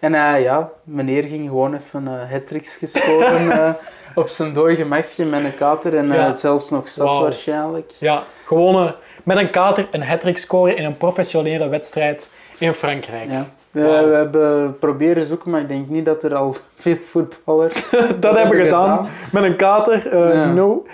En 0.00 0.14
eh, 0.14 0.42
ja, 0.42 0.70
meneer 0.84 1.22
ging 1.22 1.48
gewoon 1.48 1.74
even 1.74 2.04
uh, 2.04 2.32
hat 2.32 2.60
scoren 2.88 3.50
eh, 3.52 3.70
op 4.14 4.28
zijn 4.28 4.54
dode 4.54 4.76
gemakje 4.76 5.24
met 5.24 5.44
een 5.44 5.54
kater 5.56 5.96
en 5.96 6.12
Ja. 6.12 6.32
zelfs 6.32 6.70
nog 6.70 6.88
zat 6.88 7.18
waarschijnlijk. 7.18 7.92
Ja, 7.98 8.22
gewoon 8.44 8.86
eh, 8.86 8.92
met 9.22 9.36
een 9.36 9.50
kater 9.50 9.88
een 9.90 10.02
hat 10.02 10.30
scoren 10.32 10.76
in 10.76 10.84
een 10.84 10.96
professionele 10.96 11.68
wedstrijd 11.68 12.32
in 12.58 12.72
Frankrijk. 12.72 13.30
Ja. 13.30 13.46
We, 13.70 13.80
hebben 14.12 14.78
proberen 14.78 15.26
zoeken, 15.26 15.50
maar 15.50 15.60
ik 15.60 15.68
denk 15.68 15.88
niet 15.88 16.04
dat 16.04 16.22
er 16.22 16.34
al 16.34 16.56
veel 16.78 16.96
voetballers 17.02 17.90
Dat 18.20 18.36
hebben 18.36 18.56
we 18.56 18.62
gedaan. 18.62 19.08
Met 19.32 19.42
een 19.42 19.56
kater, 19.56 20.08
eh, 20.12 20.34
Ja. 20.34 20.52
no. 20.52 20.86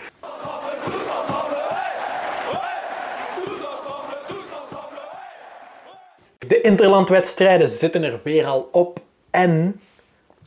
De 6.48 6.60
interlandwedstrijden 6.60 7.68
zitten 7.68 8.02
er 8.02 8.20
weer 8.22 8.46
al 8.46 8.68
op. 8.72 9.00
En 9.30 9.80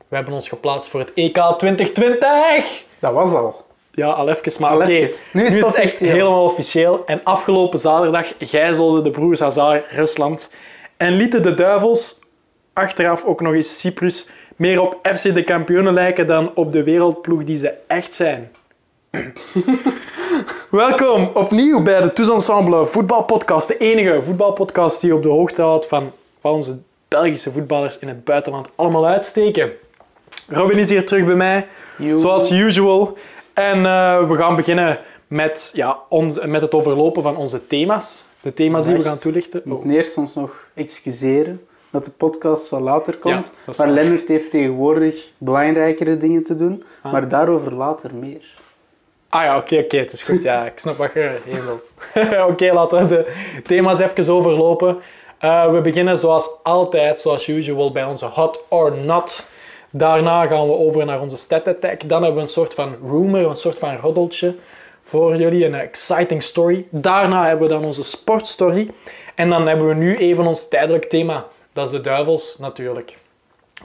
we 0.07 0.16
hebben 0.16 0.34
ons 0.34 0.49
geplaatst 0.49 0.89
voor 0.89 0.99
het 0.99 1.13
EK 1.13 1.53
2020. 1.58 2.84
Dat 2.99 3.13
was 3.13 3.34
al. 3.34 3.66
Ja, 3.91 4.09
al 4.09 4.30
even, 4.30 4.62
maar 4.62 4.75
oké. 4.75 4.86
even. 4.86 5.20
Nu 5.34 5.45
is 5.45 5.59
het 5.59 5.75
echt 5.75 5.99
helemaal 5.99 6.44
officieel. 6.44 7.03
En 7.05 7.23
afgelopen 7.23 7.80
zaterdag 7.80 8.34
gijzelden 8.39 9.03
de 9.03 9.12
broers 9.12 9.39
Hazard 9.39 9.91
Rusland. 9.91 10.49
En 10.98 11.13
lieten 11.13 11.44
de 11.44 11.53
duivels 11.53 12.20
achteraf 12.73 13.23
ook 13.25 13.41
nog 13.41 13.53
eens 13.53 13.80
Cyprus 13.80 14.30
meer 14.55 14.81
op 14.81 15.00
FC 15.16 15.34
de 15.34 15.44
kampioenen 15.44 15.94
lijken 15.94 16.27
dan 16.27 16.52
op 16.55 16.72
de 16.72 16.84
wereldploeg 16.84 17.44
die 17.44 17.58
ze 17.58 17.73
echt 17.88 18.14
zijn. 18.14 18.52
Welkom 20.71 21.30
opnieuw 21.34 21.81
bij 21.81 22.02
de 22.02 22.13
Tous 22.13 22.30
Ensemble 22.30 22.85
voetbalpodcast. 22.88 23.67
De 23.67 23.77
enige 23.77 24.21
voetbalpodcast 24.25 25.02
die 25.02 25.16
op 25.16 25.23
de 25.23 25.30
hoogte 25.30 25.62
houdt 25.62 25.85
van 25.85 26.12
wat 26.41 26.53
onze 26.53 26.77
Belgische 27.08 27.52
voetballers 27.52 27.99
in 27.99 28.08
het 28.08 28.23
buitenland 28.23 28.67
allemaal 28.75 29.08
uitsteken. 29.08 29.72
Robin 30.48 30.77
is 30.77 30.89
hier 30.89 31.05
terug 31.05 31.25
bij 31.25 31.35
mij, 31.35 31.67
zoals 32.16 32.52
usual. 32.52 33.17
En 33.53 33.86
eh, 33.86 34.27
we 34.27 34.36
gaan 34.36 34.55
beginnen 34.55 35.00
met, 35.27 35.72
ja, 35.73 35.97
ons, 36.09 36.39
met 36.45 36.61
het 36.61 36.73
overlopen 36.73 37.22
van 37.23 37.36
onze 37.38 37.67
thema's. 37.67 38.25
De 38.42 38.53
thema's 38.53 38.86
die 38.86 38.95
we 38.95 39.02
gaan 39.03 39.17
toelichten. 39.17 39.61
We 39.64 39.70
Oh. 39.70 39.75
moeten 39.75 39.92
eerst 39.97 40.17
ons 40.17 40.36
nog 40.36 40.66
excuseren 40.73 41.66
dat 41.89 42.05
de 42.05 42.11
podcast 42.11 42.70
wat 42.70 42.81
later 42.81 43.17
komt. 43.17 43.53
Ja, 43.66 43.73
maar. 43.77 43.89
Lennart 43.89 44.27
heeft 44.27 44.49
tegenwoordig 44.49 45.30
belangrijkere 45.38 46.17
dingen 46.17 46.44
te 46.44 46.55
doen. 46.55 46.83
Ah. 47.02 47.11
Maar 47.11 47.30
daarover 47.30 47.73
later 47.73 48.16
meer. 48.16 48.55
Ah 49.30 49.44
ja, 49.44 49.58
oké, 49.58 49.78
oké, 49.78 49.97
het 49.97 50.11
is 50.11 50.22
goed. 50.22 50.42
Ja, 50.42 50.66
ik 50.66 50.80
snap 50.80 50.97
wat 50.97 51.14
je 51.14 52.44
oké, 52.50 52.73
laten 52.73 53.08
we 53.08 53.08
de 53.08 53.61
thema's 53.61 54.00
even 54.00 54.33
overlopen. 54.33 55.02
Eh, 55.38 55.72
we 55.72 55.81
beginnen 55.81 56.17
zoals 56.17 56.50
altijd, 56.64 57.20
zoals 57.20 57.48
usual, 57.48 57.92
bij 57.92 58.03
onze 58.03 58.25
hot 58.25 58.64
or 58.70 58.98
not. 58.98 59.50
Daarna 59.89 60.48
gaan 60.48 60.67
we 60.67 60.73
over 60.73 61.05
naar 61.05 61.22
onze 61.22 61.36
stat 61.36 61.67
attack. 61.67 62.09
Dan 62.09 62.23
hebben 62.23 62.42
we 62.42 62.48
een 62.48 62.53
soort 62.53 62.73
van 62.73 62.95
rumor, 63.03 63.50
een 63.50 63.55
soort 63.55 63.80
van 63.80 63.95
roddeltje 63.95 64.55
voor 65.03 65.36
jullie, 65.36 65.66
een 65.66 65.75
exciting 65.75 66.44
story. 66.44 66.88
Daarna 66.89 67.48
hebben 67.48 67.67
we 67.67 67.73
dan 67.73 67.86
onze 67.86 68.03
sportstory. 68.03 68.89
En 69.36 69.50
dan 69.50 69.67
hebben 69.67 69.88
we 69.88 69.94
nu 69.94 70.17
even 70.17 70.48
ons 70.48 70.67
tijdelijk 70.67 71.09
thema. 71.09 71.45
Dat 71.73 71.86
is 71.86 71.92
de 71.92 72.02
duivels, 72.02 72.58
natuurlijk. 72.59 73.14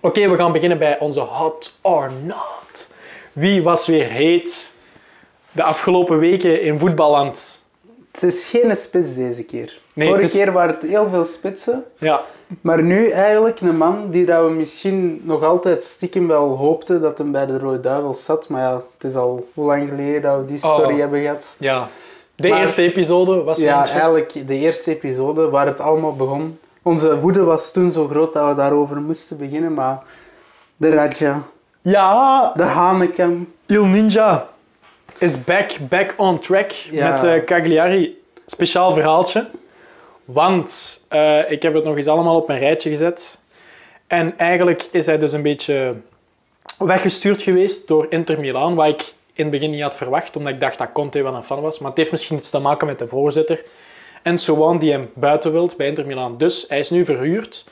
Oké, 0.00 0.28
we 0.28 0.36
gaan 0.36 0.52
beginnen 0.52 0.78
bij 0.78 0.98
onze 0.98 1.20
hot 1.20 1.78
or 1.80 2.10
not. 2.22 2.90
Wie 3.32 3.62
was 3.62 3.86
weer 3.86 4.08
heet 4.08 4.71
de 5.52 5.62
afgelopen 5.62 6.18
weken 6.18 6.62
in 6.62 6.78
voetballand? 6.78 7.60
Het 8.12 8.22
is 8.22 8.46
geen 8.46 8.76
spits 8.76 9.14
deze 9.14 9.42
keer. 9.42 9.78
Nee, 9.92 10.08
Vorige 10.08 10.24
is- 10.26 10.32
keer 10.32 10.52
waren 10.52 10.74
het 10.80 10.90
heel 10.90 11.08
veel 11.10 11.24
spitsen. 11.24 11.84
Ja, 11.98 12.20
Maar 12.60 12.82
nu 12.82 13.08
eigenlijk 13.08 13.60
een 13.60 13.76
man 13.76 14.10
die 14.10 14.24
dat 14.26 14.44
we 14.44 14.50
misschien 14.50 15.20
nog 15.24 15.42
altijd 15.42 15.84
stiekem 15.84 16.26
wel 16.28 16.56
hoopten 16.56 17.00
dat 17.00 17.18
hem 17.18 17.32
bij 17.32 17.46
de 17.46 17.58
Rode 17.58 17.80
Duivels 17.80 18.24
zat. 18.24 18.48
Maar 18.48 18.60
ja, 18.60 18.82
het 18.98 19.10
is 19.10 19.16
al 19.16 19.48
hoe 19.54 19.66
lang 19.66 19.88
geleden 19.88 20.22
dat 20.22 20.38
we 20.38 20.46
die 20.46 20.58
story 20.58 20.92
Oh. 20.92 20.98
hebben 20.98 21.20
gehad. 21.20 21.54
ja. 21.58 21.88
De 22.34 22.48
Maar- 22.48 22.60
eerste 22.60 22.82
episode 22.82 23.42
was 23.42 23.58
Ja, 23.58 23.86
eigenlijk 23.86 24.46
de 24.46 24.54
eerste 24.54 24.90
episode 24.90 25.48
waar 25.50 25.66
het 25.66 25.80
allemaal 25.80 26.16
begon. 26.16 26.58
Onze 26.82 27.20
woede 27.20 27.44
was 27.44 27.72
toen 27.72 27.92
zo 27.92 28.08
groot 28.08 28.32
dat 28.32 28.48
we 28.48 28.54
daarover 28.54 28.96
moesten 29.00 29.36
beginnen, 29.38 29.74
maar 29.74 30.02
de 30.76 30.90
Raja, 30.90 31.42
Ja, 31.82 32.52
de 32.54 32.62
Hanekam, 32.62 33.52
Il 33.66 33.84
Ninja 33.84 34.48
is 35.18 35.44
back, 35.44 35.70
back 35.88 36.14
on 36.16 36.38
track 36.38 36.70
Ja. 36.70 37.12
met 37.12 37.24
eh, 37.24 37.44
Cagliari. 37.44 38.20
Speciaal 38.46 38.92
verhaaltje. 38.92 39.48
Want 40.24 41.00
eh, 41.08 41.50
ik 41.50 41.62
heb 41.62 41.74
het 41.74 41.84
nog 41.84 41.96
eens 41.96 42.06
allemaal 42.06 42.36
op 42.36 42.48
een 42.48 42.58
rijtje 42.58 42.90
gezet. 42.90 43.38
En 44.06 44.38
eigenlijk 44.38 44.88
is 44.90 45.06
hij 45.06 45.18
dus 45.18 45.32
een 45.32 45.42
beetje 45.42 45.94
weggestuurd 46.78 47.42
geweest 47.42 47.88
door 47.88 48.06
Inter 48.08 48.40
Milaan, 48.40 48.74
wat 48.74 48.86
ik 48.88 49.00
in 49.34 49.44
het 49.44 49.50
begin 49.50 49.70
niet 49.70 49.82
had 49.82 49.94
verwacht, 49.96 50.36
omdat 50.36 50.52
ik 50.52 50.60
dacht 50.60 50.78
dat 50.78 50.92
Conte 50.92 51.22
wel 51.22 51.34
een 51.34 51.42
fan 51.42 51.60
was. 51.60 51.78
Maar 51.78 51.88
het 51.88 51.98
heeft 51.98 52.10
misschien 52.10 52.36
iets 52.36 52.50
te 52.50 52.58
maken 52.58 52.86
met 52.86 52.98
de 52.98 53.06
voorzitter. 53.06 53.60
En 54.22 54.38
Sowan 54.38 54.78
die 54.78 54.92
hem 54.92 55.10
buiten 55.14 55.52
wilt 55.52 55.76
bij 55.76 55.86
Inter 55.86 56.06
Milaan. 56.06 56.38
Dus 56.38 56.64
hij 56.68 56.78
is 56.78 56.90
nu 56.90 57.04
verhuurd. 57.04 57.64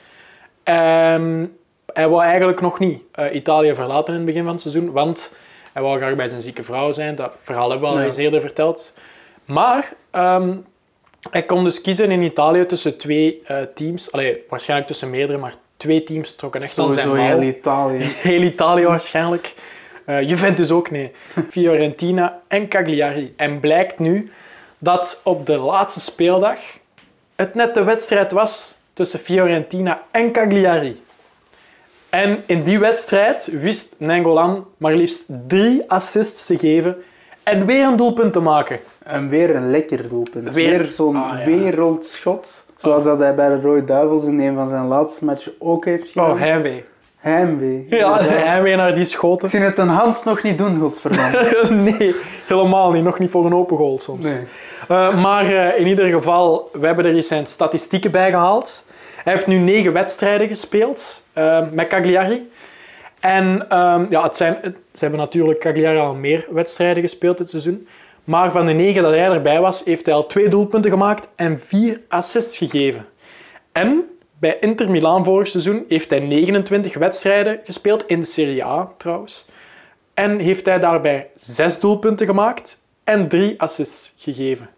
Ehm, 0.63 1.45
hij 1.93 2.09
wou 2.09 2.23
eigenlijk 2.23 2.61
nog 2.61 2.79
niet 2.79 3.01
eh, 3.11 3.35
Italië 3.35 3.75
verlaten 3.75 4.13
in 4.13 4.19
het 4.19 4.25
begin 4.25 4.43
van 4.43 4.51
het 4.51 4.61
seizoen, 4.61 4.91
want 4.91 5.35
hij 5.73 5.81
wou 5.81 5.97
graag 5.97 6.15
bij 6.15 6.29
zijn 6.29 6.41
zieke 6.41 6.63
vrouw 6.63 6.91
zijn. 6.91 7.15
Dat 7.15 7.33
verhaal 7.41 7.69
hebben 7.69 7.89
we 7.89 7.95
al 7.95 8.01
eens 8.01 8.17
eerder 8.17 8.41
verteld. 8.41 8.93
Maar 9.45 9.93
ehm, 10.11 10.57
hij 11.29 11.43
kon 11.43 11.63
dus 11.63 11.81
kiezen 11.81 12.11
in 12.11 12.21
Italië 12.21 12.65
tussen 12.65 12.97
twee 12.97 13.41
eh, 13.45 13.57
teams. 13.75 14.11
Allee, 14.11 14.43
waarschijnlijk 14.49 14.89
tussen 14.89 15.09
meerdere, 15.09 15.37
maar 15.37 15.53
twee 15.77 16.03
teams 16.03 16.35
trokken 16.35 16.61
echt 16.61 16.79
aan 16.79 16.93
zijn 16.93 17.07
sowieso 17.07 17.29
mouw. 17.29 17.39
heel 17.39 17.49
Italië. 17.49 18.03
Heel 18.31 18.41
Italië 18.41 18.85
waarschijnlijk. 18.85 19.53
Eh, 20.05 20.21
Juventus 20.21 20.71
ook, 20.71 20.91
nee. 20.91 21.11
Fiorentina 21.51 22.41
en 22.47 22.67
Cagliari. 22.67 23.33
En 23.35 23.59
blijkt 23.59 23.99
nu 23.99 24.31
dat 24.77 25.21
op 25.23 25.45
de 25.45 25.57
laatste 25.57 25.99
speeldag 25.99 26.59
het 27.35 27.55
net 27.55 27.73
de 27.73 27.83
wedstrijd 27.83 28.31
was 28.31 28.75
tussen 28.93 29.19
Fiorentina 29.19 30.01
en 30.11 30.31
Cagliari. 30.31 31.01
En 32.11 32.43
in 32.45 32.63
die 32.63 32.79
wedstrijd 32.79 33.49
wist 33.61 33.95
Nengolan 33.97 34.65
maar 34.77 34.93
liefst 34.93 35.25
drie 35.47 35.83
assists 35.87 36.45
te 36.45 36.57
geven 36.57 36.95
en 37.43 37.65
weer 37.65 37.85
een 37.85 37.95
doelpunt 37.95 38.33
te 38.33 38.39
maken. 38.39 38.79
En 39.03 39.29
weer 39.29 39.55
een 39.55 39.71
lekker 39.71 40.09
doelpunt. 40.09 40.53
Weer- 40.53 40.77
Weer, 40.79 40.85
zo'n 40.87 41.15
Ah, 41.15 41.39
ja. 41.39 41.45
wereldschot. 41.45 42.65
Zoals 42.75 43.03
dat 43.03 43.19
hij 43.19 43.35
bij 43.35 43.49
de 43.49 43.61
Rode 43.61 43.85
Duivels 43.85 44.25
in 44.25 44.39
een 44.39 44.55
van 44.55 44.69
zijn 44.69 44.85
laatste 44.87 45.25
matchen 45.25 45.51
ook 45.59 45.85
heeft 45.85 46.07
gedaan. 46.07 46.31
Oh, 46.31 46.39
heimwee. 46.39 46.83
Heimwee. 47.17 47.85
Ja, 47.89 48.19
inderdaad. 48.19 48.43
heimwee 48.43 48.75
naar 48.75 48.95
die 48.95 49.05
schoten. 49.05 49.47
Ik 49.47 49.53
zie 49.53 49.63
het 49.63 49.77
een 49.77 49.87
Hans 49.87 50.23
nog 50.23 50.43
niet 50.43 50.57
doen, 50.57 50.79
godverdomme. 50.79 51.65
nee, 51.97 52.15
helemaal 52.47 52.91
niet. 52.91 53.03
Nog 53.03 53.19
niet 53.19 53.31
voor 53.31 53.45
een 53.45 53.53
open 53.55 53.77
goal 53.77 53.99
soms. 53.99 54.25
Nee. 54.25 54.39
Uh, 54.91 55.21
maar 55.21 55.51
uh, 55.51 55.79
in 55.79 55.87
ieder 55.87 56.05
geval, 56.05 56.69
we 56.73 56.85
hebben 56.85 57.05
er 57.05 57.15
eens 57.15 57.27
zijn 57.27 57.45
statistieken 57.47 58.11
bij 58.11 58.29
gehaald. 58.29 58.85
Hij 59.23 59.33
heeft 59.33 59.47
nu 59.47 59.57
negen 59.57 59.93
wedstrijden 59.93 60.47
gespeeld 60.47 61.20
uh, 61.33 61.61
met 61.71 61.87
Cagliari. 61.87 62.49
En 63.19 63.77
um, 63.77 64.07
ja, 64.09 64.23
het 64.23 64.35
zijn, 64.35 64.57
ze 64.93 64.99
hebben 64.99 65.19
natuurlijk 65.19 65.59
Cagliari 65.59 65.97
al 65.97 66.13
meer 66.13 66.47
wedstrijden 66.49 67.03
gespeeld 67.03 67.37
dit 67.37 67.49
seizoen. 67.49 67.87
Maar 68.23 68.51
van 68.51 68.65
de 68.65 68.71
negen 68.71 69.03
dat 69.03 69.11
hij 69.11 69.29
erbij 69.29 69.59
was, 69.59 69.83
heeft 69.83 70.05
hij 70.05 70.15
al 70.15 70.27
twee 70.27 70.49
doelpunten 70.49 70.91
gemaakt 70.91 71.27
en 71.35 71.59
vier 71.59 72.01
assists 72.07 72.57
gegeven. 72.57 73.05
En 73.71 74.03
bij 74.39 74.57
Inter 74.59 74.89
Milaan 74.89 75.23
vorig 75.23 75.47
seizoen 75.47 75.85
heeft 75.87 76.09
hij 76.09 76.19
29 76.19 76.93
wedstrijden 76.93 77.59
gespeeld, 77.63 78.07
in 78.07 78.19
de 78.19 78.25
Serie 78.25 78.65
A 78.65 78.91
trouwens. 78.97 79.45
En 80.13 80.39
heeft 80.39 80.65
hij 80.65 80.79
daarbij 80.79 81.29
zes 81.35 81.79
doelpunten 81.79 82.25
gemaakt 82.25 82.81
en 83.03 83.27
drie 83.27 83.61
assists 83.61 84.13
gegeven. 84.17 84.69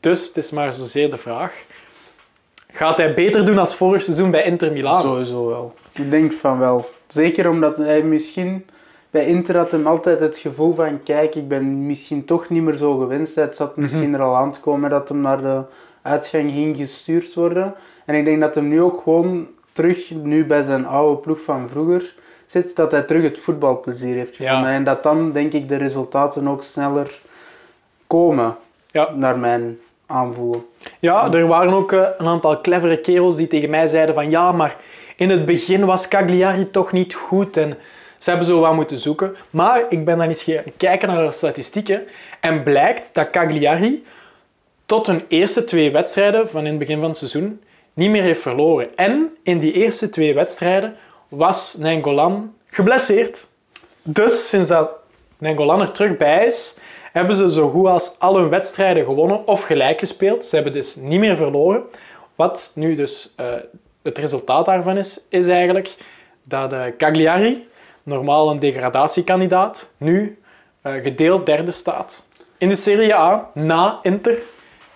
Dus 0.00 0.26
het 0.26 0.36
is 0.36 0.50
maar 0.50 0.74
zozeer 0.74 1.10
de 1.10 1.16
vraag. 1.16 1.64
Gaat 2.72 2.96
hij 2.96 3.14
beter 3.14 3.44
doen 3.44 3.58
als 3.58 3.76
vorig 3.76 4.02
seizoen 4.02 4.30
bij 4.30 4.42
Inter 4.42 4.72
Milaan? 4.72 5.00
Sowieso 5.02 5.46
wel. 5.46 5.74
Ik 5.92 6.10
denk 6.10 6.32
van 6.32 6.58
wel. 6.58 6.90
Zeker 7.06 7.48
omdat 7.48 7.76
hij 7.76 8.02
misschien... 8.02 8.66
Bij 9.10 9.26
Inter 9.26 9.56
had 9.56 9.70
hem 9.70 9.86
altijd 9.86 10.20
het 10.20 10.36
gevoel 10.38 10.74
van... 10.74 11.02
Kijk, 11.02 11.34
ik 11.34 11.48
ben 11.48 11.86
misschien 11.86 12.24
toch 12.24 12.48
niet 12.48 12.62
meer 12.62 12.74
zo 12.74 12.98
gewenst. 12.98 13.34
Het 13.34 13.56
zat 13.56 13.76
misschien 13.76 14.14
er 14.14 14.20
al 14.20 14.36
aan 14.36 14.52
te 14.52 14.60
komen 14.60 14.90
dat 14.90 15.08
hem 15.08 15.20
naar 15.20 15.40
de 15.40 15.62
uitgang 16.02 16.52
ging 16.52 16.76
gestuurd 16.76 17.34
worden. 17.34 17.74
En 18.04 18.14
ik 18.14 18.24
denk 18.24 18.40
dat 18.40 18.54
hem 18.54 18.68
nu 18.68 18.82
ook 18.82 19.00
gewoon 19.02 19.46
terug, 19.72 20.10
nu 20.10 20.44
bij 20.46 20.62
zijn 20.62 20.86
oude 20.86 21.20
ploeg 21.20 21.40
van 21.40 21.68
vroeger 21.68 22.14
zit, 22.46 22.76
dat 22.76 22.90
hij 22.90 23.02
terug 23.02 23.22
het 23.22 23.38
voetbalplezier 23.38 24.14
heeft 24.14 24.36
gevonden. 24.36 24.68
Ja. 24.70 24.74
En 24.74 24.84
dat 24.84 25.02
dan, 25.02 25.32
denk 25.32 25.52
ik, 25.52 25.68
de 25.68 25.76
resultaten 25.76 26.48
ook 26.48 26.62
sneller 26.62 27.20
komen, 28.06 28.56
Ja. 28.86 29.10
naar 29.14 29.38
mijn 29.38 29.78
Ja, 30.98 31.32
er 31.32 31.46
waren 31.46 31.72
ook 31.72 31.92
eh, 31.92 32.06
een 32.18 32.26
aantal 32.26 32.60
clevere 32.60 33.00
kerels 33.00 33.36
die 33.36 33.46
tegen 33.46 33.70
mij 33.70 33.88
zeiden 33.88 34.14
van 34.14 34.30
ja, 34.30 34.52
maar 34.52 34.76
in 35.16 35.30
het 35.30 35.44
begin 35.44 35.84
was 35.84 36.08
Cagliari 36.08 36.70
toch 36.70 36.92
niet 36.92 37.14
goed 37.14 37.56
en 37.56 37.78
ze 38.18 38.30
hebben 38.30 38.48
zo 38.48 38.60
wat 38.60 38.74
moeten 38.74 38.98
zoeken. 38.98 39.36
Maar 39.50 39.84
ik 39.88 40.04
ben 40.04 40.18
dan 40.18 40.28
eens 40.28 40.42
gaan 40.42 40.62
kijken 40.76 41.08
naar 41.08 41.26
de 41.26 41.32
statistieken 41.32 42.02
en 42.40 42.62
blijkt 42.62 43.10
dat 43.12 43.30
Cagliari 43.30 44.04
tot 44.86 45.06
hun 45.06 45.24
eerste 45.28 45.64
twee 45.64 45.90
wedstrijden 45.90 46.48
van 46.48 46.60
in 46.60 46.66
het 46.66 46.78
begin 46.78 47.00
van 47.00 47.08
het 47.08 47.18
seizoen 47.18 47.60
niet 47.94 48.10
meer 48.10 48.22
heeft 48.22 48.40
verloren. 48.40 48.96
En 48.96 49.36
in 49.42 49.58
die 49.58 49.72
eerste 49.72 50.10
twee 50.10 50.34
wedstrijden 50.34 50.96
was 51.28 51.76
Nengolan 51.78 52.54
geblesseerd. 52.66 53.46
Dus 54.02 54.48
sinds 54.48 54.68
dat 54.68 54.90
Nengolan 55.38 55.80
er 55.80 55.92
terug 55.92 56.16
bij 56.16 56.46
is, 56.46 56.78
hebben 57.12 57.36
ze 57.36 57.50
zo 57.50 57.70
goed 57.70 57.86
als 57.86 58.18
al 58.18 58.36
hun 58.36 58.48
wedstrijden 58.48 59.04
gewonnen 59.04 59.46
of 59.46 59.62
gelijk 59.62 59.98
gespeeld. 59.98 60.44
Ze 60.44 60.54
hebben 60.54 60.72
dus 60.72 60.96
niet 60.96 61.20
meer 61.20 61.36
verloren. 61.36 61.82
Wat 62.34 62.72
nu 62.74 62.94
dus 62.94 63.32
eh, 63.36 63.46
het 64.02 64.18
resultaat 64.18 64.66
daarvan 64.66 64.96
is, 64.96 65.26
is 65.28 65.48
eigenlijk 65.48 65.94
dat 66.42 66.72
uh, 66.72 66.82
Cagliari, 66.98 67.68
normaal 68.02 68.50
een 68.50 68.58
degradatiekandidaat, 68.58 69.90
nu 69.96 70.38
uh, 70.82 70.92
gedeeld 70.92 71.46
derde 71.46 71.70
staat. 71.70 72.26
In 72.58 72.68
de 72.68 72.74
Serie 72.74 73.14
A, 73.14 73.50
na 73.54 73.98
Inter. 74.02 74.42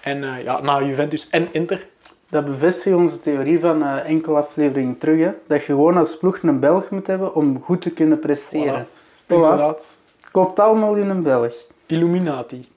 En 0.00 0.42
ja, 0.44 0.60
na 0.60 0.82
Juventus 0.82 1.30
en 1.30 1.48
Inter. 1.52 1.86
Dat 2.28 2.44
bevestigt 2.44 2.96
onze 2.96 3.20
theorie 3.20 3.60
van 3.60 3.86
enkele 3.86 4.36
afleveringen 4.36 4.98
terug. 4.98 5.20
Hè? 5.20 5.30
Dat 5.46 5.60
je 5.60 5.64
gewoon 5.64 5.96
als 5.96 6.16
ploeg 6.16 6.42
een 6.42 6.60
Belg 6.60 6.90
moet 6.90 7.06
hebben 7.06 7.34
om 7.34 7.62
goed 7.62 7.80
te 7.80 7.90
kunnen 7.90 8.18
presteren. 8.18 8.86
Voilà. 8.86 9.26
Inderdaad. 9.26 9.94
Koopt 10.30 10.60
allemaal 10.60 10.94
in 10.94 11.08
een 11.08 11.22
Belg. 11.22 11.54
Illuminati. 11.86 12.68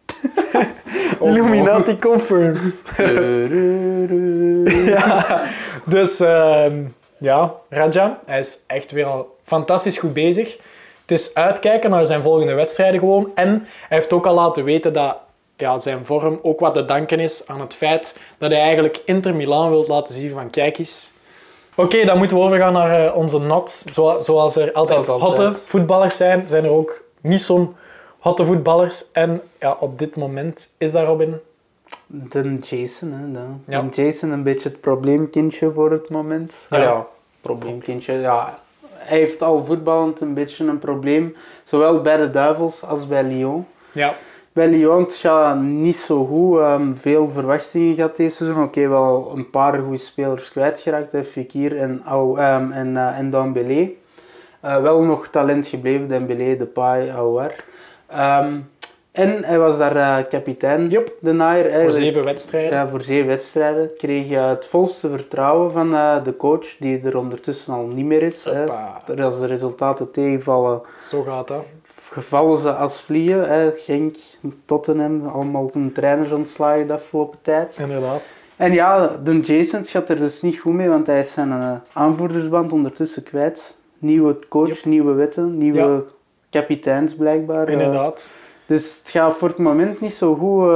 Illuminati 1.22 2.00
confirmed. 2.00 2.82
ja, 4.86 5.42
dus 5.86 6.22
uh, 6.22 6.66
ja, 7.18 7.54
Raja, 7.70 8.20
hij 8.26 8.40
is 8.40 8.64
echt 8.68 8.92
weer 8.92 9.06
al 9.06 9.36
fantastisch 9.44 9.98
goed 9.98 10.14
bezig. 10.14 10.58
Het 11.02 11.12
is 11.20 11.34
uitkijken 11.34 11.90
naar 11.90 12.06
zijn 12.06 12.22
volgende 12.22 12.54
wedstrijden 12.54 13.00
gewoon. 13.00 13.32
En 13.36 13.68
hij 13.88 13.98
heeft 13.98 14.14
ook 14.14 14.26
al 14.26 14.34
laten 14.34 14.64
weten 14.64 14.94
dat 14.94 15.18
ja, 15.58 15.80
zijn 15.80 16.06
vorm 16.06 16.40
ook 16.42 16.60
wat 16.60 16.74
te 16.74 16.86
danken 16.86 17.20
is 17.20 17.48
aan 17.48 17.60
het 17.60 17.74
feit 17.74 18.20
dat 18.38 18.52
hij 18.52 18.60
eigenlijk 18.60 19.02
Inter 19.06 19.36
Milan 19.36 19.70
wil 19.70 19.86
laten 19.88 20.14
zien 20.14 20.32
van 20.34 20.50
kijk 20.50 20.78
eens. 20.78 21.12
Oké, 21.76 22.06
dan 22.06 22.18
moeten 22.18 22.38
we 22.38 22.44
overgaan 22.44 22.74
naar 22.74 23.06
uh, 23.06 23.16
onze 23.16 23.40
not. 23.40 23.86
zoals 24.22 24.56
er 24.56 24.74
altijd 24.74 25.06
hotte 25.06 25.54
voetballers 25.54 26.18
zijn, 26.18 26.48
zijn 26.48 26.64
er 26.64 26.72
ook 26.72 27.04
niet 27.22 27.42
zo'n 27.42 27.76
hotte 28.20 28.46
voetballers. 28.46 29.12
En 29.12 29.42
ja, 29.60 29.78
op 29.80 30.00
dit 30.00 30.16
moment 30.16 30.70
is 30.78 30.92
daar 30.92 31.06
Robin. 31.06 31.36
De 32.06 32.58
Jason, 32.62 33.12
hè. 33.12 33.32
De, 33.32 33.46
ja. 33.66 33.86
Jason 33.92 34.32
een 34.32 34.44
beetje 34.44 34.70
het 34.70 34.82
probleemkindje 34.82 35.72
voor 35.72 35.92
het 35.92 36.10
moment. 36.10 36.54
Ja, 36.70 36.82
ja 36.82 37.08
probleemkindje. 37.42 38.14
Ja, 38.14 38.60
hij 38.90 39.18
heeft 39.18 39.42
al 39.42 39.66
voetballend 39.66 40.22
een 40.22 40.34
beetje 40.34 40.66
een 40.66 40.80
probleem. 40.80 41.36
Zowel 41.64 42.02
bij 42.02 42.18
de 42.18 42.30
Duivels 42.30 42.84
als 42.84 43.08
bij 43.08 43.24
Lyon. 43.24 43.66
Ja. 43.92 44.14
Bij 44.54 44.68
Lyon 44.68 45.12
gaat 45.12 45.60
niet 45.60 45.96
zo 45.96 46.26
goed. 46.26 46.60
Um, 46.60 46.96
veel 46.96 47.28
verwachtingen 47.28 47.96
gehad 47.96 48.16
deze 48.16 48.36
seizoen. 48.36 48.64
Oké, 48.64 48.88
wel 48.88 49.32
een 49.36 49.50
paar 49.50 49.80
goede 49.80 49.98
spelers 49.98 50.52
kwijtgeraakt. 50.52 51.28
Fekir 51.28 51.78
en, 51.78 52.04
um, 52.14 52.72
en, 52.72 52.88
uh, 52.88 53.18
en 53.20 53.30
Dembélé. 53.30 53.90
Uh, 54.66 54.82
wel 54.82 55.02
nog 55.02 55.28
talent 55.28 55.68
gebleven. 55.68 56.08
Dembélé, 56.08 56.58
Depay, 56.58 57.12
Aouar. 57.12 57.56
Um, 58.14 58.70
en 59.12 59.44
hij 59.44 59.60
was 59.60 59.78
daar 59.78 59.96
uh, 59.96 60.18
kapitein, 60.30 60.90
yep. 60.90 61.12
de 61.20 61.32
Naaier. 61.32 61.82
Voor 61.82 61.94
zeven 61.94 62.24
wedstrijden. 62.24 62.72
Ja, 62.72 62.88
voor 62.88 63.02
zeven 63.02 63.28
wedstrijden. 63.28 63.90
Kreeg 63.98 64.30
uh, 64.30 64.48
het 64.48 64.66
volste 64.66 65.10
vertrouwen 65.10 65.72
van 65.72 65.94
uh, 65.94 66.24
de 66.24 66.38
coach, 66.38 66.78
die 66.80 67.02
er 67.04 67.18
ondertussen 67.18 67.74
al 67.74 67.86
niet 67.86 68.06
meer 68.06 68.22
is. 68.22 68.44
Hè. 68.44 68.66
Als 69.24 69.40
de 69.40 69.46
resultaten 69.46 70.12
tegenvallen, 70.12 70.82
Zo 71.08 71.24
gaat 71.24 71.48
dat. 71.48 71.64
gevallen 72.12 72.58
ze 72.58 72.72
als 72.72 73.02
vliegen. 73.02 73.50
Hè. 73.50 73.72
Genk, 73.76 74.16
Tottenham, 74.66 75.28
allemaal 75.28 75.70
een 75.74 75.92
trainers 75.92 76.32
ontslagen 76.32 76.88
de 76.88 76.94
afgelopen 76.94 77.40
tijd. 77.42 77.78
Inderdaad. 77.80 78.36
En 78.56 78.74
ja, 78.74 79.08
de 79.24 79.40
Jason 79.40 79.86
gaat 79.86 80.10
er 80.10 80.18
dus 80.18 80.42
niet 80.42 80.60
goed 80.60 80.74
mee, 80.74 80.90
want 80.90 81.08
hij 81.08 81.20
is 81.20 81.32
zijn 81.32 81.82
aanvoerdersband 81.94 82.74
ondertussen 82.74 83.24
kwijt. 83.24 83.76
Nieuwe 84.00 84.40
coach, 84.50 84.68
yep. 84.68 84.86
nieuwe 84.86 85.14
wetten, 85.14 85.58
nieuwe... 85.58 85.80
Ja 85.80 86.02
kapiteins 86.60 87.16
blijkbaar. 87.16 87.68
Eh. 87.68 87.74
Inderdaad. 87.74 88.30
dus 88.66 88.98
het 88.98 89.10
gaat 89.10 89.34
voor 89.34 89.48
het 89.48 89.58
moment 89.58 90.02
niet 90.02 90.14
zo 90.14 90.36
goed 90.36 90.72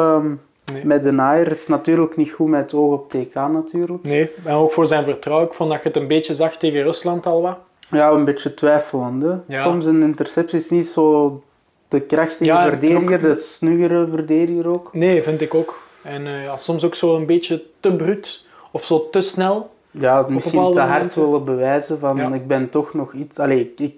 nee. 0.74 0.86
met 0.86 1.04
de 1.04 1.12
naaier. 1.12 1.48
Het 1.48 1.58
is 1.58 1.68
natuurlijk 1.68 2.18
niet 2.18 2.32
goed 2.32 2.48
met 2.48 2.62
het 2.62 2.74
oog 2.74 2.94
op 2.94 3.10
TK 3.10 3.34
natuurlijk. 3.34 4.04
Nee, 4.04 4.32
en 4.46 4.54
ook 4.54 4.72
voor 4.72 4.86
zijn 4.86 5.04
vertrouwen. 5.04 5.48
Ik 5.48 5.54
vond 5.54 5.72
dat 5.72 5.82
je 5.82 5.88
het 5.88 5.98
een 5.98 6.08
beetje 6.08 6.34
zag 6.34 6.58
tegen 6.58 6.84
Rusland 6.84 7.26
al 7.26 7.42
wat. 7.42 7.58
Ja, 7.92 8.10
een 8.10 8.26
beetje 8.26 8.54
twijfelend. 8.54 9.26
Ja. 9.48 9.62
Soms 9.62 9.86
een 9.86 10.02
interceptie 10.02 10.58
is 10.58 10.70
niet 10.70 10.88
zo 10.88 11.42
de 11.88 12.02
krachtige 12.02 12.44
ja, 12.44 12.68
verdediger, 12.68 13.16
ook... 13.16 13.22
de 13.22 13.36
snuggere 13.36 14.08
verdediger 14.08 14.68
ook. 14.68 14.90
Nee, 14.94 15.24
vind 15.24 15.42
ik 15.42 15.54
ook. 15.54 15.82
En 16.02 16.26
uh, 16.26 16.44
ja, 16.44 16.58
soms 16.58 16.84
ook 16.84 16.96
zo 16.96 17.16
een 17.16 17.26
beetje 17.26 17.64
te 17.80 17.96
bruut 17.96 18.46
of 18.72 18.84
zo 18.84 19.10
te 19.10 19.22
snel. 19.22 19.70
Ja, 19.92 20.26
misschien 20.30 20.72
te 20.72 20.80
hard 20.80 21.16
willen 21.16 21.46
bewijzen 21.46 22.00
van 22.00 22.34
ik 22.34 22.48
ben 22.48 22.70
toch 22.70 22.94
nog 22.94 23.14
iets... 23.14 23.40
Allee, 23.40 23.60
ik, 23.60 23.80
ik 23.80 23.96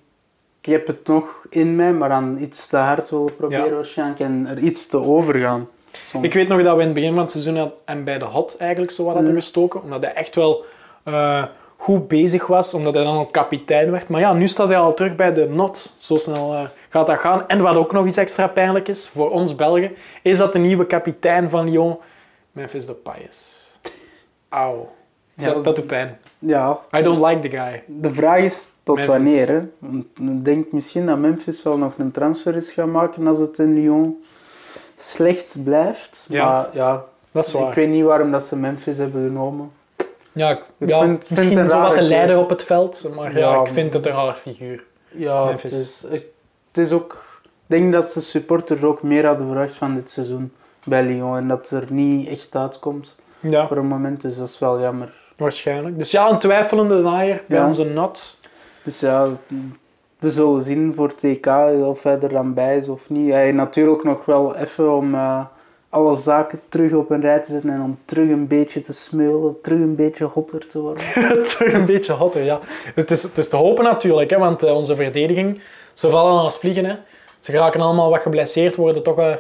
heb 0.66 0.88
het 0.88 1.08
nog 1.08 1.46
in 1.50 1.76
mij, 1.76 1.94
maar 1.94 2.10
dan 2.10 2.38
iets 2.40 2.68
te 2.68 2.78
hard 2.78 3.10
willen 3.10 3.36
proberen 3.36 3.76
waarschijnlijk 3.76 4.20
en 4.20 4.48
er 4.48 4.60
iets 4.60 4.88
te 4.88 4.98
overgaan. 4.98 5.68
Soms. 6.06 6.26
Ik 6.26 6.34
weet 6.34 6.48
nog 6.48 6.64
dat 6.64 6.76
we 6.76 6.82
in 6.82 6.88
het 6.88 6.96
begin 6.96 7.14
van 7.14 7.22
het 7.22 7.32
seizoen 7.32 7.58
had, 7.58 7.74
en 7.86 8.04
bij 8.04 8.18
de 8.18 8.26
hot 8.26 8.58
eigenlijk 8.58 8.92
zo 8.92 9.04
wat 9.04 9.14
hadden 9.14 9.32
mm. 9.32 9.40
gestoken, 9.40 9.82
omdat 9.84 10.02
hij 10.02 10.14
echt 10.14 10.36
wel 10.36 10.66
uh, 11.06 11.46
goed 11.78 12.08
bezig 12.08 12.48
was, 12.48 12.74
omdat 12.74 12.94
hij 12.94 13.04
dan 13.04 13.18
ook 13.18 13.32
kapitein 13.32 13.92
werd. 13.92 14.08
Maar 14.08 14.20
ja, 14.20 14.34
nu 14.34 14.48
staat 14.48 14.68
hij 14.68 14.78
al 14.78 14.94
terug 14.94 15.16
bij 15.16 15.34
de 15.34 15.50
not. 15.50 15.96
Zo 15.98 16.16
snel 16.16 16.54
uh, 16.54 16.62
gaat 16.90 17.08
dat 17.08 17.20
gaan. 17.20 17.48
En 17.48 17.62
wat 17.62 17.76
ook 17.76 17.92
nog 17.92 18.06
iets 18.06 18.18
extra 18.18 18.48
pijnlijk 18.48 18.88
is 18.88 19.08
voor 19.08 19.32
ons 19.32 19.56
Belgen, 19.56 19.96
is 20.22 20.38
dat 20.38 20.54
de 20.54 20.60
nieuwe 20.60 20.86
kapitein 20.86 21.50
van 21.50 21.70
Lyon 21.70 21.98
Memphis 22.52 22.86
Depay 22.86 23.26
is. 23.30 23.68
Auw. 24.50 24.90
Ja, 25.34 25.54
dat, 25.54 25.76
doet 25.76 25.88
pijn. 25.88 26.20
Ja. 26.40 26.80
I 26.98 27.02
don't 27.02 27.26
like 27.26 27.50
the 27.50 27.58
guy. 27.58 27.84
De 27.88 28.12
vraag 28.12 28.40
is 28.40 28.70
tot 28.84 28.96
Memphis. 28.96 29.16
wanneer. 29.16 29.48
Hè? 29.48 29.60
Ik 29.98 30.46
denk 30.46 30.72
misschien 30.72 31.06
dat 31.06 31.18
Memphis 31.18 31.64
wel 31.64 31.78
nog 31.78 31.94
een 31.98 32.12
transfer 32.12 32.56
is 32.56 32.72
gaan 32.72 32.92
maken 32.92 33.28
als 33.28 33.40
het 33.40 33.58
in 33.58 33.74
Lyon 33.74 34.24
slecht 34.96 35.64
blijft. 35.64 36.26
Ja, 36.28 36.46
maar, 36.46 36.70
ja 36.74 37.06
dat 37.32 37.46
is 37.46 37.52
waar. 37.52 37.68
Ik 37.68 37.74
weet 37.74 37.90
niet 37.90 38.04
waarom 38.04 38.32
dat 38.32 38.44
ze 38.44 38.56
Memphis 38.56 38.98
hebben 38.98 39.28
genomen. 39.28 39.72
Ja, 40.32 40.52
ik, 40.52 40.64
ja 40.78 41.00
vind, 41.00 41.30
misschien 41.30 41.58
vind 41.58 41.72
zo 41.72 41.80
wat 41.80 41.96
de 41.96 42.02
leider 42.02 42.40
op 42.40 42.50
het 42.50 42.64
veld, 42.64 43.10
maar 43.16 43.38
ja, 43.38 43.62
ik 43.62 43.68
vind 43.68 43.94
het 43.94 44.06
een 44.06 44.12
raar 44.12 44.36
figuur. 44.36 44.84
Ja, 45.10 45.52
het 45.52 45.64
is, 45.64 46.06
het 46.10 46.78
is 46.78 46.92
ook... 46.92 47.26
Ik 47.44 47.80
denk 47.80 47.94
dat 47.94 48.14
de 48.14 48.22
supporters 48.22 48.84
ook 48.84 49.04
meer 49.04 49.26
hadden 49.26 49.48
verwacht 49.48 49.74
van 49.74 49.96
dit 49.96 50.12
seizoen 50.12 50.54
bij 50.84 51.04
Lyon 51.04 51.38
en 51.38 51.48
dat 51.48 51.70
er 51.70 51.86
niet 51.90 52.28
echt 52.28 52.56
uitkomt 52.56 53.16
ja. 53.40 53.68
voor 53.68 53.78
een 53.78 53.86
moment, 53.86 54.22
dus 54.22 54.38
dat 54.38 54.48
is 54.48 54.60
wel 54.60 54.80
jammer. 54.80 55.14
Waarschijnlijk. 55.38 55.98
Dus 55.98 56.12
ja, 56.12 56.30
een 56.30 56.40
twijfelende 56.40 57.02
naaier 57.02 57.44
bij 57.48 57.64
onze 57.64 57.84
nat. 57.84 58.38
Dus 58.84 59.00
ja, 59.00 59.28
we 60.20 60.30
zullen 60.30 60.64
zien 60.64 60.94
voor 60.96 61.16
TK 61.16 61.48
of 61.84 62.04
hij 62.04 62.20
er 62.20 62.30
dan 62.30 62.54
bij 62.54 62.78
is 62.78 62.88
of 62.88 63.10
niet. 63.10 63.32
Hij 63.32 63.52
natuurlijk 63.52 64.04
nog 64.04 64.26
wel 64.26 64.56
even 64.56 64.96
om 64.96 65.14
uh, 65.14 65.46
alle 65.90 66.16
zaken 66.16 66.62
terug 66.70 66.94
op 66.94 67.10
een 67.10 67.22
rij 67.22 67.40
te 67.40 67.52
zetten 67.52 67.70
en 67.70 67.82
om 67.82 67.98
terug 68.06 68.30
een 68.30 68.48
beetje 68.48 68.80
te 68.80 68.94
smeulen, 68.94 69.62
terug 69.62 69.80
een 69.80 69.96
beetje 69.96 70.26
hotter 70.26 70.68
te 70.68 70.80
worden. 70.80 71.04
terug 71.48 71.74
een 71.74 71.86
beetje 71.86 72.14
hotter, 72.14 72.44
ja. 72.44 72.60
Het 72.96 73.12
is, 73.12 73.24
het 73.24 73.38
is 73.38 73.50
te 73.50 73.56
hopen 73.56 73.84
natuurlijk, 73.84 74.30
hè, 74.30 74.38
want 74.38 74.64
uh, 74.64 74.76
onze 74.76 74.96
verdediging, 74.96 75.62
ze 75.94 76.10
vallen 76.10 76.42
als 76.42 76.58
vliegen. 76.58 76.86
Hè. 76.86 76.96
Ze 77.40 77.52
raken 77.52 77.82
allemaal 77.82 78.10
wat 78.10 78.22
geblesseerd, 78.22 78.76
worden 78.76 79.04
toch 79.04 79.20
uh, 79.20 79.34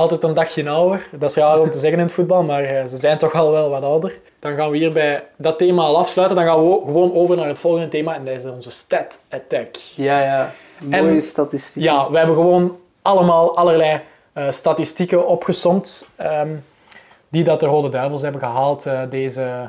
altijd 0.00 0.22
een 0.22 0.34
dagje 0.34 0.68
ouder. 0.68 1.08
Dat 1.18 1.30
is 1.30 1.36
raar 1.36 1.60
om 1.60 1.70
te 1.70 1.78
zeggen 1.78 1.98
in 1.98 2.04
het 2.04 2.14
voetbal, 2.14 2.42
maar 2.42 2.62
uh, 2.62 2.86
ze 2.86 2.96
zijn 2.96 3.18
toch 3.18 3.34
al 3.34 3.50
wel 3.50 3.70
wat 3.70 3.82
ouder. 3.82 4.18
Dan 4.38 4.54
gaan 4.54 4.70
we 4.70 4.76
hier 4.76 4.92
bij 4.92 5.24
dat 5.36 5.58
thema 5.58 5.82
al 5.82 5.98
afsluiten. 5.98 6.36
Dan 6.36 6.46
gaan 6.46 6.68
we 6.68 6.80
gewoon 6.84 7.14
over 7.14 7.36
naar 7.36 7.48
het 7.48 7.58
volgende 7.58 7.88
thema 7.88 8.14
en 8.14 8.24
dat 8.24 8.34
is 8.34 8.50
onze 8.50 8.70
stat 8.70 9.20
attack. 9.30 9.76
Ja, 9.94 10.22
ja. 10.22 10.52
Mooie 10.84 11.14
en, 11.14 11.22
statistieken. 11.22 11.92
Ja, 11.92 12.10
we 12.10 12.18
hebben 12.18 12.36
gewoon 12.36 12.78
allemaal 13.02 13.56
allerlei 13.56 14.00
uh, 14.34 14.50
statistieken 14.50 15.26
opgesomd 15.26 16.08
um, 16.20 16.64
die 17.28 17.44
dat 17.44 17.60
de 17.60 17.66
Rode 17.66 17.88
Duivels 17.88 18.22
hebben 18.22 18.40
gehaald 18.40 18.86
uh, 18.86 19.00
deze 19.10 19.68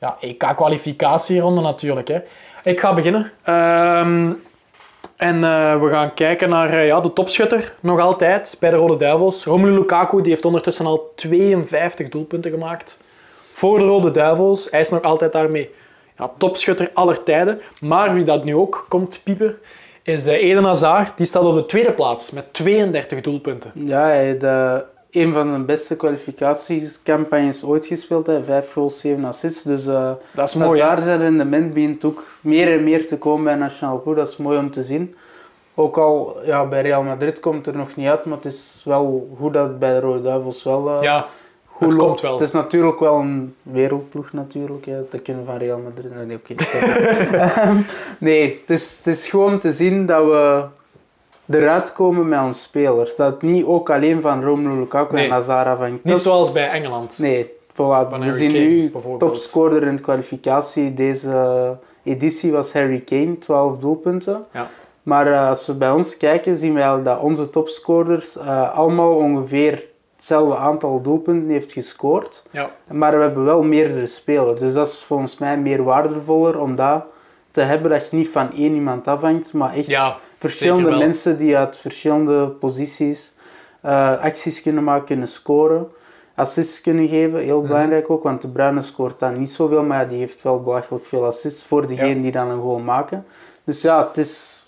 ja, 0.00 0.16
EK-kwalificatieronde 0.20 1.60
natuurlijk. 1.60 2.08
Hè. 2.08 2.20
Ik 2.64 2.80
ga 2.80 2.94
beginnen. 2.94 3.30
Um, 3.48 4.42
en 5.24 5.36
uh, 5.36 5.80
we 5.80 5.88
gaan 5.90 6.14
kijken 6.14 6.48
naar 6.48 6.84
ja, 6.84 7.00
de 7.00 7.12
topschutter, 7.12 7.74
nog 7.80 8.00
altijd, 8.00 8.56
bij 8.60 8.70
de 8.70 8.76
Rode 8.76 8.96
Duivels. 8.96 9.44
Romelu 9.44 9.72
Lukaku 9.72 10.22
die 10.22 10.30
heeft 10.30 10.44
ondertussen 10.44 10.86
al 10.86 11.12
52 11.14 12.08
doelpunten 12.08 12.50
gemaakt 12.50 13.00
voor 13.52 13.78
de 13.78 13.84
Rode 13.84 14.10
Duivels. 14.10 14.70
Hij 14.70 14.80
is 14.80 14.90
nog 14.90 15.02
altijd 15.02 15.32
daarmee 15.32 15.70
ja, 16.18 16.30
topschutter 16.38 16.90
aller 16.94 17.22
tijden. 17.22 17.60
Maar 17.80 18.14
wie 18.14 18.24
dat 18.24 18.44
nu 18.44 18.54
ook 18.54 18.86
komt 18.88 19.20
piepen, 19.24 19.56
is 20.02 20.26
uh, 20.26 20.32
Eden 20.32 20.64
Hazard. 20.64 21.16
Die 21.16 21.26
staat 21.26 21.44
op 21.44 21.54
de 21.54 21.66
tweede 21.66 21.92
plaats 21.92 22.30
met 22.30 22.52
32 22.52 23.20
doelpunten. 23.20 23.70
Ja, 23.74 24.10
een 25.14 25.32
van 25.32 25.52
de 25.52 25.58
beste 25.58 25.96
kwalificatiecampagnes 25.96 27.64
ooit 27.64 27.86
gespeeld. 27.86 28.26
Hè. 28.26 28.44
Vijf 28.44 28.72
goals, 28.72 29.00
zeven 29.00 29.24
assists. 29.24 29.62
Dus 29.62 29.86
uh, 29.86 30.10
dat 30.30 30.48
is 30.48 30.54
mooi, 30.54 30.80
Hazard 30.80 31.02
zijn 31.02 31.20
rendement 31.20 31.74
begint 31.74 32.04
ook 32.04 32.22
meer 32.40 32.72
en 32.72 32.84
meer 32.84 33.06
te 33.06 33.18
komen 33.18 33.44
bij 33.44 33.54
Nationaal 33.54 34.00
Ploeg. 34.00 34.16
Dat 34.16 34.28
is 34.28 34.36
mooi 34.36 34.58
om 34.58 34.70
te 34.70 34.82
zien. 34.82 35.14
Ook 35.74 35.98
al 35.98 36.36
ja, 36.44 36.66
bij 36.66 36.82
Real 36.82 37.02
Madrid 37.02 37.40
komt 37.40 37.66
er 37.66 37.76
nog 37.76 37.96
niet 37.96 38.08
uit, 38.08 38.24
maar 38.24 38.36
het 38.36 38.46
is 38.46 38.82
wel 38.84 39.34
goed 39.38 39.52
dat 39.52 39.68
het 39.68 39.78
bij 39.78 39.92
de 39.92 40.00
Rode 40.00 40.22
Duivels 40.22 40.62
wel... 40.62 41.02
ja 41.02 41.26
goed 41.74 41.86
Het 41.86 41.96
komt 41.96 42.08
loopt. 42.08 42.20
wel. 42.20 42.32
Het 42.32 42.40
is 42.40 42.50
natuurlijk 42.50 43.00
wel 43.00 43.18
een 43.18 43.54
wereldploeg 43.62 44.32
natuurlijk. 44.32 44.84
Ja. 44.84 44.98
Dat 45.10 45.22
kunnen 45.22 45.44
we 45.44 45.50
van 45.50 45.60
Real 45.60 45.78
Madrid. 45.78 46.26
Nee, 46.26 46.36
oké. 46.36 46.54
Ehm, 47.36 47.76
nee, 48.18 48.60
het 48.66 48.80
is, 48.80 48.96
het 48.96 49.06
is 49.06 49.28
gewoon 49.28 49.58
te 49.58 49.72
zien 49.72 50.06
dat 50.06 50.24
we 50.24 50.64
eruit 51.50 51.92
komen 51.92 52.28
met 52.28 52.40
onze 52.40 52.62
spelers. 52.62 53.16
Dat 53.16 53.42
niet 53.42 53.64
ook 53.64 53.90
alleen 53.90 54.20
van 54.20 54.44
Romelu 54.44 54.78
Lukaku 54.78 55.14
Nee. 55.14 55.24
en 55.24 55.30
Hazard 55.30 55.66
afhangt. 55.66 56.04
Niet 56.04 56.18
zoals 56.18 56.52
bij 56.52 56.68
Engeland. 56.70 57.18
Nee, 57.18 57.46
voilà. 57.72 58.08
Van 58.10 58.20
we 58.20 58.32
zien 58.32 58.52
Kane, 58.52 58.64
nu 58.64 58.92
topscorer 59.18 59.82
in 59.82 59.96
de 59.96 60.02
kwalificatie. 60.02 60.94
Deze 60.94 61.76
editie 62.02 62.52
was 62.52 62.72
Harry 62.72 63.00
Kane, 63.00 63.38
12 63.38 63.78
doelpunten. 63.78 64.44
Ja. 64.52 64.68
Maar 65.02 65.26
eh, 65.32 65.48
als 65.48 65.66
we 65.66 65.74
bij 65.74 65.90
ons 65.90 66.16
kijken, 66.16 66.56
zien 66.56 66.72
we 66.74 66.80
eigenlijk 66.80 67.08
dat 67.08 67.20
onze 67.20 67.50
topscorers 67.50 68.36
eh, 68.36 68.74
allemaal 68.74 69.14
ongeveer 69.14 69.84
hetzelfde 70.16 70.56
aantal 70.56 71.00
doelpunten 71.02 71.50
heeft 71.50 71.72
gescoord. 71.72 72.42
Ja. 72.50 72.70
Maar 72.90 73.16
we 73.16 73.22
hebben 73.22 73.44
wel 73.44 73.62
meerdere 73.62 74.06
spelers. 74.06 74.60
Dus 74.60 74.72
dat 74.72 74.88
is 74.88 75.02
volgens 75.02 75.38
mij 75.38 75.58
meer 75.58 75.82
waardevoller 75.84 76.60
om 76.60 76.76
dat 76.76 77.04
te 77.50 77.60
hebben 77.60 77.90
dat 77.90 78.08
je 78.10 78.16
niet 78.16 78.28
van 78.28 78.52
één 78.52 78.74
iemand 78.74 79.06
afhangt, 79.08 79.52
maar 79.52 79.74
echt 79.74 79.86
Ja, 79.86 80.16
verschillende 80.48 80.90
mensen 80.98 81.38
die 81.38 81.56
uit 81.56 81.76
verschillende 81.76 82.46
posities 82.46 83.32
eh, 83.80 84.20
acties 84.20 84.62
kunnen 84.62 84.84
maken, 84.84 85.04
kunnen 85.06 85.28
scoren. 85.28 85.88
Assists 86.34 86.80
kunnen 86.80 87.08
geven, 87.08 87.40
heel 87.40 87.58
Mhm. 87.58 87.66
belangrijk 87.66 88.10
ook, 88.10 88.22
want 88.22 88.42
de 88.42 88.48
Bruyne 88.48 88.82
scoort 88.82 89.18
dan 89.18 89.38
niet 89.38 89.50
zoveel, 89.50 89.82
maar 89.82 90.08
die 90.08 90.18
heeft 90.18 90.42
wel 90.42 90.62
belachelijk 90.62 91.04
veel 91.06 91.24
assists 91.24 91.62
voor 91.64 91.86
degene 91.86 92.14
Ja. 92.16 92.22
die 92.22 92.32
dan 92.32 92.48
een 92.50 92.60
goal 92.60 92.78
maken. 92.78 93.26
Dus 93.64 93.80
ja, 93.82 94.06
het, 94.06 94.16
is, 94.16 94.62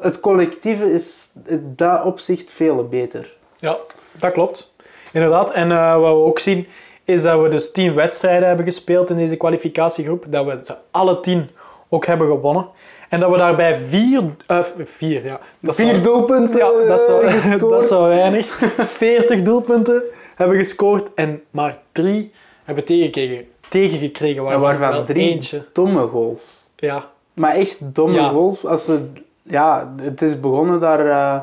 het 0.00 0.20
collectieve 0.20 0.92
is 0.92 1.30
in 1.46 1.72
dat 1.76 2.04
opzicht 2.04 2.50
veel 2.50 2.88
beter. 2.88 3.34
Ja, 3.58 3.76
dat 4.12 4.32
klopt. 4.32 4.74
Inderdaad. 5.12 5.52
En 5.52 5.70
eh, 5.72 5.98
wat 5.98 6.14
we 6.14 6.20
ook 6.24 6.38
zien, 6.38 6.66
is 7.04 7.22
dat 7.22 7.40
we 7.42 7.48
dus 7.48 7.72
tien 7.72 7.94
wedstrijden 7.94 8.46
hebben 8.48 8.64
gespeeld 8.64 9.10
in 9.10 9.16
deze 9.16 9.36
kwalificatiegroep. 9.36 10.24
Dat 10.28 10.44
we 10.44 10.60
ze 10.64 10.74
alle 10.90 11.20
tien 11.20 11.50
ook 11.88 12.06
hebben 12.06 12.26
gewonnen. 12.26 12.66
En 13.12 13.20
dat 13.20 13.30
we 13.30 13.36
daarbij 13.36 13.76
vier... 13.78 14.22
eh, 14.46 14.64
vier, 14.84 15.24
ja. 15.24 15.40
Dat 15.60 15.76
wel- 15.76 16.02
doelpunten 16.02 16.58
Ja, 16.60 16.86
dat 16.88 17.06
wel, 17.06 17.22
eh, 17.22 17.58
dat 17.60 17.88
wel 17.90 18.06
weinig. 18.08 18.46
40 18.78 19.42
doelpunten 19.42 20.02
hebben 20.34 20.56
gescoord 20.56 21.08
en 21.14 21.42
maar 21.50 21.78
drie 21.92 22.32
hebben 22.64 22.84
tegengekregen. 22.84 23.44
tegengekregen 23.68 24.36
En 24.36 24.42
waarvan, 24.42 24.60
waarvan 24.62 24.90
wel 24.92 25.04
drie 25.04 25.30
eentje. 25.30 25.64
domme 25.72 26.06
goals. 26.06 26.62
Ja, 26.76 27.04
Maar 27.34 27.54
echt 27.54 27.94
domme 27.94 28.14
Ja. 28.20 28.28
goals. 28.28 28.66
Als 28.66 28.84
ze, 28.84 29.00
ja, 29.42 29.94
het 30.02 30.22
is 30.22 30.40
begonnen 30.40 30.80
daar, 30.80 31.06
eh, 31.06 31.40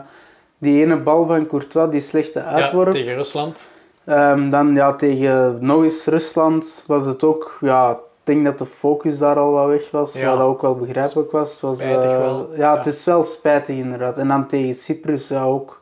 die 0.57 0.81
ene 0.83 0.97
bal 0.97 1.25
van 1.27 1.47
Courtois, 1.47 1.91
die 1.91 2.01
slechte 2.01 2.39
ja, 2.39 2.45
uitworp. 2.45 2.91
tegen 2.91 3.15
Rusland. 3.15 3.71
Ehm, 4.05 4.49
dan 4.49 4.73
ja, 4.75 4.93
tegen 4.93 5.57
nog 5.59 5.83
eens 5.83 6.05
Rusland 6.05 6.83
was 6.87 7.05
het 7.05 7.23
ook, 7.23 7.57
ja, 7.61 7.97
denk 8.29 8.45
dat 8.45 8.57
de 8.57 8.65
focus 8.65 9.17
daar 9.17 9.35
al 9.35 9.51
wat 9.51 9.67
weg 9.67 9.91
was, 9.91 10.13
Ja. 10.13 10.29
wat 10.29 10.37
dat 10.37 10.47
ook 10.47 10.61
wel 10.61 10.75
begrijpelijk 10.75 11.31
was. 11.31 11.51
Het 11.51 11.61
was 11.61 11.79
Spijtig 11.79 12.11
eh, 12.11 12.17
wel, 12.17 12.49
Ja, 12.51 12.57
ja. 12.57 12.77
het 12.77 12.85
is 12.85 13.05
wel 13.05 13.23
spijtig 13.23 13.75
inderdaad. 13.75 14.17
En 14.17 14.27
dan 14.27 14.47
tegen 14.47 14.75
Cyprus 14.75 15.27
ja, 15.27 15.43
ook 15.43 15.81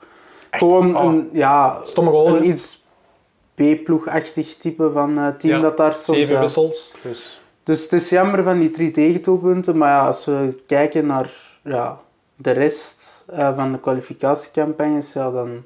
gewoon 0.52 0.98
oh, 0.98 1.04
een, 1.04 1.30
ja, 1.32 1.80
Stomme 1.84 2.12
goal, 2.12 2.36
een 2.36 2.50
iets 2.50 2.86
B-ploegachtig 3.56 4.58
type 4.58 4.92
van 4.92 5.18
eh, 5.18 5.28
team 5.28 5.56
Ja, 5.56 5.62
dat 5.62 5.78
daar 5.78 5.94
stond. 5.94 6.18
Zeven 6.18 6.34
ja. 6.34 6.42
wissels. 6.42 6.94
Dus. 7.02 7.42
Dus 7.64 7.82
het 7.84 7.94
is 7.94 8.10
jammer 8.10 8.44
van 8.44 8.60
die 8.60 8.72
drie 8.72 8.92
tegendoelpunten, 8.92 9.78
maar 9.78 9.90
ja, 9.90 10.06
als 10.06 10.26
we 10.26 10.64
kijken 10.66 11.06
naar 11.06 11.32
ja, 11.64 12.00
de 12.36 12.52
rest 12.52 13.24
eh, 13.28 13.56
van 13.56 13.72
de 13.72 13.80
kwalificatiecampagnes, 13.80 15.14
ja, 15.14 15.32
dan 15.32 15.64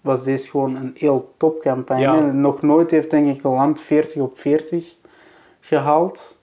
was 0.00 0.24
deze 0.24 0.50
gewoon 0.50 0.76
een 0.76 0.94
heel 0.98 1.32
topcampagne. 1.36 2.02
Ja. 2.02 2.20
Nog 2.20 2.62
nooit 2.62 2.90
heeft 2.90 3.10
denk 3.10 3.36
ik 3.36 3.44
een 3.44 3.50
land 3.50 3.80
40 3.80 4.22
op 4.22 4.38
40 4.38 4.94
gehaald. 5.64 6.36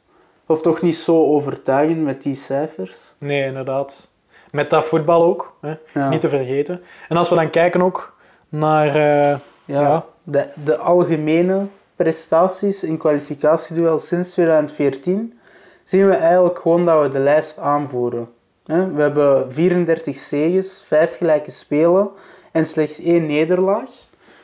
Of 0.46 0.62
toch 0.62 0.82
niet 0.82 0.96
zo 0.96 1.25
overtuigend 1.25 2.04
met 2.04 2.22
die 2.22 2.36
cijfers. 2.36 3.00
Nee, 3.18 3.44
inderdaad. 3.46 4.10
Met 4.51 4.70
dat 4.70 4.86
voetbal 4.86 5.24
ook, 5.24 5.56
hè? 5.62 5.74
Ja. 5.94 6.10
niet 6.10 6.22
te 6.22 6.30
vergeten. 6.30 6.82
En 7.10 7.18
als 7.18 7.30
we 7.30 7.36
dan 7.36 7.50
kijken 7.50 7.82
ook 7.82 8.16
naar... 8.50 8.88
eh, 8.88 9.38
Ja, 9.66 9.82
Ja. 9.82 10.06
De, 10.24 10.48
de 10.63 10.78
algemene 10.78 11.66
prestaties 11.96 12.84
in 12.84 12.98
kwalificatieduel 12.98 14.00
sinds 14.00 14.30
2014 14.32 15.40
zien 15.84 16.08
we 16.08 16.13
eigenlijk 16.16 16.60
gewoon 16.60 16.86
dat 16.86 17.01
we 17.01 17.10
de 17.10 17.20
lijst 17.20 17.58
aanvoeren. 17.60 18.30
We 18.66 19.01
hebben 19.01 19.51
34 19.51 20.18
zegens, 20.18 20.84
5 20.88 21.18
gelijke 21.18 21.51
spelen 21.51 22.10
en 22.51 22.66
slechts 22.66 23.00
één 23.00 23.25
nederlaag. 23.25 23.90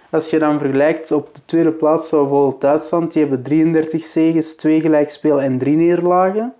Als 0.09 0.29
je 0.29 0.39
dan 0.39 0.59
vergelijkt 0.59 1.11
op 1.11 1.35
de 1.35 1.41
tweede 1.45 1.71
plaats, 1.71 2.09
zou 2.09 2.21
bijvoorbeeld 2.21 2.61
Duitsland, 2.61 3.11
die 3.11 3.21
hebben 3.21 3.43
33 3.43 4.03
zegens, 4.03 4.55
2 4.55 4.81
gelijk 4.81 5.09
spelen 5.09 5.43
en 5.43 5.57
3 5.57 5.75
nederlagen. 5.75 6.53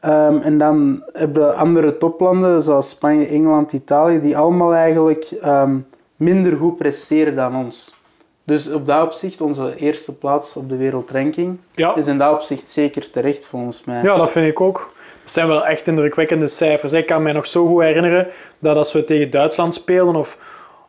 Ehm, 0.00 0.38
en 0.38 0.58
dan 0.58 1.04
hebben 1.12 1.46
we 1.46 1.52
andere 1.52 1.96
toplanden, 1.96 2.62
zoals 2.62 2.88
Spanje, 2.88 3.26
Engeland, 3.26 3.72
Italië, 3.72 4.20
die 4.20 4.36
allemaal 4.36 4.74
eigenlijk 4.74 5.24
ehm, 5.40 5.76
minder 6.16 6.56
goed 6.56 6.76
presteren 6.76 7.36
dan 7.36 7.56
ons. 7.56 7.96
Dus 8.44 8.70
op 8.70 8.86
dat 8.86 9.02
opzicht, 9.02 9.40
onze 9.40 9.76
eerste 9.76 10.12
plaats 10.12 10.56
op 10.56 10.68
de 10.68 10.76
wereldranking, 10.76 11.58
ja, 11.74 11.96
is 11.96 12.06
in 12.06 12.18
dat 12.18 12.32
opzicht 12.32 12.70
zeker 12.70 13.10
terecht 13.10 13.46
volgens 13.46 13.84
mij. 13.84 14.02
ja, 14.02 14.16
dat 14.16 14.30
vind 14.30 14.46
ik 14.46 14.60
ook. 14.60 14.92
Dat 15.22 15.32
zijn 15.32 15.48
wel 15.48 15.66
echt 15.66 15.86
indrukwekkende 15.86 16.46
cijfers. 16.46 16.92
Ik 16.92 17.06
kan 17.06 17.22
me 17.22 17.32
nog 17.32 17.46
zo 17.46 17.66
goed 17.66 17.82
herinneren 17.82 18.26
dat 18.58 18.76
als 18.76 18.92
we 18.92 19.04
tegen 19.04 19.30
Duitsland 19.30 19.74
speelden 19.74 20.16
of, 20.16 20.38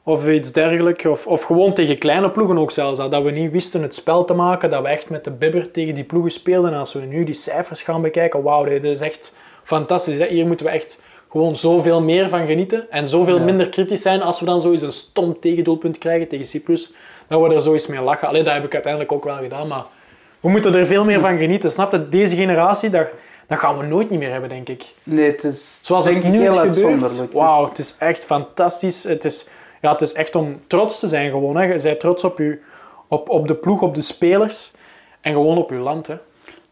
of 0.10 0.28
iets 0.28 0.51
dergelijks, 0.51 1.06
of, 1.06 1.28
of 1.28 1.42
gewoon 1.44 1.74
tegen 1.74 1.98
kleine 1.98 2.30
ploegen 2.30 2.58
ook 2.58 2.72
zelfs, 2.72 2.98
dat 3.00 3.24
we 3.24 3.32
niet 3.32 3.51
wisten 3.51 3.82
het 3.82 3.94
spel 3.96 4.25
te 4.25 4.34
maken, 4.34 4.70
dat 4.70 4.82
we 4.82 4.88
echt 4.88 5.10
met 5.10 5.24
de 5.24 5.32
bibber 5.32 5.72
tegen 5.72 5.94
die 5.96 6.04
ploegen 6.04 6.32
speelden. 6.32 6.72
En 6.74 6.78
als 6.80 6.94
we 6.94 7.00
nu 7.00 7.24
die 7.24 7.34
cijfers 7.34 7.82
gaan 7.82 8.01
bekijken, 8.01 8.44
wauw, 8.44 8.63
dit 8.63 8.84
is 8.84 9.01
echt 9.01 9.36
fantastisch. 9.63 10.18
hè. 10.20 10.28
Hier 10.28 10.48
moeten 10.48 10.66
we 10.66 10.72
echt 10.72 11.01
gewoon 11.32 11.56
zoveel 11.58 12.01
meer 12.01 12.30
van 12.30 12.46
genieten 12.46 12.86
en 12.92 13.08
zoveel 13.08 13.38
Ja. 13.38 13.44
minder 13.44 13.70
kritisch 13.70 14.01
zijn 14.01 14.22
als 14.22 14.39
we 14.39 14.46
dan 14.46 14.62
zo 14.62 14.72
eens 14.72 14.82
een 14.82 14.92
stom 14.92 15.39
tegendoelpunt 15.39 15.98
krijgen 15.98 16.28
tegen 16.28 16.46
Cyprus. 16.46 16.94
Dat 17.28 17.42
we 17.42 17.54
er 17.56 17.62
zo 17.62 17.74
eens 17.74 17.88
mee 17.88 18.01
lachen. 18.01 18.28
Allee, 18.28 18.44
dat 18.44 18.54
heb 18.54 18.63
ik 18.66 18.74
uiteindelijk 18.74 19.12
ook 19.13 19.24
wel 19.24 19.38
gedaan, 19.38 19.68
maar 19.68 19.84
we 20.39 20.50
moeten 20.50 20.75
er 20.75 20.86
veel 20.86 21.06
meer 21.06 21.20
van 21.20 21.38
genieten. 21.38 21.72
Snap 21.72 21.92
je? 21.92 22.10
Deze 22.10 22.36
generatie, 22.36 22.89
dat, 22.89 23.08
dat 23.48 23.58
gaan 23.60 23.78
we 23.78 23.86
nooit 23.86 24.10
niet 24.10 24.20
meer 24.20 24.32
hebben, 24.32 24.50
denk 24.50 24.70
ik. 24.70 24.84
Nee, 25.04 25.32
het 25.32 25.44
is 25.44 25.80
Zoals 25.82 26.04
denk 26.04 26.24
het 26.24 26.34
is 26.34 26.39
heel 26.39 26.48
gebeurd. 26.50 26.66
uitzonderlijk. 26.66 27.34
Wauw, 27.34 27.70
het 27.70 27.80
is 27.80 27.96
echt 28.00 28.25
fantastisch. 28.25 29.04
Het 29.04 29.25
is, 29.25 29.48
ja, 29.81 29.91
het 29.91 30.01
is 30.01 30.13
echt 30.13 30.36
om 30.36 30.59
trots 30.67 31.00
te 31.00 31.07
zijn 31.07 31.31
gewoon. 31.31 31.55
Hè. 31.55 31.63
Je 31.63 31.81
bent 31.81 32.00
trots 32.00 32.24
op, 32.24 32.38
je, 32.38 32.59
op, 33.07 33.29
op 33.29 33.48
de 33.48 33.55
ploeg, 33.55 33.81
op 33.81 33.95
de 33.95 34.01
spelers 34.01 34.74
en 35.21 35.33
gewoon 35.33 35.57
op 35.57 35.69
je 35.69 35.75
land. 35.75 36.07
Hè. 36.07 36.15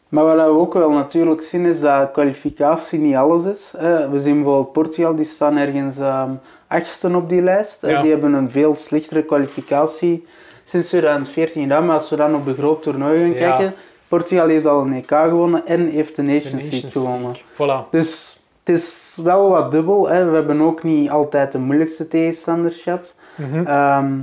Maar 0.09 0.23
wat 0.23 0.35
we 0.35 0.59
ook 0.59 0.73
wel 0.73 0.89
natuurlijk 0.89 1.41
zien 1.43 1.65
is 1.65 1.79
dat 1.79 2.11
kwalificatie 2.11 2.99
niet 2.99 3.15
alles 3.15 3.43
is. 3.43 3.73
We 4.11 4.19
zien 4.19 4.35
bijvoorbeeld 4.35 4.71
Portugal, 4.71 5.15
die 5.15 5.25
staan 5.25 5.57
ergens 5.57 5.97
ehm 5.97 6.31
achtste 6.67 7.15
op 7.15 7.29
die 7.29 7.41
lijst. 7.41 7.81
Ja. 7.81 8.01
Die 8.01 8.11
hebben 8.11 8.33
een 8.33 8.51
veel 8.51 8.75
slechtere 8.75 9.23
kwalificatie 9.23 10.25
sinds 10.63 10.87
2014 10.87 11.61
gedaan. 11.61 11.85
Maar 11.85 11.95
als 11.97 12.09
we 12.09 12.15
dan 12.15 12.35
op 12.35 12.45
de 12.45 12.53
groot 12.53 12.83
toernooi 12.83 13.17
gaan 13.17 13.29
Ja. 13.33 13.55
kijken, 13.55 13.75
Portugal 14.07 14.47
heeft 14.47 14.65
al 14.65 14.81
een 14.81 14.93
EK 14.93 15.09
gewonnen 15.09 15.65
en 15.65 15.87
heeft 15.87 16.15
de 16.15 16.21
Nations, 16.21 16.71
League 16.71 16.91
gewonnen. 16.91 17.35
Voilà. 17.53 17.89
Dus 17.91 18.36
het 18.67 18.77
is 18.77 19.17
wel 19.23 19.49
wat 19.49 19.71
dubbel. 19.71 20.07
Hè. 20.09 20.25
We 20.25 20.35
hebben 20.35 20.61
ook 20.61 20.83
niet 20.83 21.09
altijd 21.09 21.51
de 21.51 21.59
moeilijkste 21.59 22.07
tegenstanders 22.07 22.81
gehad. 22.81 23.15
Mhm. 23.35 24.21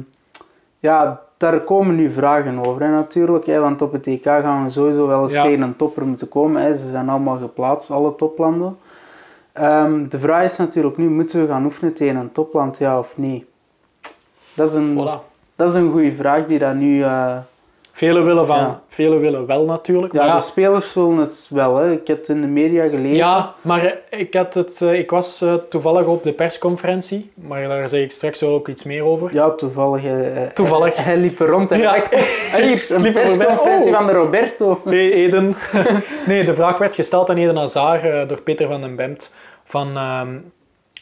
Ja, 0.78 1.20
daar 1.36 1.60
komen 1.60 1.94
nu 1.94 2.10
vragen 2.10 2.66
over 2.66 2.82
hè, 2.82 2.88
natuurlijk. 2.90 3.46
Hè, 3.46 3.58
want 3.60 3.82
op 3.82 3.92
het 3.92 4.06
EK 4.06 4.22
gaan 4.24 4.64
we 4.64 4.70
sowieso 4.70 5.06
wel 5.06 5.22
eens 5.22 5.32
Ja. 5.32 5.42
tegen 5.42 5.62
een 5.62 5.76
topper 5.76 6.06
moeten 6.06 6.28
komen. 6.28 6.62
Hè. 6.62 6.76
Ze 6.76 6.88
zijn 6.90 7.08
allemaal 7.08 7.38
geplaatst, 7.38 7.90
alle 7.90 8.14
toplanden. 8.14 8.76
Ehm, 9.52 10.08
de 10.08 10.18
vraag 10.18 10.44
is 10.44 10.56
natuurlijk 10.56 10.96
nu, 10.96 11.08
moeten 11.10 11.40
we 11.40 11.46
gaan 11.52 11.64
oefenen 11.64 11.94
tegen 11.94 12.16
een 12.16 12.32
topland, 12.32 12.78
ja 12.78 12.98
of 12.98 13.18
nee? 13.18 13.46
Dat 14.56 14.68
is 14.68 14.74
een, 14.74 14.94
Voilà. 14.98 15.20
dat 15.56 15.68
is 15.68 15.74
een 15.74 15.90
goede 15.90 16.14
vraag 16.14 16.46
die 16.46 16.58
dat 16.58 16.74
nu... 16.74 17.02
eh, 17.02 17.36
Velen 17.96 18.24
willen 18.24 18.46
van, 18.46 18.56
Ja. 18.56 18.80
velen 18.88 19.20
willen 19.20 19.46
wel 19.46 19.64
natuurlijk. 19.64 20.12
ja, 20.12 20.26
maar 20.26 20.36
de 20.36 20.42
spelers 20.42 20.92
willen 20.92 21.18
het 21.18 21.46
wel. 21.50 21.76
Hè. 21.76 21.92
Ik 21.92 22.06
heb 22.06 22.18
het 22.18 22.28
in 22.28 22.40
de 22.40 22.46
media 22.46 22.88
gelezen. 22.88 23.16
Ja, 23.16 23.54
maar 23.60 23.84
eh, 24.10 24.18
ik, 24.20 24.34
had 24.34 24.54
het, 24.54 24.80
eh, 24.82 24.92
ik 24.98 25.10
was 25.10 25.40
eh, 25.42 25.54
toevallig 25.68 26.06
op 26.06 26.22
de 26.22 26.32
persconferentie, 26.32 27.30
maar 27.34 27.68
daar 27.68 27.88
zeg 27.88 28.00
ik 28.02 28.10
straks 28.10 28.40
wel 28.40 28.50
ook 28.54 28.68
iets 28.68 28.84
meer 28.84 29.04
over. 29.04 29.34
Ja, 29.34 29.50
toevallig. 29.50 30.02
Toevallig. 30.54 30.94
Hij, 30.96 31.04
hij 31.04 31.16
liep 31.16 31.40
er 31.40 31.46
rond 31.48 31.70
en 31.70 31.78
Ja. 31.80 31.92
dacht, 31.92 32.14
oh, 32.14 32.20
hier, 32.54 32.86
een 32.94 33.04
er 33.06 33.12
persconferentie 33.12 33.90
Oh. 33.92 33.96
van 33.96 34.06
de 34.06 34.12
Roberto. 34.12 34.80
Nee, 34.84 35.12
Eden. 35.24 35.56
nee, 36.26 36.44
de 36.44 36.54
vraag 36.54 36.78
werd 36.78 36.94
gesteld 36.94 37.30
aan 37.30 37.36
Eden 37.36 37.56
Hazard 37.56 38.28
door 38.28 38.40
Peter 38.40 38.66
van 38.68 38.80
den 38.80 38.96
Bemt 38.96 39.34
van 39.64 39.96
ehm, 39.96 40.36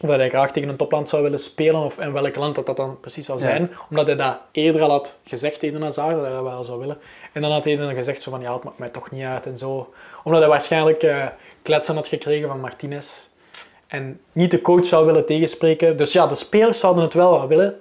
of 0.00 0.08
dat 0.08 0.18
hij 0.18 0.28
graag 0.28 0.52
tegen 0.52 0.68
een 0.68 0.76
topland 0.76 1.08
zou 1.08 1.22
willen 1.22 1.38
spelen 1.38 1.80
of 1.80 1.98
en 1.98 2.12
welk 2.12 2.36
land 2.36 2.54
dat, 2.54 2.66
dat 2.66 2.76
dan 2.76 3.00
precies 3.00 3.26
zou 3.26 3.38
Ja. 3.38 3.44
zijn. 3.44 3.70
Omdat 3.90 4.06
hij 4.06 4.16
dat 4.16 4.36
eerder 4.52 4.82
al 4.82 4.90
had 4.90 5.18
gezegd, 5.24 5.62
Eden 5.62 5.82
Hazard, 5.82 6.14
dat 6.14 6.24
hij 6.24 6.32
dat 6.32 6.42
wel 6.42 6.64
zou 6.64 6.78
willen. 6.78 6.98
En 7.32 7.42
dan 7.42 7.50
had 7.50 7.66
Eden 7.66 7.94
gezegd 7.94 8.22
zo 8.22 8.30
van, 8.30 8.40
ja, 8.40 8.54
het 8.54 8.64
maakt 8.64 8.78
mij 8.78 8.88
toch 8.88 9.10
niet 9.10 9.24
uit 9.24 9.46
en 9.46 9.58
zo. 9.58 9.92
Omdat 10.22 10.40
hij 10.40 10.50
waarschijnlijk 10.50 11.02
eh, 11.02 11.26
kletsen 11.62 11.94
had 11.94 12.06
gekregen 12.06 12.48
van 12.48 12.60
Martinez. 12.60 13.06
En 13.86 14.20
niet 14.32 14.50
de 14.50 14.60
coach 14.60 14.84
zou 14.86 15.06
willen 15.06 15.26
tegenspreken. 15.26 15.96
Dus 15.96 16.12
ja, 16.12 16.26
de 16.26 16.34
spelers 16.34 16.80
zouden 16.80 17.02
het 17.04 17.14
wel 17.14 17.30
wel 17.30 17.48
willen 17.48 17.80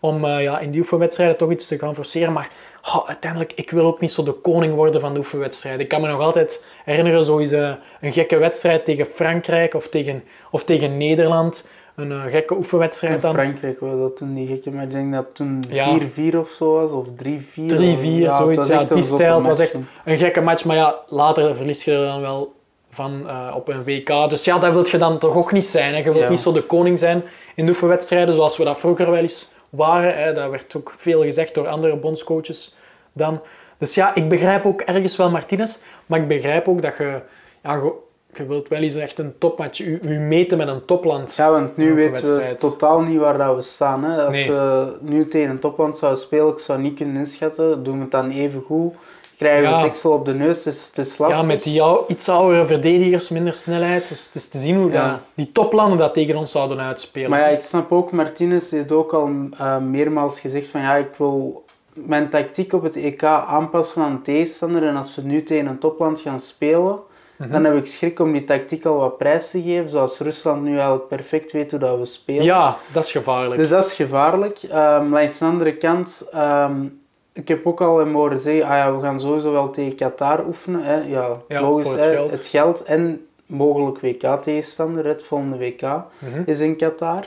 om 0.00 0.24
eh, 0.24 0.42
ja, 0.42 0.58
in 0.58 0.70
die 0.70 0.80
oefenwedstrijden 0.80 1.36
toch 1.36 1.50
iets 1.50 1.66
te 1.66 1.78
gaan 1.78 1.94
forceren. 1.94 2.32
Maar 2.32 2.50
oh, 2.94 3.08
uiteindelijk, 3.08 3.52
ik 3.54 3.70
wil 3.70 3.84
ook 3.86 4.00
niet 4.00 4.10
zo 4.12 4.22
de 4.22 4.32
koning 4.32 4.74
worden 4.74 5.00
van 5.00 5.12
de 5.12 5.18
oefenwedstrijd. 5.18 5.80
Ik 5.80 5.88
kan 5.88 6.00
me 6.00 6.08
nog 6.08 6.20
altijd 6.20 6.64
herinneren, 6.84 7.24
zo 7.24 7.38
eens 7.38 7.50
een, 7.50 7.76
een 8.00 8.12
gekke 8.12 8.36
wedstrijd 8.38 8.84
tegen 8.84 9.06
Frankrijk 9.06 9.74
of 9.74 9.88
tegen, 9.88 10.24
of 10.50 10.64
tegen 10.64 10.96
Nederland. 10.96 11.68
Een 11.94 12.12
eh, 12.12 12.22
gekke 12.24 12.54
oefenwedstrijd 12.56 13.14
In 13.14 13.20
dan. 13.20 13.32
Frankrijk 13.32 13.80
was 13.80 13.98
dat 13.98 14.16
toen 14.16 14.34
die 14.34 14.46
gekke, 14.46 14.70
maar 14.70 14.84
ik 14.84 14.90
denk 14.92 15.12
dat 15.14 15.24
het 15.24 15.34
toen 15.34 15.64
Ja. 15.68 15.98
4-4 16.32 16.36
of 16.36 16.48
zo 16.50 16.72
was, 16.72 16.90
of 16.90 17.06
3-4. 17.06 17.10
3-4, 17.54 17.64
Ja, 18.02 18.32
zoiets. 18.36 18.66
Ja, 18.66 18.84
die 18.84 19.02
stijl, 19.02 19.36
het 19.36 19.46
was 19.46 19.58
echt 19.58 19.74
een 20.04 20.18
gekke 20.18 20.40
match. 20.40 20.64
Maar 20.64 20.76
ja, 20.76 20.96
later 21.08 21.56
verlies 21.56 21.84
je 21.84 21.92
er 21.92 22.04
dan 22.04 22.20
wel 22.20 22.52
van 22.90 23.28
eh, 23.28 23.52
op 23.56 23.68
een 23.68 23.84
WK. 23.84 24.30
Dus 24.30 24.44
ja, 24.44 24.58
dat 24.58 24.72
wil 24.72 24.86
je 24.90 24.98
dan 24.98 25.18
toch 25.18 25.34
ook 25.34 25.52
niet 25.52 25.64
zijn. 25.66 25.92
Hè. 25.92 25.98
Je 25.98 26.04
wilt 26.04 26.18
Ja. 26.18 26.28
niet 26.28 26.40
zo 26.40 26.52
de 26.52 26.62
koning 26.62 26.98
zijn 26.98 27.22
in 27.54 27.64
de 27.64 27.70
oefenwedstrijden, 27.70 28.34
zoals 28.34 28.56
we 28.56 28.64
dat 28.64 28.78
vroeger 28.78 29.10
wel 29.10 29.20
eens 29.20 29.52
waren. 29.70 30.16
Hè. 30.22 30.32
Dat 30.32 30.50
werd 30.50 30.74
ook 30.76 30.94
veel 30.96 31.22
gezegd 31.22 31.54
door 31.54 31.66
andere 31.68 31.96
bondscoaches 31.96 32.74
dan. 33.18 33.40
Dus 33.78 33.94
ja, 33.94 34.14
ik 34.14 34.28
begrijp 34.28 34.66
ook 34.66 34.80
ergens 34.80 35.16
wel 35.16 35.30
Martinez, 35.30 35.82
maar 36.06 36.20
ik 36.20 36.28
begrijp 36.28 36.68
ook 36.68 36.82
dat 36.82 36.96
je... 36.96 37.20
Ja, 37.62 37.74
je, 37.74 37.92
je 38.34 38.46
wilt 38.46 38.68
wel 38.68 38.80
eens 38.80 38.94
echt 38.94 39.18
een 39.18 39.34
topmatch, 39.38 39.80
u, 39.80 39.98
u 40.02 40.18
meten 40.18 40.58
met 40.58 40.68
een 40.68 40.84
topland. 40.84 41.34
Ja, 41.34 41.50
want 41.50 41.76
nu 41.76 41.94
weten 41.94 42.22
we 42.36 42.54
totaal 42.58 43.00
niet 43.00 43.18
waar 43.18 43.38
dat 43.38 43.54
we 43.54 43.62
staan. 43.62 44.04
Hè. 44.04 44.24
Als 44.24 44.34
Nee. 44.34 44.50
we 44.50 44.92
nu 45.00 45.28
tegen 45.28 45.50
een 45.50 45.58
topland 45.58 45.98
zouden 45.98 46.20
spelen, 46.22 46.48
ik 46.52 46.58
zou 46.58 46.80
niet 46.80 46.94
kunnen 46.96 47.16
inschatten, 47.16 47.82
doen 47.84 47.94
we 47.94 48.00
het 48.00 48.10
dan 48.10 48.30
even 48.30 48.62
goed? 48.66 48.94
Krijgen 49.36 49.62
we 49.62 49.68
Ja. 49.68 49.74
het 49.74 49.84
deksel 49.84 50.12
op 50.12 50.24
de 50.24 50.34
neus? 50.34 50.56
Het 50.56 50.66
is, 50.74 50.86
het 50.86 50.98
is 51.06 51.18
lastig. 51.18 51.40
Ja, 51.40 51.46
met 51.46 51.62
die 51.62 51.82
ou- 51.82 52.04
iets 52.08 52.28
oudere 52.28 52.66
verdedigers, 52.66 53.28
minder 53.28 53.54
snelheid. 53.54 54.08
Dus 54.08 54.26
het 54.26 54.34
is 54.34 54.48
te 54.48 54.58
zien 54.58 54.76
hoe 54.76 54.90
Ja. 54.92 55.10
dat, 55.10 55.18
die 55.34 55.52
toplanden 55.52 55.98
dat 55.98 56.14
tegen 56.14 56.36
ons 56.36 56.50
zouden 56.52 56.80
uitspelen. 56.80 57.30
Maar 57.30 57.40
ja, 57.40 57.46
ik 57.46 57.60
snap 57.60 57.92
ook, 57.92 58.12
Martinez 58.12 58.70
heeft 58.70 58.92
ook 58.92 59.12
al 59.12 59.30
eh, 59.58 59.78
meermaals 59.78 60.40
gezegd 60.40 60.66
van 60.66 60.80
ja, 60.80 60.94
ik 60.94 61.08
wil 61.16 61.64
mijn 62.06 62.28
tactiek 62.28 62.72
op 62.72 62.82
het 62.82 62.96
EK 62.96 63.22
aanpassen 63.24 64.02
aan 64.02 64.14
de 64.14 64.22
tegenstander. 64.22 64.82
En 64.86 64.96
als 64.96 65.14
we 65.16 65.22
nu 65.22 65.42
tegen 65.42 65.66
een 65.66 65.78
topland 65.78 66.20
gaan 66.20 66.40
spelen, 66.40 66.98
Mhm. 67.36 67.50
dan 67.52 67.64
heb 67.64 67.74
ik 67.76 67.86
schrik 67.86 68.20
om 68.20 68.32
die 68.32 68.44
tactiek 68.44 68.84
al 68.84 68.96
wat 68.96 69.18
prijs 69.18 69.50
te 69.50 69.62
geven. 69.62 69.90
Zoals 69.90 70.18
Rusland 70.18 70.62
nu 70.62 70.72
eigenlijk 70.74 71.08
perfect 71.08 71.52
weet 71.52 71.70
hoe 71.70 71.80
dat 71.80 71.98
we 71.98 72.04
spelen. 72.04 72.44
Ja, 72.44 72.76
dat 72.92 73.04
is 73.04 73.12
gevaarlijk. 73.12 73.60
Dus 73.60 73.68
dat 73.68 73.86
is 73.86 73.94
gevaarlijk. 73.94 74.58
Ehm 74.62 75.12
langs 75.12 75.38
de 75.38 75.44
andere 75.44 75.76
kant, 75.76 76.28
ehm, 76.32 76.84
ik 77.32 77.48
heb 77.48 77.66
ook 77.66 77.80
al 77.80 77.98
hem 77.98 78.14
horen 78.14 78.38
zeggen, 78.40 78.62
ah 78.64 78.76
ja, 78.76 78.94
we 78.96 79.02
gaan 79.02 79.20
sowieso 79.20 79.52
wel 79.52 79.70
tegen 79.70 79.94
Qatar 79.96 80.46
oefenen. 80.46 80.82
Hè. 80.84 80.94
Ja, 80.94 81.28
Ja, 81.48 81.60
logisch, 81.60 81.84
voor 81.88 81.96
het 81.96 82.04
hè. 82.04 82.12
geld. 82.14 82.30
het 82.30 82.46
geld 82.46 82.82
en 82.82 83.26
mogelijk 83.46 84.00
WK-tegenstander. 84.00 85.06
Het 85.06 85.22
volgende 85.22 85.58
WK 85.58 85.82
Mhm. 85.82 86.42
is 86.46 86.60
in 86.60 86.76
Qatar. 86.76 87.24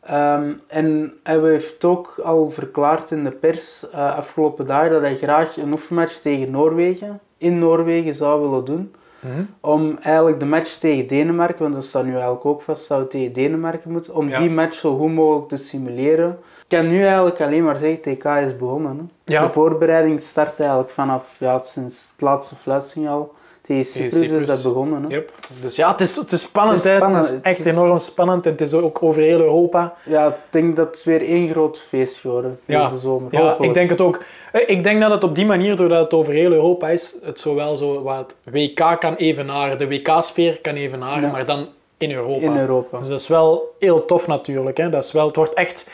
Ehm, 0.00 0.52
en 0.66 1.12
hij 1.22 1.38
heeft 1.38 1.84
ook 1.84 2.20
al 2.24 2.50
verklaard 2.50 3.10
in 3.10 3.24
de 3.24 3.30
pers 3.30 3.90
eh, 3.90 4.16
afgelopen 4.16 4.66
dagen 4.66 4.90
dat 4.90 5.00
hij 5.00 5.16
graag 5.16 5.56
een 5.56 5.72
oefenmatch 5.72 6.20
tegen 6.20 6.50
Noorwegen 6.50 7.20
in 7.38 7.58
Noorwegen 7.58 8.14
zou 8.14 8.40
willen 8.40 8.64
doen. 8.64 8.94
Mhm. 9.20 9.42
Om 9.60 9.98
eigenlijk 10.02 10.38
de 10.38 10.46
match 10.46 10.78
tegen 10.78 11.06
Denemarken, 11.06 11.62
want 11.62 11.74
dat 11.74 11.84
staat 11.84 12.04
nu 12.04 12.12
eigenlijk 12.12 12.44
ook 12.44 12.62
vast 12.62 12.88
we 12.88 13.06
tegen 13.08 13.32
Denemarken 13.32 13.90
moeten, 13.90 14.14
om 14.14 14.28
Ja. 14.28 14.38
die 14.38 14.50
match 14.50 14.74
zo 14.74 14.96
goed 14.96 15.12
mogelijk 15.14 15.48
te 15.48 15.56
simuleren. 15.56 16.38
Ik 16.58 16.76
kan 16.78 16.88
nu 16.88 17.04
eigenlijk 17.04 17.40
alleen 17.40 17.64
maar 17.64 17.76
zeggen, 17.76 18.00
TK 18.00 18.24
is 18.24 18.56
begonnen. 18.56 19.10
Hè. 19.24 19.32
Ja. 19.32 19.42
De 19.42 19.48
voorbereiding 19.48 20.20
start 20.20 20.60
eigenlijk 20.60 20.90
vanaf 20.90 21.36
ja, 21.38 21.58
sinds 21.58 22.10
het 22.12 22.20
laatste 22.20 22.56
fluitsignaal. 22.56 23.32
Tegen 23.74 24.10
Cyprus, 24.10 24.40
is 24.40 24.46
dat 24.46 24.62
begonnen. 24.62 25.02
Hè. 25.02 25.08
Yep. 25.08 25.32
Dus 25.62 25.76
ja, 25.76 25.90
het 25.90 26.00
is, 26.00 26.16
het 26.16 26.32
is 26.32 26.40
spannend. 26.40 26.76
Het 26.76 26.86
is 26.86 26.96
spannend. 26.96 27.24
Het 27.24 27.34
is 27.34 27.40
echt 27.42 27.58
Het 27.58 27.66
is- 27.66 27.72
enorm 27.72 27.98
spannend. 27.98 28.46
En 28.46 28.52
het 28.52 28.60
is 28.60 28.72
ook 28.74 29.02
over 29.02 29.22
heel 29.22 29.38
Europa. 29.40 29.94
Ja, 30.04 30.26
ik 30.28 30.34
denk 30.50 30.76
dat 30.76 30.86
het 30.86 31.04
weer 31.04 31.22
één 31.28 31.50
groot 31.50 31.78
feest 31.78 32.16
geworden 32.16 32.60
Ja. 32.64 32.84
deze 32.88 32.98
zomer. 33.00 33.28
Ja, 33.32 33.40
Hopelijk. 33.40 33.62
ik 33.64 33.74
denk 33.74 33.90
het 33.90 34.00
ook. 34.00 34.22
Eh, 34.52 34.68
Ik 34.68 34.82
denk 34.84 35.00
dat 35.00 35.10
het 35.10 35.24
op 35.24 35.34
die 35.34 35.46
manier, 35.46 35.76
doordat 35.76 36.02
het 36.02 36.12
over 36.14 36.32
heel 36.32 36.52
Europa 36.52 36.88
is, 36.88 37.16
het 37.22 37.40
zowel 37.40 37.76
zo 37.76 38.02
wat 38.02 38.36
WK 38.44 38.96
kan 38.98 39.14
evenaren, 39.14 39.78
de 39.78 39.88
WK-sfeer 39.88 40.60
kan 40.60 40.74
evenaren, 40.74 41.22
Ja. 41.22 41.30
maar 41.30 41.46
dan 41.46 41.68
in 41.98 42.12
Europa. 42.12 42.44
In 42.44 42.56
Europa. 42.58 42.98
Dus 42.98 43.08
dat 43.08 43.20
is 43.20 43.28
wel 43.28 43.74
heel 43.78 44.04
tof 44.04 44.26
natuurlijk. 44.26 44.76
Hè. 44.76 44.88
Dat 44.88 45.04
is 45.04 45.12
wel, 45.12 45.26
het 45.26 45.36
wordt 45.36 45.54
echt... 45.54 45.86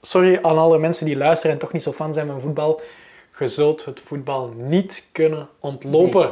Sorry 0.00 0.38
aan 0.42 0.58
alle 0.58 0.78
mensen 0.78 1.06
die 1.06 1.16
luisteren 1.16 1.52
en 1.52 1.58
toch 1.58 1.72
niet 1.72 1.82
zo 1.82 1.92
fan 1.92 2.14
zijn 2.14 2.26
van 2.26 2.40
voetbal. 2.40 2.80
Je 3.38 3.48
zult 3.48 3.84
het 3.84 4.02
voetbal 4.04 4.52
niet 4.56 5.08
kunnen 5.12 5.48
ontlopen 5.60 6.30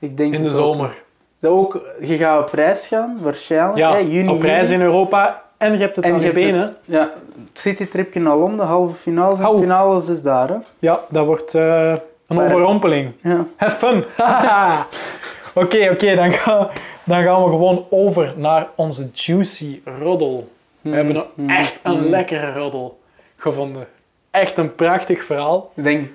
Ik 0.00 0.16
denk 0.16 0.34
in 0.34 0.42
de 0.42 0.50
zomer. 0.50 1.02
Dat 1.40 1.50
ook, 1.52 1.80
je 2.00 2.16
gaat 2.16 2.40
op 2.42 2.52
reis 2.52 2.86
gaan, 2.86 3.18
waarschijnlijk. 3.22 3.76
Ja, 3.78 4.00
juni, 4.00 4.28
op 4.28 4.42
reis 4.42 4.70
in 4.70 4.80
Europa 4.80 5.42
en 5.56 5.72
je 5.72 5.78
hebt 5.78 5.96
het 5.96 6.04
En 6.04 6.12
aan 6.14 6.20
je 6.20 6.32
benen. 6.32 6.60
het- 6.60 6.76
Ja, 6.84 7.00
het 7.48 7.58
citytripje 7.58 8.20
naar 8.20 8.36
Londen, 8.36 8.66
halve 8.66 8.94
finale. 8.94 9.34
En 9.34 9.40
Hou. 9.42 9.58
finales 9.60 10.08
is 10.08 10.22
daar, 10.22 10.48
hè. 10.48 10.56
Ja, 10.78 11.00
dat 11.08 11.26
wordt 11.26 11.54
eh, 11.54 11.94
een 12.26 12.40
overrompeling. 12.40 13.12
Ja. 13.22 13.46
Have 13.56 13.76
fun! 13.86 14.04
Oké, 15.64 15.88
oké, 15.92 16.14
dan, 16.14 16.32
gaan- 16.32 16.68
dan 17.04 17.22
gaan 17.22 17.42
we 17.42 17.48
gewoon 17.48 17.86
over 17.90 18.32
naar 18.36 18.68
onze 18.74 19.08
juicy 19.12 19.80
roddel. 20.00 20.48
We 20.80 20.90
hebben 20.90 21.16
een, 21.16 21.24
Mm, 21.34 21.50
echt 21.50 21.80
een 21.82 21.98
mm. 22.00 22.08
lekkere 22.08 22.52
roddel 22.52 23.00
gevonden. 23.36 23.86
Echt 24.30 24.56
een 24.58 24.74
prachtig 24.74 25.24
verhaal. 25.24 25.72
Ik 25.76 25.84
denk, 25.84 26.08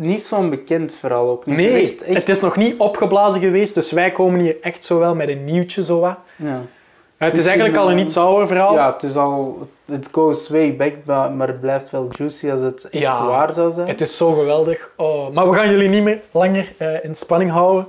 niet 0.00 0.22
zo'n 0.22 0.50
bekend 0.50 0.94
verhaal 0.94 1.28
ook 1.30 1.46
niet. 1.46 1.56
Nee, 1.56 1.66
Het 1.72 1.74
is 1.82 1.90
echt, 1.90 2.02
echt- 2.02 2.16
het 2.18 2.28
is 2.28 2.40
nog 2.40 2.56
niet 2.56 2.78
opgeblazen 2.78 3.40
geweest, 3.40 3.74
dus 3.74 3.92
wij 3.92 4.10
komen 4.10 4.40
hier 4.40 4.56
echt 4.60 4.84
zo 4.84 4.98
wel 4.98 5.14
met 5.14 5.28
een 5.28 5.44
nieuwtje 5.44 5.84
zo 5.84 6.00
wat. 6.00 6.16
ja. 6.36 6.60
Het 7.16 7.36
is 7.38 7.46
eigenlijk 7.46 7.76
al 7.76 7.90
een 7.90 7.98
iets 7.98 8.16
ouder 8.16 8.46
verhaal. 8.46 8.72
ja, 8.74 8.92
het 8.92 9.02
is 9.02 9.14
al... 9.16 9.68
Het 9.92 10.08
goes 10.12 10.48
way 10.48 10.76
back, 10.76 10.92
maar 11.34 11.46
het 11.46 11.60
blijft 11.60 11.90
wel 11.90 12.08
juicy 12.10 12.50
als 12.50 12.60
het 12.60 12.84
echt 12.84 13.02
Ja. 13.02 13.26
waar 13.26 13.52
zou 13.52 13.72
zijn. 13.72 13.88
Het 13.88 14.00
is 14.00 14.16
zo 14.16 14.32
geweldig. 14.32 14.90
Oh, 14.96 15.30
maar 15.34 15.50
we 15.50 15.56
gaan 15.56 15.70
jullie 15.70 15.88
niet 15.88 16.02
meer 16.02 16.20
langer 16.30 16.72
eh, 16.78 17.04
in 17.04 17.14
spanning 17.16 17.50
houden. 17.50 17.86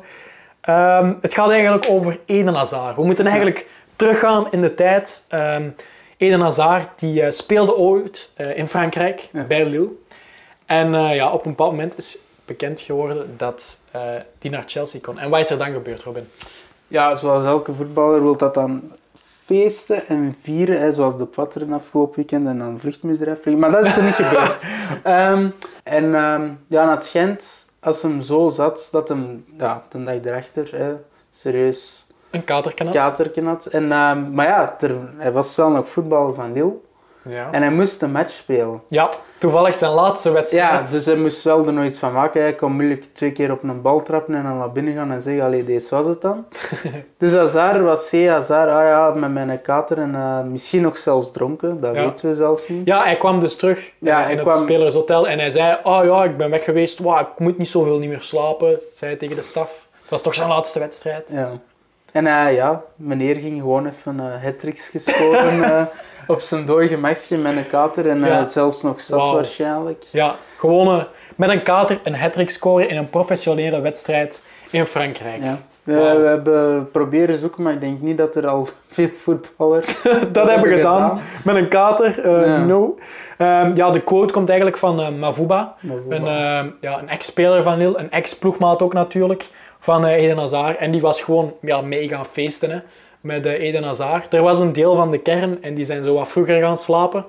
Ehm, 0.62 1.13
het 1.21 1.34
gaat 1.34 1.50
eigenlijk 1.50 1.86
over 1.89 2.19
Eden 2.26 2.54
Hazard. 2.54 2.95
We 2.95 3.04
moeten 3.04 3.26
eigenlijk 3.26 3.67
teruggaan 3.95 4.47
in 4.52 4.62
de 4.62 4.74
tijd. 4.74 5.26
Ehm 5.28 5.63
Eden 6.17 6.39
Hazard 6.39 6.88
die, 7.00 7.21
eh, 7.21 7.32
speelde 7.32 7.76
ooit 7.76 8.32
eh, 8.36 8.58
in 8.58 8.67
Frankrijk, 8.67 9.30
Ja. 9.34 9.43
bij 9.43 9.65
Lille. 9.65 9.88
En 10.71 10.95
eh, 10.95 11.15
ja, 11.15 11.31
op 11.31 11.45
een 11.45 11.51
bepaald 11.51 11.71
moment 11.71 11.97
is 11.97 12.17
bekend 12.45 12.79
geworden 12.79 13.34
dat 13.38 13.79
eh 13.91 14.01
die 14.39 14.51
naar 14.51 14.63
Chelsea 14.65 14.99
kon. 15.01 15.19
En 15.19 15.29
wat 15.29 15.39
is 15.39 15.49
er 15.49 15.57
dan 15.57 15.71
gebeurd, 15.71 16.03
Robin? 16.03 16.27
Ja, 16.88 17.15
zoals 17.15 17.45
elke 17.45 17.73
voetballer 17.73 18.21
wil 18.23 18.38
dat 18.38 18.53
dan 18.53 18.91
feesten 19.45 20.07
en 20.07 20.36
vieren, 20.41 20.79
hè, 20.79 20.91
zoals 20.91 21.17
de 21.17 21.25
Patteren 21.25 21.73
afgelopen 21.73 22.15
weekend 22.15 22.47
en 22.47 22.57
dan 22.57 22.79
vluchtmisdrijf. 22.79 23.45
Maar 23.45 23.71
dat 23.71 23.86
is 23.86 23.95
er 23.95 24.03
niet 24.03 24.15
gebeurd. 24.15 24.63
Ehm, 25.03 25.49
en 25.84 26.15
ehm, 26.15 26.49
ja, 26.67 26.86
na 26.86 26.95
het 26.95 27.05
schijnt, 27.05 27.65
als 27.79 28.01
hem 28.01 28.21
zo 28.21 28.49
zat, 28.49 28.88
dat 28.91 29.10
hem 29.10 29.45
ja, 29.57 29.84
de 29.89 30.03
dag 30.03 30.15
erachter 30.23 30.69
hè, 30.71 30.93
serieus 31.31 32.07
Een 32.29 32.43
katerken 32.91 33.45
had. 33.45 33.65
En, 33.65 33.91
ehm, 33.91 34.34
maar 34.34 34.47
ja, 34.47 34.75
er, 34.79 34.95
hij 35.17 35.31
was 35.31 35.55
wel 35.55 35.69
nog 35.69 35.89
voetballer 35.89 36.34
van 36.34 36.53
Lille 36.53 36.73
Ja. 37.23 37.47
en 37.51 37.62
hij 37.62 37.71
moest 37.71 38.01
een 38.01 38.12
match 38.12 38.31
spelen. 38.34 38.81
ja, 38.88 39.10
toevallig 39.38 39.75
zijn 39.75 39.91
laatste 39.91 40.27
Ja, 40.29 40.34
wedstrijd. 40.36 40.91
dus 40.91 41.05
hij 41.05 41.15
moest 41.15 41.43
wel 41.43 41.65
er 41.67 41.73
nooit 41.73 41.97
van 41.97 42.13
maken. 42.13 42.41
Hij 42.41 42.53
kon 42.55 42.71
moeilijk 42.71 43.05
twee 43.13 43.31
keer 43.31 43.51
op 43.51 43.63
een 43.63 43.81
bal 43.81 44.01
trappen 44.03 44.36
en 44.36 44.43
dan 44.43 44.57
naar 44.57 44.71
binnen 44.71 44.93
gaan 44.93 45.12
en 45.12 45.21
zeggen, 45.21 45.43
allee, 45.43 45.65
deze 45.65 45.95
was 45.95 46.05
het 46.07 46.21
dan. 46.21 46.45
dus 47.17 47.34
Hazard 47.34 47.81
was 47.81 48.10
C, 48.10 48.27
Hazard, 48.27 48.69
ah 48.69 48.84
ja, 48.84 49.13
met 49.15 49.31
mijn 49.31 49.62
kater 49.62 49.97
en 49.97 50.15
eh, 50.15 50.41
misschien 50.43 50.81
nog 50.81 50.97
zelfs 50.97 51.31
dronken, 51.31 51.79
dat 51.81 51.95
Ja. 51.95 52.03
weten 52.05 52.29
we 52.29 52.36
zelfs 52.36 52.67
niet. 52.67 52.86
Ja, 52.88 53.03
hij 53.03 53.15
kwam 53.17 53.39
dus 53.39 53.55
terug 53.55 53.91
Ja, 53.99 54.23
eh, 54.25 54.29
in 54.31 54.38
het 54.38 54.47
kwam- 54.47 54.63
spelershotel 54.63 55.27
en 55.27 55.39
hij 55.39 55.49
zei: 55.49 55.77
Oh 55.84 56.03
ja, 56.03 56.23
ik 56.23 56.38
ben 56.38 56.49
weg 56.49 56.63
geweest, 56.63 56.99
ik 56.99 57.05
moet 57.38 57.57
niet 57.57 57.67
zoveel 57.67 57.97
niet 57.99 58.10
meer 58.10 58.21
slapen, 58.21 58.79
zei 58.93 59.10
hij 59.12 59.19
tegen 59.19 59.36
de 59.36 59.41
staf. 59.41 59.88
Het 60.01 60.10
was 60.10 60.21
toch 60.21 60.36
zijn 60.36 60.49
laatste 60.49 60.79
wedstrijd. 60.79 61.29
Ja. 61.34 61.49
En 62.12 62.27
eh, 62.27 62.53
ja, 62.55 62.81
meneer 62.95 63.36
ging 63.36 63.60
gewoon 63.60 63.88
even 63.88 64.15
uh, 64.15 64.43
hat-tricks 64.43 64.89
gescoren 64.89 65.63
eh, 65.77 65.81
op 66.32 66.41
zijn 66.41 66.65
dooi 66.65 66.88
gemakje 66.88 67.38
met 67.38 67.56
een 67.56 67.67
kater 67.67 68.10
en 68.10 68.24
eh, 68.24 68.46
zelfs 68.46 68.82
nog 68.82 69.02
zat 69.02 69.32
waarschijnlijk. 69.32 70.04
Ja, 70.12 70.36
gewoon 70.58 71.06
met 71.36 71.50
een 71.50 71.63
kater 71.63 72.00
een 72.04 72.15
hat 72.15 72.41
scoren 72.46 72.89
in 72.89 72.98
een 72.98 73.10
professionele 73.10 73.82
wedstrijd 73.82 74.44
in 74.70 74.86
Frankrijk. 74.86 75.41
Ja. 75.44 75.58
We, 75.84 75.94
hebben 76.26 76.91
proberen 76.91 77.39
zoeken, 77.39 77.63
maar 77.63 77.74
ik 77.74 77.82
denk 77.82 78.02
niet 78.02 78.17
dat 78.17 78.36
er 78.36 78.48
al 78.48 78.67
veel 78.91 79.10
voetballers 79.15 80.02
dat 80.32 80.50
hebben 80.50 80.70
we 80.70 80.76
gedaan. 80.76 81.20
Met 81.44 81.56
een 81.56 81.67
kater, 81.67 82.20
eh, 82.24 82.46
Ja. 82.46 82.65
no. 82.65 82.98
Ehm, 83.38 83.76
ja, 83.76 83.91
de 83.91 84.02
quote 84.02 84.34
komt 84.34 84.48
eigenlijk 84.48 84.78
van 84.78 85.02
eh, 85.02 85.10
Mavuba. 85.10 85.76
Een, 86.10 86.28
eh, 86.28 86.65
ja, 86.82 87.00
een 87.00 87.10
ex-speler 87.10 87.63
van 87.63 87.78
Lille, 87.78 87.98
een 87.98 88.12
ex-ploegmaat 88.12 88.82
ook 88.82 88.94
natuurlijk, 88.94 89.50
van 89.80 90.06
Eden 90.06 90.38
Hazard. 90.38 90.78
En 90.78 90.91
die 90.91 91.02
was 91.02 91.22
gewoon 91.22 91.54
ja, 91.62 91.82
mee 91.82 92.08
gaan 92.08 92.26
feesten 92.26 92.70
hè, 92.70 92.80
met 93.21 93.45
eh, 93.45 93.51
Eden 93.51 93.84
Hazard. 93.84 94.34
Er 94.34 94.41
was 94.41 94.60
een 94.60 94.73
deel 94.73 94.95
van 94.95 95.12
de 95.12 95.17
kern 95.17 95.63
en 95.63 95.73
die 95.73 95.86
zijn 95.86 96.03
zo 96.03 96.13
wat 96.13 96.27
vroeger 96.27 96.62
gaan 96.62 96.77
slapen. 96.77 97.25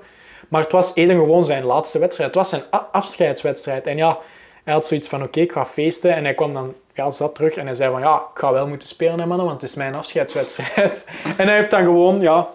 Maar 0.49 0.61
het 0.61 0.71
was 0.71 0.95
Eden 0.95 1.15
gewoon 1.15 1.45
zijn 1.45 1.63
laatste 1.63 1.99
wedstrijd. 1.99 2.29
Het 2.29 2.37
was 2.37 2.49
zijn 2.49 2.61
afscheidswedstrijd. 2.91 3.87
En 3.87 3.97
ja, 3.97 4.17
hij 4.63 4.73
had 4.73 4.85
zoiets 4.85 5.07
van, 5.07 5.23
oké, 5.23 5.39
ik 5.39 5.51
ga 5.51 5.65
feesten. 5.65 6.15
En 6.15 6.23
hij 6.23 6.33
kwam 6.33 6.53
dan, 6.53 6.73
ja, 6.93 7.11
zat 7.11 7.35
terug 7.35 7.55
en 7.55 7.65
hij 7.65 7.75
zei 7.75 7.91
van, 7.91 8.01
ja, 8.01 8.15
ik 8.15 8.39
ga 8.39 8.51
wel 8.51 8.67
moeten 8.67 8.87
spelen, 8.87 9.19
hè, 9.19 9.25
mannen, 9.25 9.45
want 9.45 9.61
het 9.61 9.69
is 9.69 9.75
mijn 9.75 9.95
afscheidswedstrijd. 9.95 11.07
en 11.37 11.47
hij 11.47 11.55
heeft 11.55 11.71
dan 11.71 11.83
gewoon, 11.83 12.21
ja, 12.21 12.47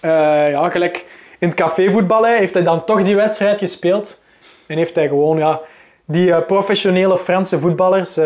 eh, 0.00 0.50
ja 0.50 0.68
gelijk 0.68 1.04
in 1.38 1.48
het 1.48 1.56
cafévoetbal, 1.56 2.26
hè, 2.26 2.36
heeft 2.36 2.54
hij 2.54 2.62
dan 2.62 2.84
toch 2.84 3.02
die 3.02 3.16
wedstrijd 3.16 3.58
gespeeld. 3.58 4.22
En 4.66 4.76
heeft 4.76 4.94
hij 4.94 5.08
gewoon, 5.08 5.38
ja, 5.38 5.60
die 6.04 6.32
eh, 6.32 6.46
professionele 6.46 7.18
Franse 7.18 7.58
voetballers 7.58 8.18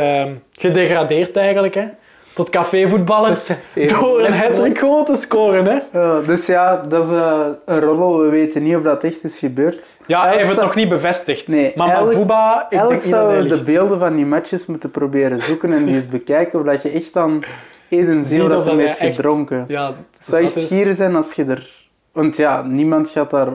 gedegradeerd 0.52 1.36
eigenlijk. 1.36 1.74
Hè, 1.74 1.84
tot 2.32 2.50
cafévoetballers. 2.50 3.46
Door 3.74 4.20
een 4.20 4.32
hat 4.32 4.78
gewoon 4.78 5.04
te 5.04 5.16
scoren. 5.16 5.64
Hè. 5.66 5.98
Ja, 6.00 6.20
dus 6.20 6.46
ja, 6.46 6.76
dat 6.88 7.04
is 7.04 7.10
eh, 7.10 7.46
een 7.64 7.80
roddel. 7.80 8.20
We 8.20 8.28
weten 8.28 8.62
niet 8.62 8.76
of 8.76 8.82
dat 8.82 9.04
echt 9.04 9.24
is 9.24 9.38
gebeurd. 9.38 9.98
Ja, 10.06 10.22
hij 10.26 10.36
heeft 10.36 10.50
het 10.50 10.60
nog 10.60 10.74
niet 10.74 10.88
bevestigd. 10.88 11.48
Nee, 11.48 11.72
maar 11.76 12.04
Mavuba, 12.04 12.66
ik 12.70 12.78
hij 12.78 13.00
zouden 13.00 13.42
we 13.42 13.56
de 13.56 13.62
beelden 13.62 13.98
van 13.98 14.16
die 14.16 14.26
matches 14.26 14.66
moeten 14.66 14.90
proberen 14.90 15.42
zoeken 15.42 15.72
en 15.72 15.84
die 15.84 15.94
eens 15.94 16.08
bekijken, 16.08 16.58
of 16.58 16.64
dat 16.66 16.82
je 16.82 16.90
echt 16.90 17.12
dan 17.12 17.44
Eden 17.88 18.24
Zie 18.24 18.40
ziet 18.40 18.48
dat 18.48 18.66
hij 18.66 18.74
heeft 18.74 18.98
gedronken. 18.98 19.64
Ja, 19.68 19.86
Het 19.86 19.96
dus 20.18 20.26
zou 20.26 20.42
dat 20.42 20.54
echt 20.54 20.64
schier 20.66 20.94
zijn 20.94 21.16
als 21.16 21.32
je 21.32 21.44
er... 21.44 21.88
Want 22.12 22.36
ja, 22.36 22.62
niemand 22.62 23.10
gaat 23.10 23.30
daar... 23.30 23.48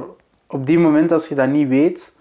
Op 0.47 0.65
die 0.65 0.79
moment, 0.79 1.11
als 1.11 1.27
je 1.27 1.35
dat 1.35 1.47
niet 1.47 1.67
weet, 1.67 2.13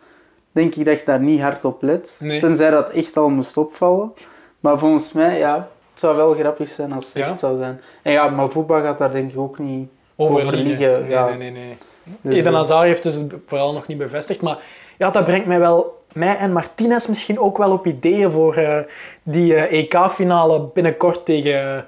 denk 0.53 0.75
ik 0.75 0.85
dat 0.85 0.99
je 0.99 1.05
daar 1.05 1.21
niet 1.21 1.40
hard 1.40 1.64
op 1.64 1.83
let. 1.83 2.17
Nee. 2.21 2.40
Tenzij 2.40 2.71
dat 2.71 2.90
echt 2.90 3.17
al 3.17 3.29
moest 3.29 3.57
opvallen. 3.57 4.12
Maar 4.61 4.79
volgens 4.79 5.12
mij, 5.12 5.38
ja, 5.38 5.69
het 5.94 6.02
zou 6.02 6.16
wel 6.16 6.35
grappig 6.35 6.68
zijn 6.68 6.92
als 6.92 7.04
het 7.04 7.14
Ja? 7.14 7.30
echt 7.30 7.40
zou 7.40 7.59
zijn. 7.59 7.80
En 8.02 8.12
ja, 8.12 8.28
maar 8.28 8.50
voetbal 8.50 8.80
gaat 8.83 8.98
daar 8.98 9.12
denk 9.12 9.33
ik 9.33 9.38
ook 9.38 9.59
niet... 9.59 9.88
over 10.16 10.52
liegen, 10.52 11.00
Nee, 11.00 11.11
ja. 11.11 11.28
nee, 11.28 11.37
nee, 11.37 11.50
nee. 11.50 11.76
Dus, 12.20 12.35
Eden 12.37 12.52
eh, 12.52 12.59
Hazard 12.59 12.83
heeft 12.87 13.02
dus 13.02 13.18
vooral 13.46 13.72
nog 13.72 13.87
niet 13.87 13.98
bevestigd. 13.98 14.40
Maar 14.40 14.59
ja, 14.96 15.11
dat 15.11 15.24
brengt 15.24 15.46
mij 15.46 15.59
wel, 15.59 16.02
mij 16.12 16.37
en 16.37 16.52
Martinez 16.52 17.07
misschien 17.07 17.38
ook 17.38 17.59
wel 17.59 17.72
op 17.72 17.87
ideeën 17.87 18.30
voor 18.30 18.54
eh, 18.54 18.78
die 19.22 19.54
eh, 19.54 19.78
EK-finale 19.80 20.61
binnenkort 20.74 21.24
tegen 21.24 21.87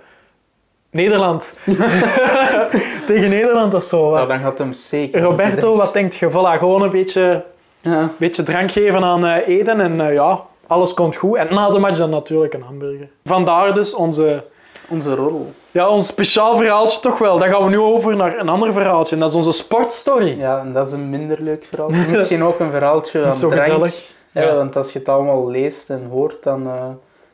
Nederland. 0.91 1.59
tegen 3.07 3.29
Nederland 3.29 3.75
of 3.75 3.83
zo. 3.83 4.11
nou, 4.11 4.29
dan 4.29 4.39
gaat 4.39 4.59
hem 4.59 4.73
zeker... 4.73 5.21
Roberto, 5.21 5.77
wat 5.77 5.93
denkt 5.93 6.17
je? 6.17 6.31
Voilà, 6.31 6.59
gewoon 6.59 6.83
een 6.83 6.91
beetje, 6.91 7.45
Ja. 7.81 8.11
beetje 8.17 8.43
drank 8.43 8.71
geven 8.71 9.05
aan 9.05 9.27
Eden 9.27 9.81
en 9.81 10.13
ja, 10.13 10.45
alles 10.67 10.95
komt 10.95 11.17
goed. 11.17 11.37
En 11.37 11.55
na 11.55 11.71
de 11.71 11.79
match 11.79 11.99
dan 11.99 12.11
natuurlijk 12.11 12.55
een 12.55 12.63
hamburger. 12.63 13.09
Vandaar 13.25 13.75
dus 13.75 13.95
onze, 13.95 14.45
Onze 14.89 15.15
roddel. 15.15 15.53
ja, 15.71 15.89
ons 15.89 16.07
speciaal 16.07 16.57
verhaaltje 16.57 17.01
toch 17.01 17.19
wel. 17.19 17.39
Dan 17.39 17.49
gaan 17.49 17.65
we 17.65 17.71
nu 17.71 17.79
over 17.79 18.17
naar 18.17 18.39
een 18.39 18.49
ander 18.49 18.73
verhaaltje. 18.73 19.15
En 19.15 19.21
dat 19.21 19.29
is 19.31 19.35
onze 19.37 19.53
sportstory. 19.53 20.39
Ja, 20.39 20.59
en 20.61 20.73
dat 20.73 20.87
is 20.87 20.93
een 20.93 21.11
minder 21.11 21.43
leuk 21.43 21.65
verhaal. 21.65 21.91
Misschien 22.11 22.43
ook 22.45 22.61
een 22.61 22.71
verhaaltje 22.71 23.25
aan 23.25 23.33
zo 23.33 23.49
drank. 23.49 23.63
gezellig. 23.63 24.11
Ja, 24.33 24.43
Ja. 24.43 24.55
want 24.57 24.77
als 24.77 24.93
je 24.93 24.99
het 24.99 25.09
allemaal 25.09 25.49
leest 25.51 25.91
en 25.91 26.07
hoort, 26.11 26.43
dan 26.43 26.67
eh 26.67 26.85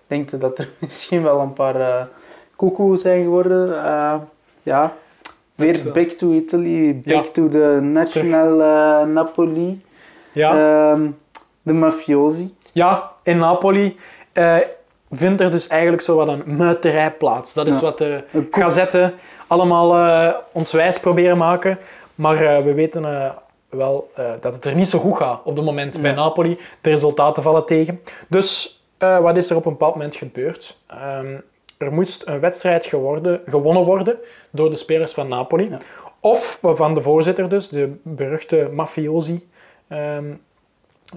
denk 0.07 0.31
je 0.31 0.38
dat 0.38 0.59
er 0.59 0.68
misschien 0.81 1.23
wel 1.23 1.40
een 1.40 1.53
paar 1.53 1.81
eh 1.81 2.03
koekoe 2.57 2.97
zijn 2.97 3.23
geworden. 3.23 3.85
Eh, 3.85 4.14
ja, 4.62 4.92
weer 5.55 5.90
back 5.95 6.09
to 6.11 6.31
Italy, 6.31 7.01
back 7.05 7.25
Ja. 7.25 7.31
to 7.33 7.49
the 7.49 7.79
national 7.83 8.57
Napoli. 9.07 9.83
Ja. 10.33 10.51
Ehm, 10.92 11.07
de 11.62 11.73
mafiosi. 11.73 12.55
Ja, 12.72 13.11
in 13.22 13.38
Napoli 13.38 13.96
eh, 14.32 14.56
vindt 15.11 15.40
er 15.40 15.50
dus 15.50 15.66
eigenlijk 15.66 16.02
zo 16.02 16.16
wat 16.16 16.28
een 16.28 16.42
muiterij 16.46 17.12
plaats. 17.12 17.54
Dat 17.54 17.66
is 17.66 17.74
Ja. 17.74 17.80
wat 17.80 17.98
de 17.98 18.24
gazetten 18.50 19.14
allemaal 19.46 19.94
eh, 19.96 20.35
ons 20.52 20.72
wijs 20.72 20.98
proberen 21.00 21.37
maken. 21.37 21.78
Maar 22.14 22.37
eh, 22.44 22.64
we 22.64 22.72
weten 22.74 23.32
wel 23.68 24.11
dat 24.40 24.52
het 24.54 24.64
er 24.64 24.74
niet 24.74 24.88
zo 24.88 24.98
goed 24.98 25.16
gaat 25.16 25.40
op 25.44 25.56
het 25.56 25.64
moment 25.64 26.00
bij. 26.02 26.12
Napoli. 26.12 26.58
De 26.80 26.90
resultaten 26.90 27.42
vallen 27.42 27.66
tegen. 27.66 28.00
Dus 28.28 28.82
wat 28.98 29.37
is 29.37 29.50
er 29.50 29.56
op 29.56 29.64
een 29.66 29.72
bepaald 29.72 29.94
moment 29.94 30.14
gebeurd? 30.14 30.78
Ehm, 30.87 31.37
er 31.78 31.92
moest 31.92 32.26
een 32.26 32.40
wedstrijd 32.40 32.87
geworden, 32.87 33.40
gewonnen 33.46 33.85
worden 33.85 34.18
door 34.50 34.70
de 34.70 34.76
spelers 34.76 35.12
van 35.12 35.28
Napoli. 35.28 35.68
Ja. 35.70 35.78
Of 36.20 36.58
van 36.62 36.94
de 36.94 37.00
voorzitter 37.02 37.48
dus, 37.48 37.68
de 37.68 37.94
beruchte 38.02 38.68
mafiosi. 38.72 39.48
ehm, 39.88 40.24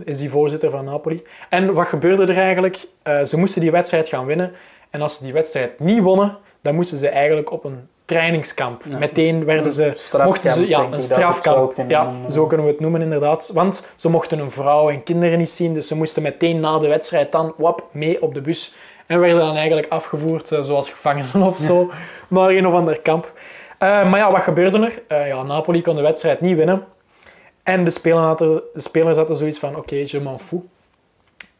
is 0.03 0.17
die 0.17 0.29
voorzitter 0.29 0.69
van 0.69 0.86
Napoli. 0.86 1.23
En 1.49 1.73
wat 1.73 1.88
gebeurde 1.88 2.25
er 2.25 2.38
eigenlijk? 2.38 2.88
Eh, 3.03 3.23
ze 3.23 3.38
moesten 3.38 3.62
die 3.62 3.71
wedstrijd 3.71 4.08
gaan 4.08 4.25
winnen. 4.25 4.51
En 4.89 5.01
als 5.01 5.17
ze 5.17 5.23
die 5.23 5.34
wedstrijd 5.34 5.79
niet 5.79 5.99
wonnen, 5.99 6.38
dan 6.62 6.75
moesten 6.75 6.97
ze 6.97 7.10
eigenlijk 7.10 7.51
op 7.51 7.63
een 7.63 7.88
trainingskamp. 8.05 8.81
Ja, 8.86 8.97
Meteen 8.97 9.36
een 9.36 9.45
werden 9.45 9.71
ze... 9.71 10.17
mochten 10.25 10.51
ze, 10.51 10.67
ja, 10.67 10.88
een 10.91 11.01
strafkamp. 11.01 11.73
Ja, 11.88 12.29
zo 12.29 12.45
kunnen 12.47 12.65
we 12.65 12.71
het 12.71 12.81
noemen 12.81 13.01
inderdaad. 13.01 13.51
Want 13.53 13.88
ze 13.95 14.10
mochten 14.10 14.38
hun 14.38 14.51
vrouw 14.51 14.89
en 14.89 15.03
kinderen 15.03 15.38
niet 15.38 15.49
zien, 15.49 15.73
dus 15.73 15.88
ze 15.88 15.95
moesten 15.95 16.23
meteen 16.23 16.60
na 16.60 16.79
de 16.79 16.88
wedstrijd 16.88 17.31
dan 17.31 17.53
wap, 17.58 17.84
mee 17.91 18.21
op 18.21 18.34
de 18.34 18.41
bus. 18.41 18.75
En 19.05 19.19
werden 19.19 19.39
dan 19.39 19.55
eigenlijk 19.55 19.88
afgevoerd, 19.89 20.51
eh, 20.51 20.62
zoals 20.62 20.89
gevangenen 20.89 21.47
of 21.47 21.58
zo, 21.58 21.91
naar 22.27 22.49
een 22.58 22.67
of 22.67 22.73
ander 22.73 22.99
kamp. 22.99 23.31
Eh, 23.77 24.10
maar 24.10 24.19
ja, 24.19 24.31
wat 24.31 24.41
gebeurde 24.41 25.01
er? 25.08 25.27
Ja, 25.27 25.43
Napoli 25.43 25.81
kon 25.81 25.95
de 25.95 26.01
wedstrijd 26.01 26.41
niet 26.41 26.58
winnen. 26.58 26.84
En 27.65 27.84
de 27.84 27.89
spelers 27.89 28.25
hadden, 28.25 28.62
de 28.73 28.80
spelers 28.80 29.17
hadden 29.17 29.36
zoiets 29.36 29.60
van, 29.60 29.75
oké, 29.75 29.95
je 30.06 30.19
m'en 30.19 30.39
fous. 30.39 30.62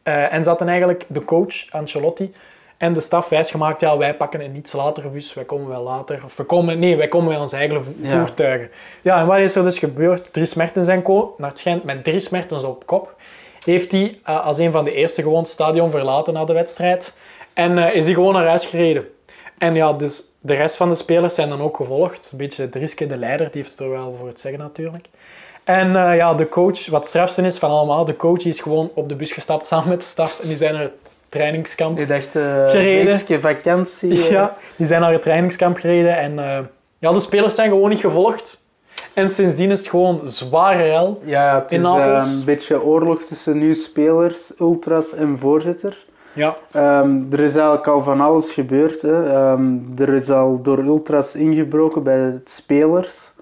Eh, 0.02 0.32
en 0.32 0.42
ze 0.42 0.48
hadden 0.48 0.68
eigenlijk 0.68 1.04
de 1.08 1.24
coach, 1.24 1.70
Ancelotti, 1.70 2.32
en 2.76 2.92
de 2.92 3.00
staf 3.00 3.28
wijsgemaakt, 3.28 3.80
ja, 3.80 3.96
wij 3.96 4.14
pakken 4.14 4.40
een 4.40 4.56
iets 4.56 4.72
latere 4.72 5.08
bus, 5.08 5.34
wij 5.34 5.44
komen 5.44 5.68
wel 5.68 5.82
later. 5.82 6.22
Of 6.24 6.36
we 6.36 6.44
komen, 6.44 6.78
nee, 6.78 6.96
wij 6.96 7.08
komen 7.08 7.32
met 7.32 7.40
onze 7.40 7.56
eigen 7.56 7.96
Ja. 8.00 8.20
voertuigen. 8.20 8.70
Ja, 9.02 9.20
en 9.20 9.26
wat 9.26 9.38
is 9.38 9.54
er 9.54 9.62
dus 9.62 9.78
gebeurd? 9.78 10.32
Dries 10.32 10.54
Mertens 10.54 10.86
en 10.86 11.02
co, 11.02 11.34
naar 11.38 11.48
het 11.48 11.58
schijnt 11.58 11.84
met 11.84 12.04
Dries 12.04 12.28
Mertens 12.28 12.62
op 12.64 12.86
kop, 12.86 13.14
heeft 13.64 13.92
hij 13.92 14.18
eh, 14.24 14.44
als 14.44 14.58
een 14.58 14.72
van 14.72 14.84
de 14.84 14.92
eerste 14.92 15.22
gewoon 15.22 15.38
het 15.38 15.48
stadion 15.48 15.90
verlaten 15.90 16.32
na 16.32 16.44
de 16.44 16.52
wedstrijd. 16.52 17.18
En 17.52 17.78
eh, 17.78 17.94
is 17.94 18.04
hij 18.04 18.14
gewoon 18.14 18.34
naar 18.34 18.46
huis 18.46 18.64
gereden. 18.66 19.08
En 19.58 19.74
ja, 19.74 19.92
dus 19.92 20.22
de 20.40 20.54
rest 20.54 20.76
van 20.76 20.88
de 20.88 20.94
spelers 20.94 21.34
zijn 21.34 21.48
dan 21.48 21.60
ook 21.60 21.76
gevolgd. 21.76 22.28
Een 22.32 22.38
beetje 22.38 22.68
Drieske, 22.68 23.06
de 23.06 23.16
leider, 23.16 23.50
die 23.50 23.62
heeft 23.62 23.70
het 23.70 23.80
er 23.80 23.90
wel 23.90 24.16
voor 24.18 24.28
het 24.28 24.40
zeggen 24.40 24.60
natuurlijk. 24.60 25.06
En 25.66 25.96
eh, 25.96 26.16
ja, 26.16 26.34
de 26.34 26.48
coach, 26.48 26.86
wat 26.86 27.00
het 27.00 27.06
strafste 27.08 27.42
is 27.42 27.58
van 27.58 27.70
allemaal, 27.70 28.04
de 28.04 28.16
coach 28.16 28.44
is 28.44 28.60
gewoon 28.60 28.90
op 28.94 29.08
de 29.08 29.14
bus 29.14 29.32
gestapt 29.32 29.66
samen 29.66 29.88
met 29.88 30.00
de 30.00 30.06
staf. 30.06 30.40
En 30.40 30.48
die 30.48 30.56
zijn 30.56 30.72
naar 30.72 30.82
het 30.82 30.92
trainingskamp. 31.28 31.98
Ik 31.98 32.08
dacht, 32.08 32.36
eh 32.36 32.68
Gereden. 32.68 33.40
vakantie. 33.40 34.10
eh. 34.22 34.30
Ja, 34.30 34.56
die 34.76 34.86
zijn 34.86 35.00
naar 35.00 35.12
het 35.12 35.22
trainingskamp 35.22 35.76
gereden. 35.76 36.18
En 36.18 36.34
ja, 36.98 37.12
de 37.12 37.20
spelers 37.20 37.54
zijn 37.54 37.68
gewoon 37.68 37.90
niet 37.90 37.98
gevolgd. 37.98 38.64
En 39.14 39.30
sindsdien 39.30 39.70
is 39.70 39.78
het 39.78 39.88
gewoon 39.88 40.20
zware 40.24 40.82
hel. 40.82 41.20
Ja, 41.24 41.54
het 41.62 41.72
is 41.72 41.84
een 41.84 42.44
beetje 42.44 42.82
oorlog 42.82 43.22
tussen 43.22 43.58
nu 43.58 43.74
spelers, 43.74 44.52
ultras 44.60 45.14
en 45.14 45.38
voorzitter. 45.38 46.04
Ja, 46.32 46.56
Ehm, 46.72 47.32
er 47.32 47.40
is 47.40 47.54
eigenlijk 47.54 47.86
al 47.86 48.02
van 48.02 48.20
alles 48.20 48.52
gebeurd. 48.52 49.02
Hè. 49.02 49.26
Ehm, 49.32 49.74
er 49.98 50.08
is 50.08 50.30
al 50.30 50.62
door 50.62 50.78
ultras 50.78 51.34
ingebroken 51.34 52.02
bij 52.02 52.16
de 52.16 52.40
spelers 52.44 53.32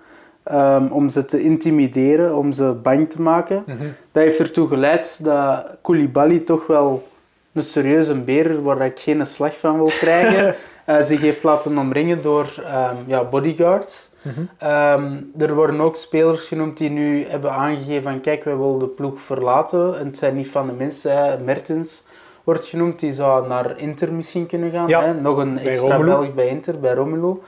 ehm, 0.44 0.87
om 0.87 1.09
ze 1.09 1.24
te 1.24 1.42
intimideren, 1.42 2.37
om 2.37 2.52
ze 2.52 2.72
bang 2.83 3.11
te 3.11 3.22
maken. 3.22 3.62
Mhm. 3.66 3.85
Dat 4.12 4.22
heeft 4.22 4.38
ertoe 4.38 4.68
geleid 4.68 5.24
dat 5.24 5.66
Koulibaly 5.83 6.38
toch 6.38 6.66
wel 6.66 7.09
een 7.52 7.62
serieuze 7.62 8.14
beer, 8.14 8.62
waar 8.62 8.80
ik 8.80 9.00
geen 9.00 9.26
slag 9.26 9.59
van 9.59 9.76
wil 9.76 9.90
krijgen, 10.00 10.54
eh, 10.85 11.02
zich 11.02 11.20
heeft 11.20 11.42
laten 11.42 11.78
omringen 11.78 12.22
door 12.22 12.62
ehm, 12.66 12.96
ja, 13.07 13.24
bodyguards. 13.24 14.12
Mhm. 14.22 14.40
Ehm, 14.59 15.20
er 15.38 15.54
worden 15.54 15.80
ook 15.80 15.96
spelers 15.96 16.46
genoemd 16.46 16.78
die 16.78 16.90
nu 16.90 17.24
hebben 17.24 17.52
aangegeven 17.52 18.02
van 18.02 18.20
kijk, 18.20 18.44
wij 18.44 18.57
willen 18.57 18.78
de 18.78 18.87
ploeg 18.87 19.20
verlaten. 19.20 19.98
En 19.98 20.07
het 20.07 20.18
zijn 20.18 20.37
niet 20.37 20.48
van 20.48 20.66
de 20.66 20.72
mensen. 20.72 21.16
Hè. 21.16 21.38
Mertens 21.38 22.04
wordt 22.44 22.66
genoemd, 22.66 23.00
die 23.00 23.12
zou 23.12 23.48
naar 23.48 23.78
Inter 23.78 24.12
misschien 24.12 24.46
kunnen 24.46 24.70
gaan. 24.70 24.88
Ja, 24.88 25.02
Hè. 25.02 25.14
Nog 25.14 25.38
een 25.38 25.54
bij 25.54 25.66
extra 25.66 25.96
Romelu. 25.96 26.11
Belg 26.11 26.35
bij 26.35 26.48
Inter, 26.48 26.80
bij 26.80 26.94
Romelu. 26.94 27.40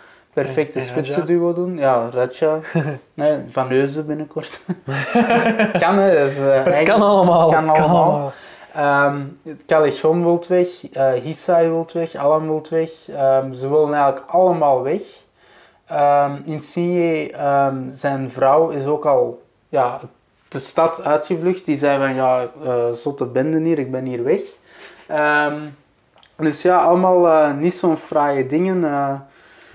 Perfecte 0.42 0.72
En- 0.78 0.80
en 0.80 0.86
spitsen 0.86 1.26
duo 1.26 1.54
doen. 1.54 1.76
Ja, 1.78 2.08
Raja. 2.12 2.58
nee, 3.14 3.38
van 3.48 3.68
Neuzen 3.68 4.06
binnenkort. 4.06 4.60
kan 5.82 5.98
hè. 5.98 6.08
eh, 6.08 6.64
het 6.64 6.82
kan 6.82 7.02
allemaal. 7.02 7.50
kan 7.50 7.62
het 7.62 7.72
kan 7.72 7.88
allemaal. 7.88 8.32
Callejon 9.66 10.22
wil 10.22 10.44
weg, 10.48 10.68
eh 10.92 11.12
Hissai 11.12 11.68
wil 11.68 11.88
weg, 11.92 12.14
Alan 12.14 12.46
wil 12.46 12.66
weg. 12.70 12.90
Ehm, 13.08 13.52
ze 13.52 13.68
willen 13.68 13.94
eigenlijk 13.94 14.24
allemaal 14.26 14.82
weg. 14.82 15.02
Ehm 15.86 16.32
Insigne, 16.44 17.30
zijn 17.92 18.30
vrouw, 18.30 18.68
is 18.68 18.86
ook 18.86 19.04
al 19.06 19.42
ja, 19.68 20.00
de 20.48 20.58
stad 20.58 21.02
uitgevlucht. 21.02 21.64
Die 21.64 21.78
zei 21.78 21.98
van 21.98 22.14
ja, 22.14 22.46
eh 22.64 22.92
zotte 22.92 23.24
bende 23.24 23.60
hier, 23.60 23.78
ik 23.78 23.90
ben 23.90 24.04
hier 24.04 24.24
weg. 24.24 24.40
Dus 26.36 26.62
ja, 26.62 26.82
allemaal 26.82 27.26
eh, 27.28 27.54
niet 27.56 27.74
zo'n 27.74 27.96
fraaie 27.96 28.46
dingen. 28.46 28.84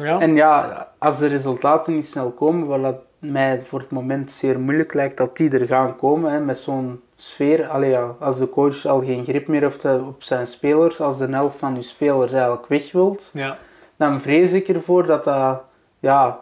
Ja. 0.02 0.20
En 0.20 0.36
ja, 0.36 0.88
als 0.98 1.18
de 1.20 1.28
resultaten 1.28 1.94
niet 1.94 2.06
snel 2.06 2.32
komen, 2.32 2.68
wat 2.68 2.82
dat 2.82 2.96
mij 3.20 3.60
voor 3.64 3.80
het 3.80 3.92
moment 3.92 4.32
zeer 4.32 4.60
moeilijk 4.60 4.94
lijkt 4.94 5.18
dat 5.18 5.38
die 5.38 5.60
er 5.60 5.68
gaan 5.68 5.96
komen, 5.96 6.32
hè, 6.32 6.40
met 6.40 6.60
zo'n 6.60 7.02
sfeer. 7.16 7.68
Allee, 7.68 7.90
ja, 7.90 8.16
als 8.20 8.38
de 8.38 8.50
coach 8.50 8.86
al 8.86 9.04
geen 9.04 9.24
grip 9.24 9.48
meer 9.48 9.62
heeft 9.62 9.86
eh, 9.86 10.08
op 10.08 10.24
zijn 10.24 10.48
spelers, 10.48 11.02
als 11.02 11.18
de 11.18 11.28
helft 11.28 11.58
van 11.58 11.76
uw 11.76 11.82
spelers 11.82 12.32
eigenlijk 12.32 12.68
weg 12.68 12.92
wilt, 12.92 13.30
ja. 13.34 13.58
dan 13.96 14.22
vrees 14.22 14.52
ik 14.52 14.68
ervoor 14.68 15.06
dat 15.06 15.24
dat, 15.24 15.62
ja, 16.00 16.40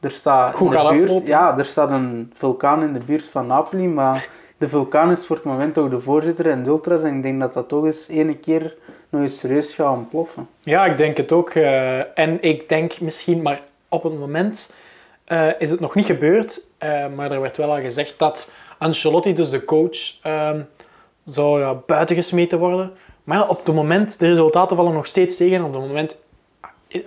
er 0.00 0.10
staat 0.10 0.54
Goed 0.54 0.74
in 0.74 0.84
de 0.84 0.92
buurt, 0.92 1.26
ja, 1.26 1.58
er 1.58 1.64
staat 1.64 1.90
een 1.90 2.32
vulkaan 2.34 2.82
in 2.82 2.92
de 2.92 3.04
buurt 3.06 3.24
van 3.24 3.46
Napoli, 3.46 3.88
maar 3.88 4.28
de 4.58 4.68
vulkaan 4.68 5.10
is 5.10 5.26
voor 5.26 5.36
het 5.36 5.44
moment 5.44 5.78
ook 5.78 5.90
de 5.90 6.00
voorzitter 6.00 6.50
en 6.50 6.62
de 6.62 6.70
ultras 6.70 7.02
en 7.02 7.16
ik 7.16 7.22
denk 7.22 7.40
dat 7.40 7.54
dat 7.54 7.68
toch 7.68 7.84
eens 7.84 8.08
ene 8.08 8.36
keer 8.36 8.76
nog 9.14 9.22
eens 9.22 9.38
serieus 9.38 9.74
gaat 9.74 9.96
ontploffen. 9.96 10.48
Ja, 10.60 10.84
ik 10.84 10.96
denk 10.96 11.16
het 11.16 11.32
ook. 11.32 11.50
eh, 11.50 12.18
en 12.18 12.38
ik 12.42 12.68
denk 12.68 13.00
misschien, 13.00 13.42
maar 13.42 13.60
op 13.88 14.02
het 14.02 14.18
moment 14.18 14.72
eh, 15.24 15.48
is 15.58 15.70
het 15.70 15.80
nog 15.80 15.94
niet 15.94 16.06
gebeurd. 16.06 16.66
eh, 16.78 17.06
maar 17.14 17.30
er 17.30 17.40
werd 17.40 17.56
wel 17.56 17.70
al 17.74 17.80
gezegd 17.80 18.18
dat 18.18 18.52
Ancelotti, 18.78 19.34
dus 19.34 19.50
de 19.50 19.64
coach, 19.64 20.20
ehm, 20.22 20.60
zou 21.24 21.60
ja, 21.60 21.74
buitengesmeten 21.86 22.58
worden. 22.58 22.92
Maar 23.24 23.38
ja, 23.38 23.46
op 23.46 23.66
het 23.66 23.74
moment, 23.74 24.18
de 24.18 24.28
resultaten 24.28 24.76
vallen 24.76 24.92
nog 24.92 25.06
steeds 25.06 25.36
tegen. 25.36 25.56
En 25.56 25.64
op 25.64 25.72
het 25.72 25.82
moment 25.82 26.16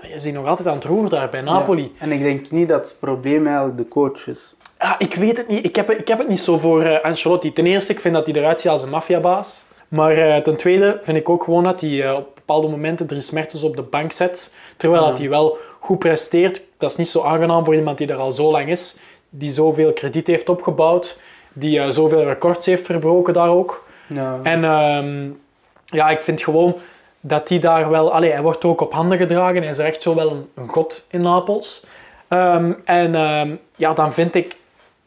is 0.02 0.24
hij 0.24 0.32
nog 0.32 0.48
altijd 0.48 0.68
aan 0.68 0.74
het 0.76 0.84
roer 0.84 1.10
daar 1.10 1.30
bij 1.30 1.42
Napoli. 1.42 1.82
Ja. 1.84 1.90
En 2.00 2.12
ik 2.12 2.24
denk 2.24 2.52
niet 2.52 2.68
dat 2.68 2.84
het 2.90 3.00
probleem 3.00 3.46
eigenlijk 3.48 3.78
de 3.78 3.88
coach 3.88 4.28
is. 4.28 4.56
Ja, 4.80 4.96
ik 5.00 5.14
weet 5.14 5.38
het 5.38 5.48
niet. 5.48 5.66
Ik 5.66 5.76
heb, 5.76 5.92
ik 5.92 6.08
heb 6.08 6.18
het 6.18 6.28
niet 6.28 6.40
zo 6.40 6.58
voor 6.58 7.02
Ancelotti. 7.02 7.54
Ten 7.54 7.66
eerste, 7.66 7.92
ik 7.92 8.00
vind 8.00 8.14
dat 8.14 8.26
hij 8.26 8.36
eruit 8.36 8.62
ziet 8.62 8.72
als 8.72 8.82
een 8.82 8.90
maffiabaas. 8.90 9.62
Maar 9.88 10.18
uh, 10.18 10.38
ten 10.38 10.56
tweede 10.56 11.00
vind 11.02 11.18
ik 11.18 11.30
ook 11.30 11.44
gewoon 11.44 11.64
dat 11.64 11.82
hij 11.82 11.90
uh, 11.90 12.16
op 12.16 12.36
bepaalde 12.36 12.68
momenten 12.68 13.08
drie 13.08 13.22
smertes 13.22 13.64
op 13.64 13.76
de 13.76 13.82
bank 13.82 14.12
zet. 14.12 14.54
Terwijl 14.78 15.06
dat 15.06 15.18
hij 15.18 15.30
wel 15.30 15.58
goed 15.80 16.00
presteert. 16.00 16.62
Dat 16.78 16.92
is 16.92 16.96
niet 16.96 17.08
zo 17.08 17.22
aangenaam 17.22 17.66
voor 17.66 17.76
iemand 17.76 17.98
die 17.98 18.08
er 18.08 18.16
al 18.16 18.32
zo 18.32 18.52
lang 18.52 18.70
is. 18.70 18.98
Die 19.30 19.52
zoveel 19.52 19.94
krediet 19.94 20.28
heeft 20.28 20.50
opgebouwd. 20.50 21.20
Die 21.54 21.92
zoveel 21.92 22.24
records 22.24 22.66
heeft 22.66 22.86
verbroken 22.86 23.34
daar 23.34 23.50
ook. 23.50 23.86
Ja. 24.08 24.40
En 24.44 24.64
um, 24.64 25.40
ja, 25.86 26.10
ik 26.10 26.22
vind 26.22 26.42
gewoon 26.42 26.76
dat 27.20 27.50
hij 27.50 27.60
daar 27.60 27.90
wel... 27.90 28.14
Allee, 28.14 28.32
hij 28.32 28.42
wordt 28.42 28.66
ook 28.66 28.82
op 28.82 28.94
handen 28.94 29.18
gedragen. 29.18 29.62
Hij 29.62 29.70
is 29.70 29.78
echt 29.78 30.02
zo 30.02 30.16
wel 30.16 30.32
een, 30.32 30.50
een 30.56 30.68
god 30.68 31.06
in 31.10 31.22
Napels. 31.22 31.84
Um, 32.30 32.82
en 32.86 33.16
um, 33.16 33.60
ja, 33.76 33.94
dan 33.94 34.14
vind 34.14 34.36
ik 34.36 34.56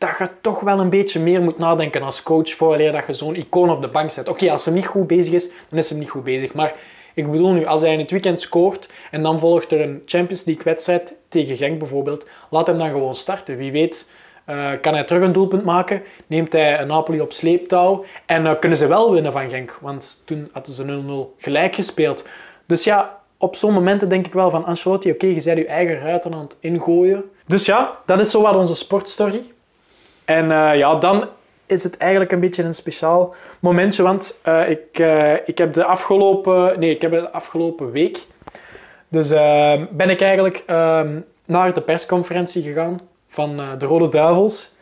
dat 0.01 0.19
je 0.19 0.29
toch 0.41 0.61
wel 0.61 0.81
een 0.81 0.91
beetje 0.91 1.21
meer 1.21 1.43
moet 1.43 1.59
nadenken 1.59 2.03
als 2.03 2.23
coach 2.23 2.51
vooraleer 2.51 2.93
dat 2.93 3.07
je 3.07 3.13
zo'n 3.13 3.37
icoon 3.37 3.71
op 3.71 3.83
de 3.83 3.89
bank 3.89 4.11
zet. 4.11 4.29
Oké, 4.29 4.51
als 4.51 4.65
hij 4.65 4.75
niet 4.75 4.87
goed 4.87 5.07
bezig 5.07 5.35
is, 5.35 5.49
dan 5.69 5.79
is 5.79 5.91
hij 5.91 5.99
niet 5.99 6.11
goed 6.11 6.25
bezig. 6.25 6.55
Maar 6.55 6.75
ik 7.15 7.31
bedoel 7.31 7.53
nu, 7.53 7.67
als 7.67 7.81
hij 7.81 7.93
in 7.93 7.99
het 7.99 8.11
weekend 8.11 8.41
scoort 8.41 8.89
en 9.11 9.23
dan 9.23 9.39
volgt 9.39 9.73
er 9.73 9.81
een 9.81 10.03
Champions 10.05 10.45
League 10.45 10.65
wedstrijd 10.65 11.15
tegen 11.29 11.57
Genk 11.57 11.79
bijvoorbeeld, 11.79 12.27
laat 12.51 12.67
hem 12.67 12.79
dan 12.79 12.89
gewoon 12.89 13.15
starten. 13.15 13.57
Wie 13.57 13.73
weet 13.73 14.13
uh, 14.49 14.71
kan 14.81 14.95
hij 14.95 15.05
terug 15.05 15.23
een 15.23 15.33
doelpunt 15.33 15.65
maken, 15.65 16.03
neemt 16.27 16.53
hij 16.53 16.81
een 16.81 16.87
Napoli 16.87 17.21
op 17.21 17.33
sleeptouw 17.33 18.05
en 18.27 18.45
uh, 18.45 18.53
kunnen 18.61 18.79
ze 18.79 18.87
wel 18.87 19.13
winnen 19.13 19.33
van 19.33 19.49
Genk. 19.49 19.79
Want 19.81 20.23
toen 20.25 20.49
hadden 20.53 20.75
ze 20.75 21.03
0-0 21.39 21.43
gelijk 21.43 21.75
gespeeld. 21.75 22.27
Dus 22.67 22.85
ja, 22.85 23.19
op 23.37 23.57
zo'n 23.57 23.73
momenten 23.73 24.09
denk 24.09 24.27
ik 24.27 24.33
wel 24.33 24.51
van 24.51 24.65
Ancelotti, 24.65 25.11
oké, 25.11 25.27
je 25.27 25.43
bent 25.45 25.59
je 25.59 25.67
eigen 25.67 25.99
ruiten 25.99 26.35
aan 26.35 26.41
het 26.41 26.57
ingooien. 26.61 27.25
Dus 27.47 27.67
ja, 27.67 27.99
dat 28.07 28.21
is 28.21 28.31
zo 28.31 28.43
wat 28.43 28.57
onze 28.57 28.75
sportstory. 28.75 29.43
En 30.31 30.45
uh, 30.45 30.77
ja, 30.77 30.95
dan 30.95 31.29
is 31.67 31.83
het 31.83 31.97
eigenlijk 31.97 32.33
een 32.33 32.41
beetje 32.41 32.63
een 32.63 32.75
speciaal 32.75 33.35
momentje, 33.61 34.03
want 34.03 34.41
uh, 34.49 34.71
ik, 34.71 34.99
uh, 34.99 35.33
ik 35.33 35.59
heb 35.59 35.73
de 35.73 35.85
afgelopen, 35.85 36.79
nee, 36.79 36.91
ik 36.91 37.03
heb 37.03 37.11
de 37.11 37.31
afgelopen 37.31 37.91
week, 37.91 38.19
dus 39.09 39.29
ben 39.91 40.11
ik 40.11 40.21
eigenlijk 40.21 40.65
naar 41.45 41.75
de 41.75 41.81
persconferentie 41.81 42.63
gegaan 42.63 43.01
van 43.29 43.61
de 43.79 43.87
Rode 43.87 44.09
Duivels. 44.09 44.75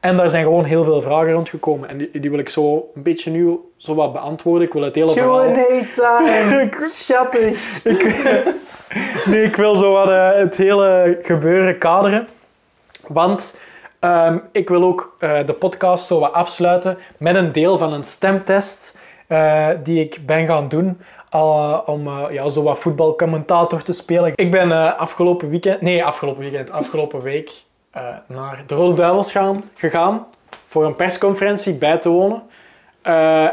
En 0.00 0.16
daar 0.16 0.30
zijn 0.30 0.44
gewoon 0.44 0.64
heel 0.64 0.84
veel 0.84 1.00
vragen 1.00 1.32
rondgekomen. 1.32 1.88
En 1.88 1.98
die, 1.98 2.20
die 2.20 2.30
wil 2.30 2.38
ik 2.38 2.48
zo 2.48 2.90
een 2.94 3.02
beetje 3.02 3.30
nu 3.30 3.58
zo 3.76 3.94
wat 3.94 4.12
beantwoorden. 4.12 4.66
Ik 4.66 4.72
wil 4.72 4.82
het 4.82 4.94
hele 4.94 5.12
verhaal... 5.12 5.54
time! 5.94 6.68
Schattig! 6.90 7.80
ik, 7.84 8.24
nee, 9.30 9.42
ik 9.42 9.56
wil 9.56 9.76
zo 9.76 9.92
wat 9.92 10.34
het 10.36 10.56
hele 10.56 11.18
gebeuren 11.22 11.78
kaderen. 11.78 12.28
Want 13.06 13.54
um, 14.04 14.42
ik 14.52 14.68
wil 14.68 14.82
ook 14.82 15.16
uh, 15.18 15.46
de 15.46 15.52
podcast 15.52 16.06
zo 16.06 16.18
wat 16.18 16.32
afsluiten 16.32 16.98
met 17.16 17.34
een 17.34 17.52
deel 17.52 17.78
van 17.78 17.92
een 17.92 18.04
stemtest 18.04 18.98
uh, 19.28 19.68
die 19.82 20.00
ik 20.00 20.18
ben 20.26 20.46
gaan 20.46 20.68
doen. 20.68 21.00
Uh, 21.34 21.78
om 21.86 22.08
ja, 22.30 22.48
zo 22.48 22.62
wat 22.62 22.78
voetbalcommentator 22.78 23.82
te 23.82 23.92
spelen. 23.92 24.32
Ik 24.34 24.50
ben 24.50 24.96
afgelopen 24.98 25.48
weekend, 25.48 25.80
nee, 25.80 26.04
afgelopen 26.04 26.42
weekend, 26.42 26.70
afgelopen 26.70 27.20
week 27.20 27.52
naar 28.26 28.62
de 28.66 28.74
Rode 28.74 28.94
Duivels 28.94 29.32
gaan, 29.32 29.62
gegaan 29.74 30.26
voor 30.68 30.84
een 30.84 30.96
persconferentie 30.96 31.74
bij 31.74 31.98
te 31.98 32.08
wonen. 32.08 32.42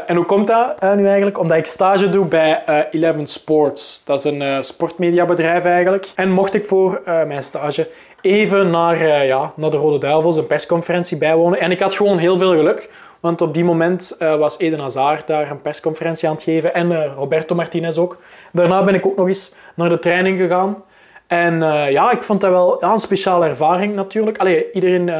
en 0.06 0.16
hoe 0.16 0.24
komt 0.24 0.46
dat 0.46 0.94
nu 0.94 1.06
eigenlijk? 1.06 1.38
Omdat 1.38 1.56
ik 1.56 1.66
stage 1.66 2.10
doe 2.10 2.26
bij 2.26 2.62
Eleven 2.90 3.26
Sports. 3.26 4.04
Dat 4.04 4.24
is 4.24 4.24
een 4.24 4.64
sportmediabedrijf 4.64 5.64
eigenlijk. 5.64 6.12
En 6.14 6.30
mocht 6.30 6.54
ik 6.54 6.64
voor 6.64 7.02
mijn 7.04 7.42
stage 7.42 7.88
even 8.20 8.70
naar, 8.70 9.02
uh, 9.02 9.26
ja, 9.26 9.52
naar 9.56 9.70
de 9.70 9.76
Rode 9.76 9.98
Duivels, 9.98 10.36
een 10.36 10.46
persconferentie 10.46 11.18
bijwonen. 11.18 11.60
En 11.60 11.70
ik 11.70 11.80
had 11.80 11.94
gewoon 11.94 12.18
heel 12.18 12.38
veel 12.38 12.50
geluk, 12.50 12.90
want 13.20 13.40
op 13.40 13.54
die 13.54 13.64
moment 13.64 14.16
uh, 14.18 14.36
was 14.36 14.58
Eden 14.58 14.78
Hazard 14.78 15.26
daar 15.26 15.50
een 15.50 15.62
persconferentie 15.62 16.28
aan 16.28 16.34
het 16.34 16.42
geven 16.42 16.74
en 16.74 16.90
uh, 16.90 17.12
Roberto 17.16 17.54
Martinez 17.54 17.96
ook. 17.96 18.16
Daarna 18.52 18.84
ben 18.84 18.94
ik 18.94 19.06
ook 19.06 19.16
nog 19.16 19.26
eens 19.28 19.54
naar 19.74 19.88
de 19.88 19.98
training 19.98 20.38
gegaan. 20.38 20.82
En 21.26 21.58
ja, 21.90 22.10
ik 22.10 22.22
vond 22.22 22.40
dat 22.40 22.50
wel 22.50 22.82
een 22.82 22.98
speciale 22.98 23.46
ervaring 23.46 23.94
natuurlijk. 23.94 24.38
Allee, 24.38 24.72
iedereen 24.72 25.10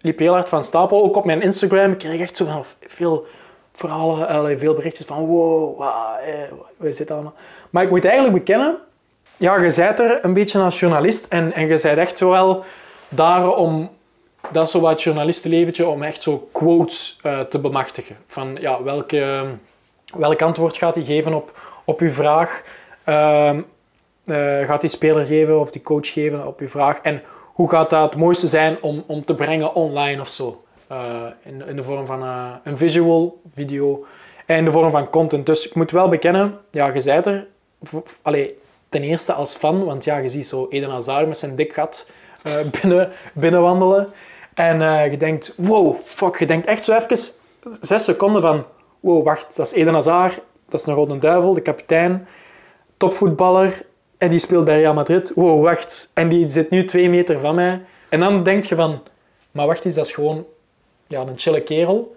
liep 0.00 0.18
heel 0.18 0.32
hard 0.32 0.48
van 0.48 0.64
stapel. 0.64 1.02
Ook 1.02 1.16
op 1.16 1.24
mijn 1.24 1.42
Instagram 1.42 1.92
ik 1.92 1.98
kreeg 1.98 2.20
echt 2.20 2.36
zo 2.36 2.64
veel 2.80 3.26
verhalen, 3.72 4.28
allee, 4.28 4.58
veel 4.58 4.74
berichtjes 4.74 5.06
van 5.06 5.26
wow, 5.26 5.78
wow 5.78 6.16
hoe 6.76 6.88
is 6.88 6.96
dit 6.96 7.10
allemaal? 7.10 7.34
Maar 7.70 7.82
ik 7.82 7.90
moet 7.90 8.04
eigenlijk 8.04 8.34
bekennen, 8.34 8.76
ja, 9.36 9.56
je 9.56 9.74
bent 9.76 9.98
er 9.98 10.24
een 10.24 10.34
beetje 10.34 10.58
als 10.58 10.80
journalist 10.80 11.26
en, 11.28 11.52
en 11.52 11.60
je 11.60 11.68
bent 11.82 11.84
echt 11.84 12.18
zo 12.18 12.30
wel 12.30 12.64
daar 13.08 13.48
om, 13.48 13.90
dat 14.50 14.64
is 14.64 14.70
zo 14.70 14.80
wat 14.80 15.02
journalistenleventje, 15.02 15.86
om 15.86 16.02
echt 16.02 16.22
zo 16.22 16.48
quotes 16.52 17.18
uh, 17.22 17.40
te 17.40 17.58
bemachtigen. 17.58 18.16
Van 18.28 18.56
ja, 18.60 18.82
welke, 18.82 19.44
welk 20.14 20.42
antwoord 20.42 20.76
gaat 20.76 20.94
hij 20.94 21.04
geven 21.04 21.34
op, 21.34 21.58
op 21.84 22.00
uw 22.00 22.10
vraag? 22.10 22.62
Uh, 23.08 23.52
uh, 24.24 24.66
gaat 24.66 24.80
die 24.80 24.90
speler 24.90 25.24
geven 25.24 25.60
of 25.60 25.70
die 25.70 25.82
coach 25.82 26.12
geven 26.12 26.46
op 26.46 26.60
uw 26.60 26.68
vraag? 26.68 26.98
En 27.02 27.22
hoe 27.44 27.70
gaat 27.70 27.90
dat 27.90 28.02
het 28.02 28.20
mooiste 28.20 28.46
zijn 28.46 28.82
om, 28.82 29.04
om 29.06 29.24
te 29.24 29.34
brengen 29.34 29.74
online 29.74 30.20
of 30.20 30.28
zo? 30.28 30.64
Uh, 30.92 30.98
in, 31.42 31.66
in 31.66 31.76
de 31.76 31.82
vorm 31.82 32.06
van 32.06 32.22
een 32.64 32.78
visual 32.78 33.40
video 33.54 34.06
en 34.46 34.56
in 34.56 34.64
de 34.64 34.70
vorm 34.70 34.90
van 34.90 35.10
content. 35.10 35.46
Dus 35.46 35.66
ik 35.66 35.74
moet 35.74 35.90
wel 35.90 36.08
bekennen, 36.08 36.58
ja, 36.70 36.86
je 36.86 37.02
bent 37.04 37.26
er. 37.26 37.46
Allee, 38.22 38.58
ten 38.94 39.02
eerste 39.02 39.32
als 39.32 39.54
fan, 39.54 39.84
want 39.84 40.04
ja, 40.04 40.16
je 40.16 40.28
ziet 40.28 40.48
zo 40.48 40.66
Eden 40.70 40.90
Hazard 40.90 41.28
met 41.28 41.38
zijn 41.38 41.56
dik 41.56 41.72
gat 41.72 42.06
uh, 42.46 42.52
binnen, 42.80 43.12
binnenwandelen. 43.32 44.12
En 44.54 44.80
uh, 44.80 45.10
je 45.10 45.16
denkt, 45.16 45.54
wow, 45.56 45.96
fuck, 46.02 46.38
je 46.38 46.46
denkt 46.46 46.66
echt 46.66 46.84
zo 46.84 46.92
even 46.92 47.18
zes 47.80 48.04
seconden 48.04 48.42
van, 48.42 48.64
wow, 49.00 49.24
wacht, 49.24 49.56
dat 49.56 49.66
is 49.66 49.72
Eden 49.72 49.94
Hazard, 49.94 50.40
dat 50.68 50.80
is 50.80 50.86
een 50.86 50.94
Rode 50.94 51.18
Duivel, 51.18 51.54
de 51.54 51.60
kapitein, 51.60 52.28
topvoetballer, 52.96 53.86
en 54.18 54.30
die 54.30 54.38
speelt 54.38 54.64
bij 54.64 54.78
Real 54.78 54.94
Madrid. 54.94 55.32
Wow, 55.34 55.62
wacht, 55.62 56.10
en 56.14 56.28
die 56.28 56.50
zit 56.50 56.70
nu 56.70 56.84
twee 56.84 57.08
meter 57.08 57.40
van 57.40 57.54
mij. 57.54 57.82
En 58.08 58.20
dan 58.20 58.42
denk 58.42 58.64
je 58.64 58.74
van, 58.74 59.02
maar 59.50 59.66
wacht 59.66 59.84
eens, 59.84 59.94
dat 59.94 60.06
is 60.06 60.12
gewoon 60.12 60.44
ja, 61.06 61.20
een 61.20 61.38
chille 61.38 61.62
kerel. 61.62 62.16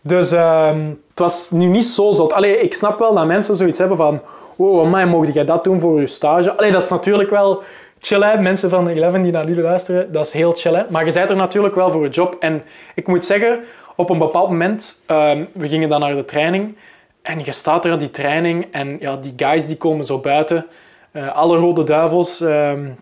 Dus 0.00 0.32
uh, 0.32 0.78
het 1.10 1.18
was 1.18 1.50
nu 1.50 1.66
niet 1.66 1.84
zo 1.84 2.12
zot. 2.12 2.32
Allee, 2.32 2.58
ik 2.58 2.74
snap 2.74 2.98
wel 2.98 3.14
dat 3.14 3.26
mensen 3.26 3.56
zoiets 3.56 3.78
hebben 3.78 3.96
van 3.96 4.20
wow, 4.56 4.90
man, 4.90 5.08
mocht 5.08 5.34
jij 5.34 5.44
dat 5.44 5.64
doen 5.64 5.80
voor 5.80 6.00
je 6.00 6.06
stage? 6.06 6.56
Allee, 6.56 6.72
dat 6.72 6.82
is 6.82 6.88
natuurlijk 6.88 7.30
wel 7.30 7.62
chill, 7.98 8.22
hè? 8.22 8.40
mensen 8.40 8.70
van 8.70 8.88
Eleven 8.88 9.22
die 9.22 9.32
naar 9.32 9.48
jullie 9.48 9.62
luisteren, 9.62 10.12
dat 10.12 10.26
is 10.26 10.32
heel 10.32 10.52
chill. 10.52 10.74
Hè? 10.74 10.82
Maar 10.88 11.06
je 11.06 11.12
bent 11.12 11.30
er 11.30 11.36
natuurlijk 11.36 11.74
wel 11.74 11.90
voor 11.90 12.04
een 12.04 12.10
job. 12.10 12.36
En 12.40 12.62
ik 12.94 13.06
moet 13.06 13.24
zeggen, 13.24 13.60
op 13.96 14.10
een 14.10 14.18
bepaald 14.18 14.48
moment, 14.48 15.02
um, 15.06 15.48
we 15.52 15.68
gingen 15.68 15.88
dan 15.88 16.00
naar 16.00 16.14
de 16.14 16.24
training 16.24 16.76
en 17.22 17.44
je 17.44 17.52
staat 17.52 17.84
er 17.84 17.92
aan 17.92 17.98
die 17.98 18.10
training 18.10 18.66
en 18.70 18.96
ja, 19.00 19.16
die 19.16 19.32
guys 19.36 19.66
die 19.66 19.76
komen 19.76 20.04
zo 20.04 20.18
buiten, 20.18 20.66
uh, 21.12 21.36
alle 21.36 21.56
rode 21.56 21.84
duivels, 21.84 22.40
um, 22.40 22.98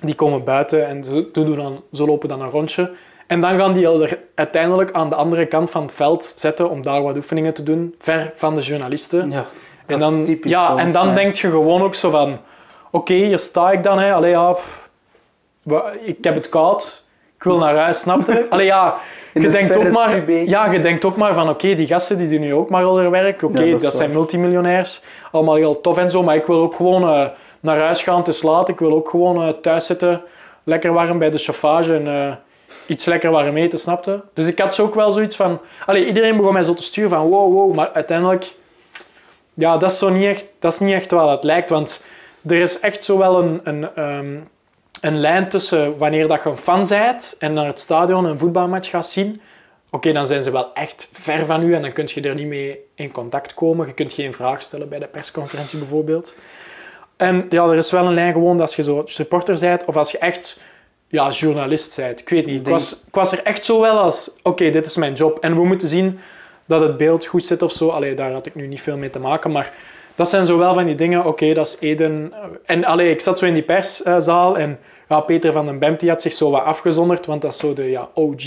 die 0.00 0.14
komen 0.14 0.44
buiten 0.44 0.86
en 0.86 1.04
ze, 1.04 1.28
doen 1.32 1.56
dan, 1.56 1.82
ze 1.92 2.04
lopen 2.04 2.28
dan 2.28 2.40
een 2.40 2.50
rondje. 2.50 2.90
En 3.26 3.40
dan 3.40 3.58
gaan 3.58 3.72
die 3.72 3.88
er 3.88 4.18
uiteindelijk 4.34 4.92
aan 4.92 5.08
de 5.08 5.14
andere 5.14 5.46
kant 5.46 5.70
van 5.70 5.82
het 5.82 5.92
veld 5.92 6.34
zetten 6.36 6.70
om 6.70 6.82
daar 6.82 7.02
wat 7.02 7.16
oefeningen 7.16 7.54
te 7.54 7.62
doen, 7.62 7.94
ver 7.98 8.32
van 8.34 8.54
de 8.54 8.60
journalisten. 8.60 9.30
Ja. 9.30 9.44
En 9.86 9.98
dan, 9.98 10.38
ja, 10.42 10.76
en 10.76 10.92
dan 10.92 11.14
denk 11.14 11.34
je 11.34 11.50
gewoon 11.50 11.82
ook 11.82 11.94
zo 11.94 12.10
van... 12.10 12.28
Oké, 12.30 13.12
okay, 13.12 13.16
hier 13.16 13.38
sta 13.38 13.70
ik 13.70 13.82
dan. 13.82 13.98
Hè. 13.98 14.12
Allee, 14.12 14.30
ja, 14.30 14.52
pff, 14.52 14.88
ik 16.04 16.16
heb 16.20 16.34
het 16.34 16.48
koud. 16.48 17.04
Ik 17.36 17.42
wil 17.42 17.58
naar 17.58 17.76
huis, 17.76 18.00
snap 18.00 18.26
je? 18.26 18.46
Allee, 18.50 18.66
ja, 18.66 18.96
je 19.34 19.48
denkt, 19.48 19.76
ook 19.76 19.90
maar, 19.90 20.30
ja, 20.30 20.72
je 20.72 20.80
denkt 20.80 21.04
ook 21.04 21.16
maar 21.16 21.34
van... 21.34 21.42
Oké, 21.42 21.50
okay, 21.50 21.74
die 21.74 21.86
gasten 21.86 22.18
die 22.18 22.28
doen 22.28 22.40
nu 22.40 22.54
ook 22.54 22.70
maar 22.70 22.84
al 22.84 22.98
hun 22.98 23.10
werk. 23.10 23.42
Oké, 23.42 23.44
okay, 23.44 23.64
ja, 23.64 23.72
dat, 23.72 23.82
dat 23.82 23.94
zijn 23.94 24.10
multimiljonairs. 24.10 25.02
Allemaal 25.32 25.54
heel 25.54 25.80
tof 25.80 25.98
en 25.98 26.10
zo. 26.10 26.22
Maar 26.22 26.36
ik 26.36 26.46
wil 26.46 26.60
ook 26.60 26.74
gewoon 26.74 27.02
uh, 27.02 27.26
naar 27.60 27.78
huis 27.78 28.02
gaan. 28.02 28.22
te 28.22 28.32
slaat. 28.32 28.68
Ik 28.68 28.78
wil 28.78 28.92
ook 28.92 29.08
gewoon 29.08 29.48
uh, 29.48 29.48
thuis 29.48 29.86
zitten. 29.86 30.22
Lekker 30.64 30.92
warm 30.92 31.18
bij 31.18 31.30
de 31.30 31.38
chauffage. 31.38 31.94
En, 31.94 32.06
uh, 32.06 32.32
iets 32.86 33.04
lekker 33.04 33.30
warm 33.30 33.56
eten, 33.56 33.78
snapte? 33.78 34.20
Dus 34.34 34.46
ik 34.46 34.58
had 34.58 34.74
zo 34.74 34.82
ook 34.82 34.94
wel 34.94 35.12
zoiets 35.12 35.36
van... 35.36 35.60
Allee, 35.86 36.06
iedereen 36.06 36.36
begon 36.36 36.52
mij 36.52 36.64
zo 36.64 36.74
te 36.74 36.82
sturen 36.82 37.10
van 37.10 37.26
wow, 37.28 37.52
wow. 37.52 37.74
Maar 37.74 37.90
uiteindelijk 37.92 38.54
ja, 39.56 39.76
dat 39.76 39.90
is, 39.90 39.98
zo 39.98 40.08
niet 40.08 40.24
echt, 40.24 40.46
dat 40.58 40.72
is 40.72 40.78
niet 40.78 40.94
echt 40.94 41.10
wat 41.10 41.30
het 41.30 41.44
lijkt. 41.44 41.70
Want 41.70 42.04
er 42.46 42.60
is 42.60 42.80
echt 42.80 43.04
zo 43.04 43.18
wel 43.18 43.42
een, 43.42 43.60
een, 43.64 44.02
um, 44.02 44.48
een 45.00 45.20
lijn 45.20 45.48
tussen 45.48 45.98
wanneer 45.98 46.28
dat 46.28 46.42
je 46.42 46.48
een 46.48 46.56
fan 46.56 46.86
bent 46.88 47.36
en 47.38 47.52
naar 47.52 47.66
het 47.66 47.78
stadion 47.78 48.24
een 48.24 48.38
voetbalmatch 48.38 48.90
gaat 48.90 49.06
zien. 49.06 49.40
Oké, 49.86 49.96
okay, 49.96 50.12
dan 50.12 50.26
zijn 50.26 50.42
ze 50.42 50.50
wel 50.50 50.74
echt 50.74 51.10
ver 51.12 51.46
van 51.46 51.62
u 51.62 51.74
en 51.74 51.82
dan 51.82 51.92
kun 51.92 52.08
je 52.14 52.20
er 52.20 52.34
niet 52.34 52.46
mee 52.46 52.78
in 52.94 53.12
contact 53.12 53.54
komen. 53.54 53.86
Je 53.86 53.92
kunt 53.92 54.12
geen 54.12 54.32
vraag 54.32 54.62
stellen 54.62 54.88
bij 54.88 54.98
de 54.98 55.06
persconferentie 55.06 55.78
bijvoorbeeld. 55.78 56.34
En 57.16 57.46
ja, 57.50 57.64
er 57.64 57.76
is 57.76 57.90
wel 57.90 58.06
een 58.06 58.14
lijn 58.14 58.32
gewoon 58.32 58.60
als 58.60 58.76
je 58.76 58.82
zo 58.82 59.02
supporter 59.04 59.60
bent 59.60 59.84
of 59.84 59.96
als 59.96 60.10
je 60.10 60.18
echt 60.18 60.60
ja, 61.08 61.30
journalist 61.30 61.96
bent. 61.96 62.20
Ik 62.20 62.28
weet 62.28 62.46
niet. 62.46 62.60
Ik 62.60 62.68
was, 62.68 62.92
ik 62.92 63.14
was 63.14 63.32
er 63.32 63.42
echt 63.42 63.64
zo 63.64 63.80
wel 63.80 63.98
als, 63.98 64.28
oké, 64.28 64.48
okay, 64.48 64.70
dit 64.70 64.86
is 64.86 64.96
mijn 64.96 65.12
job. 65.12 65.38
En 65.38 65.54
we 65.54 65.64
moeten 65.64 65.88
zien 65.88 66.18
dat 66.66 66.80
het 66.80 66.96
beeld 66.96 67.26
goed 67.26 67.44
zit 67.44 67.62
of 67.62 67.72
zo. 67.72 67.88
Allee, 67.88 68.14
daar 68.14 68.32
had 68.32 68.46
ik 68.46 68.54
nu 68.54 68.66
niet 68.66 68.82
veel 68.82 68.96
mee 68.96 69.10
te 69.10 69.18
maken, 69.18 69.52
maar 69.52 69.72
dat 70.14 70.28
zijn 70.28 70.46
zo 70.46 70.58
wel 70.58 70.74
van 70.74 70.84
die 70.84 70.94
dingen. 70.94 71.24
Oké, 71.24 71.54
dat 71.54 71.66
is 71.66 71.76
Eden. 71.80 72.32
En 72.64 72.84
allee, 72.84 73.10
ik 73.10 73.20
zat 73.20 73.38
zo 73.38 73.46
in 73.46 73.54
die 73.54 73.62
perszaal 73.62 74.58
en 74.58 74.78
ja, 75.08 75.20
Peter 75.20 75.52
van 75.52 75.66
den 75.66 75.78
Bemt 75.78 76.08
had 76.08 76.22
zich 76.22 76.32
zo 76.32 76.50
wat 76.50 76.64
afgezonderd, 76.64 77.26
want 77.26 77.42
dat 77.42 77.52
is 77.52 77.58
zo 77.58 77.72
de 77.74 77.90
ja, 77.90 78.08
OG 78.14 78.42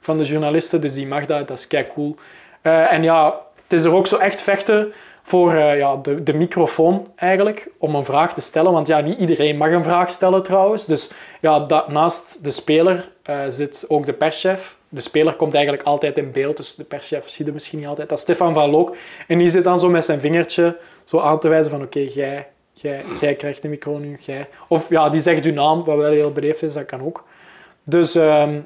van 0.00 0.18
de 0.18 0.24
journalisten, 0.24 0.80
dus 0.80 0.94
die 0.94 1.06
mag 1.06 1.26
dat, 1.26 1.48
dat 1.48 1.58
is 1.58 1.66
kei 1.66 1.86
cool. 1.94 2.16
Eh, 2.62 2.92
en 2.92 3.02
ja, 3.02 3.40
het 3.62 3.72
is 3.72 3.84
er 3.84 3.94
ook 3.94 4.06
zo 4.06 4.16
echt 4.16 4.40
vechten 4.40 4.92
voor 5.22 5.52
eh, 5.52 5.78
ja, 5.78 5.96
de, 5.96 6.22
de 6.22 6.34
microfoon 6.34 7.06
eigenlijk, 7.16 7.68
om 7.78 7.94
een 7.94 8.04
vraag 8.04 8.34
te 8.34 8.40
stellen. 8.40 8.72
Want 8.72 8.86
ja, 8.86 9.00
niet 9.00 9.18
iedereen 9.18 9.56
mag 9.56 9.70
een 9.70 9.84
vraag 9.84 10.10
stellen 10.10 10.42
trouwens. 10.42 10.86
Dus 10.86 11.10
ja, 11.40 11.66
naast 11.88 12.44
de 12.44 12.50
speler 12.50 13.08
zit 13.48 13.84
ook 13.88 14.06
de 14.06 14.12
perschef. 14.12 14.75
De 14.88 15.00
speler 15.00 15.34
komt 15.34 15.54
eigenlijk 15.54 15.84
altijd 15.84 16.18
in 16.18 16.32
beeld, 16.32 16.56
dus 16.56 16.74
de 16.74 16.84
perschef 16.84 17.28
zie 17.28 17.46
je 17.46 17.52
misschien 17.52 17.78
niet 17.78 17.88
altijd. 17.88 18.08
Dat 18.08 18.18
is 18.18 18.24
Stefan 18.24 18.54
van 18.54 18.70
Look. 18.70 18.96
En 19.26 19.38
die 19.38 19.50
zit 19.50 19.64
dan 19.64 19.78
zo 19.78 19.88
met 19.88 20.04
zijn 20.04 20.20
vingertje 20.20 20.76
zo 21.04 21.18
aan 21.18 21.38
te 21.38 21.48
wijzen 21.48 21.70
van 21.70 21.82
oké, 21.82 21.98
jij, 21.98 22.48
jij, 22.72 23.04
jij 23.20 23.34
krijgt 23.34 23.62
de 23.62 23.68
micro 23.68 23.98
nu, 23.98 24.18
jij. 24.20 24.48
Of 24.68 24.88
ja, 24.88 25.08
die 25.08 25.20
zegt 25.20 25.44
uw 25.44 25.52
naam, 25.52 25.84
wat 25.84 25.96
wel 25.96 26.10
heel 26.10 26.32
beleefd 26.32 26.62
is, 26.62 26.72
dat 26.72 26.86
kan 26.86 27.02
ook. 27.02 27.24
Dus 27.84 28.14
ehm, 28.14 28.60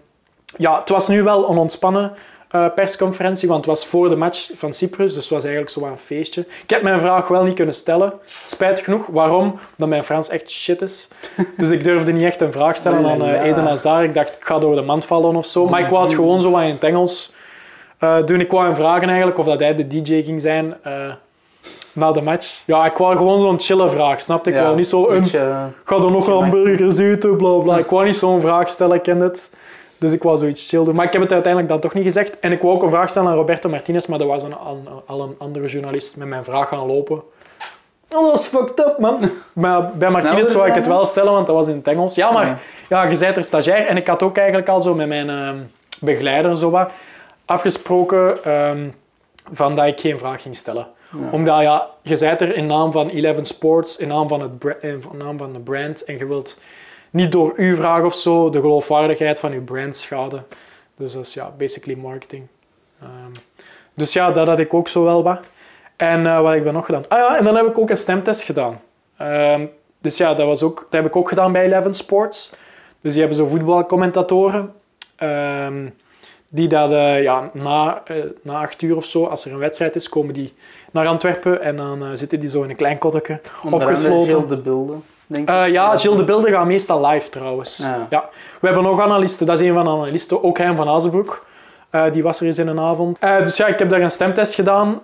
ja, 0.56 0.78
het 0.78 0.88
was 0.88 1.08
nu 1.08 1.22
wel 1.22 1.50
een 1.50 1.56
ontspannen 1.56 2.12
uh, 2.54 2.66
persconferentie, 2.74 3.48
want 3.48 3.60
het 3.66 3.74
was 3.74 3.86
voor 3.86 4.08
de 4.08 4.16
match 4.16 4.50
van 4.56 4.72
Cyprus, 4.72 5.14
dus 5.14 5.22
het 5.22 5.32
was 5.32 5.42
eigenlijk 5.42 5.72
zo 5.72 5.86
een 5.86 5.98
feestje. 5.98 6.40
Ik 6.62 6.70
heb 6.70 6.82
mijn 6.82 7.00
vraag 7.00 7.28
wel 7.28 7.44
niet 7.44 7.54
kunnen 7.54 7.74
stellen, 7.74 8.12
spijtig 8.24 8.84
genoeg. 8.84 9.06
Waarom? 9.06 9.44
Omdat 9.44 9.88
mijn 9.88 10.04
Frans 10.04 10.28
echt 10.28 10.50
shit 10.50 10.82
is. 10.82 11.08
Dus 11.56 11.70
ik 11.70 11.84
durfde 11.84 12.12
niet 12.12 12.22
echt 12.22 12.40
een 12.40 12.52
vraag 12.52 12.76
stellen 12.76 13.10
aan 13.10 13.28
uh, 13.28 13.44
Eden 13.44 13.66
Hazard. 13.66 14.04
Ik 14.04 14.14
dacht, 14.14 14.28
ik 14.28 14.44
ga 14.44 14.58
door 14.58 14.74
de 14.74 14.82
mand 14.82 15.04
vallen 15.04 15.36
of 15.36 15.46
zo. 15.46 15.68
Maar 15.68 15.80
ik 15.80 15.88
wou 15.88 16.04
het 16.04 16.14
gewoon 16.14 16.40
zo 16.40 16.50
wat 16.50 16.62
in 16.62 16.68
het 16.68 16.84
Engels 16.84 17.32
uh, 18.00 18.26
doen. 18.26 18.40
Ik 18.40 18.50
wou 18.50 18.64
hem 18.64 18.74
vragen 18.74 19.08
eigenlijk 19.08 19.38
of 19.38 19.46
dat 19.46 19.58
hij 19.58 19.74
de 19.74 19.86
DJ 19.86 20.22
ging 20.22 20.40
zijn 20.40 20.74
na 21.92 22.12
de 22.12 22.20
match. 22.20 22.62
Ja, 22.66 22.86
ik 22.86 22.96
wou 22.96 23.16
gewoon 23.16 23.40
zo'n 23.40 23.60
chille 23.60 23.88
vraag, 23.88 24.20
snap 24.20 24.46
ik? 24.46 24.54
Ja, 24.54 24.62
wou 24.62 24.76
niet 24.76 24.86
zo 24.86 25.08
een, 25.08 25.26
ga 25.84 25.96
er 25.96 26.10
nog 26.10 26.26
wel 26.26 26.42
een 26.42 26.50
burgers 26.50 26.98
eten, 26.98 27.36
bla 27.36 27.58
bla. 27.58 27.78
Ik 27.78 27.90
wou 27.90 28.04
niet 28.04 28.16
zo'n 28.16 28.40
vraag 28.40 28.68
stellen, 28.68 28.96
ik 28.96 29.02
ken 29.02 29.20
het. 29.20 29.50
Dus 30.00 30.12
ik 30.12 30.22
wou 30.22 30.38
zoiets 30.38 30.68
chill 30.68 30.84
doen. 30.84 30.94
Maar 30.94 31.06
ik 31.06 31.12
heb 31.12 31.22
het 31.22 31.32
uiteindelijk 31.32 31.72
dan 31.72 31.80
toch 31.80 31.94
niet 31.94 32.04
gezegd. 32.04 32.38
En 32.38 32.52
ik 32.52 32.60
wou 32.60 32.74
ook 32.74 32.82
een 32.82 32.90
vraag 32.90 33.10
stellen 33.10 33.28
aan 33.28 33.36
Roberto 33.36 33.68
Martinez, 33.68 34.06
maar 34.06 34.18
dat 34.18 34.28
was 34.28 34.42
een, 34.42 34.54
al, 35.06 35.20
een 35.20 35.34
andere 35.38 35.66
journalist 35.66 36.16
met 36.16 36.28
mijn 36.28 36.44
vraag 36.44 36.68
gaan 36.68 36.86
lopen. 36.86 37.22
Oh, 38.16 38.30
dat 38.30 38.40
is 38.40 38.46
fucked 38.46 38.78
up, 38.78 38.98
man. 38.98 39.30
Maar 39.52 39.90
bij 39.90 40.10
Martinez 40.10 40.50
zou 40.50 40.68
ik 40.68 40.74
het 40.74 40.86
wel 40.86 41.06
stellen, 41.06 41.32
want 41.32 41.46
dat 41.46 41.56
was 41.56 41.66
in 41.66 41.76
het 41.76 41.86
Engels. 41.86 42.14
Ja, 42.14 42.32
maar 42.32 42.62
ja, 42.88 43.02
je 43.02 43.18
bent 43.18 43.36
er 43.36 43.44
stagiair. 43.44 43.86
En 43.86 43.96
ik 43.96 44.06
had 44.06 44.22
ook 44.22 44.36
eigenlijk 44.36 44.68
al 44.68 44.80
zo 44.80 44.94
met 44.94 45.08
mijn 45.08 45.28
uh, 45.28 45.50
begeleider 46.00 46.56
zo 46.56 46.70
wat 46.70 46.90
afgesproken 47.44 48.52
um, 48.68 48.94
van 49.52 49.74
dat 49.74 49.86
ik 49.86 50.00
geen 50.00 50.18
vraag 50.18 50.42
ging 50.42 50.56
stellen. 50.56 50.86
Omdat 51.30 51.60
ja, 51.60 51.86
je 52.02 52.18
bent 52.18 52.40
er 52.40 52.56
in 52.56 52.66
naam 52.66 52.92
van 52.92 53.08
Eleven 53.08 53.44
Sports, 53.44 53.96
in 53.96 54.08
naam 54.08 54.28
van, 54.28 54.40
het 54.40 54.76
in 54.80 55.02
naam 55.18 55.38
van 55.38 55.52
de 55.52 55.58
brand. 55.58 56.04
En 56.04 56.18
je 56.18 56.26
wilt 56.26 56.56
niet 57.10 57.32
door 57.32 57.52
uw 57.56 57.76
vraag 57.76 58.02
of 58.02 58.14
zo 58.14 58.50
de 58.50 58.60
geloofwaardigheid 58.60 59.38
van 59.38 59.52
uw 59.52 59.64
brand 59.64 59.96
schaden. 59.96 60.46
Dus 60.96 61.12
dat 61.12 61.26
is 61.26 61.34
ja, 61.34 61.52
basically 61.58 62.00
marketing. 62.00 62.46
Um, 63.02 63.32
dus 63.94 64.12
ja, 64.12 64.30
dat 64.30 64.46
had 64.46 64.58
ik 64.58 64.74
ook 64.74 64.88
zo 64.88 65.04
wel 65.04 65.22
wat. 65.22 65.40
En 65.96 66.24
uh, 66.24 66.40
wat 66.40 66.48
heb 66.48 66.58
ik 66.58 66.64
dan 66.64 66.74
nog 66.74 66.84
gedaan? 66.84 67.04
Ah 67.08 67.18
ja, 67.18 67.38
en 67.38 67.44
dan 67.44 67.56
heb 67.56 67.66
ik 67.66 67.78
ook 67.78 67.90
een 67.90 67.96
stemtest 67.96 68.42
gedaan. 68.42 68.80
Um, 69.20 69.70
dus 69.98 70.16
ja, 70.16 70.34
dat, 70.34 70.46
was 70.46 70.62
ook, 70.62 70.76
dat 70.76 71.00
heb 71.00 71.06
ik 71.06 71.16
ook 71.16 71.28
gedaan 71.28 71.52
bij 71.52 71.64
Eleven 71.64 71.94
Sports. 71.94 72.52
Dus 73.00 73.12
die 73.12 73.20
hebben 73.20 73.38
zo 73.38 73.46
voetbalcommentatoren. 73.46 74.72
Um, 75.22 75.94
die 76.48 76.68
dat 76.68 76.90
uh, 76.90 77.22
ja, 77.22 77.50
na, 77.52 78.02
uh, 78.10 78.24
na 78.42 78.60
acht 78.60 78.82
uur 78.82 78.96
of 78.96 79.04
zo, 79.04 79.24
als 79.24 79.44
er 79.44 79.52
een 79.52 79.58
wedstrijd 79.58 79.96
is, 79.96 80.08
komen 80.08 80.34
die 80.34 80.52
naar 80.90 81.06
Antwerpen 81.06 81.60
en 81.62 81.76
dan 81.76 82.16
zitten 82.18 82.40
die 82.40 82.50
zo 82.50 82.62
in 82.62 82.70
een 82.70 82.76
klein 82.76 82.98
kotteke 82.98 83.40
opgesloten. 83.70 84.48
de 84.48 84.56
beelden. 84.56 85.04
Uh, 85.30 85.68
ja, 85.68 85.96
Gilles 85.96 86.16
de 86.16 86.24
Beelden 86.24 86.52
gaat 86.52 86.66
meestal 86.66 87.06
live 87.06 87.28
trouwens. 87.28 87.84
Ja. 88.10 88.28
We 88.60 88.66
hebben 88.66 88.84
nog 88.84 89.00
analisten, 89.00 89.46
dat 89.46 89.60
is 89.60 89.68
een 89.68 89.74
van 89.74 89.84
de 89.84 89.90
analisten, 89.90 90.44
ook 90.44 90.58
Hein 90.58 90.76
van 90.76 90.88
Azenbroek. 90.88 91.48
Uh, 91.92 92.04
die 92.12 92.22
was 92.22 92.40
er 92.40 92.46
eens 92.46 92.58
in 92.58 92.68
een 92.68 92.80
avond. 92.80 93.18
Uh, 93.24 93.38
dus 93.38 93.56
ja, 93.56 93.66
ik 93.66 93.78
heb 93.78 93.88
daar 93.88 94.00
een 94.00 94.10
stemtest 94.10 94.54
gedaan. 94.54 95.00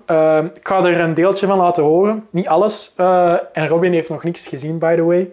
ik 0.55 0.69
ga 0.69 0.85
er 0.85 1.01
een 1.01 1.15
deeltje 1.15 1.47
van 1.47 1.59
laten 1.59 1.83
horen. 1.83 2.27
Niet 2.31 2.49
alles. 2.49 2.95
en 3.53 3.69
Robin 3.69 3.93
heeft 3.93 4.09
nog 4.09 4.23
niks 4.23 4.47
gezien, 4.47 4.79
by 4.79 4.95
the 4.95 5.05
way. 5.05 5.31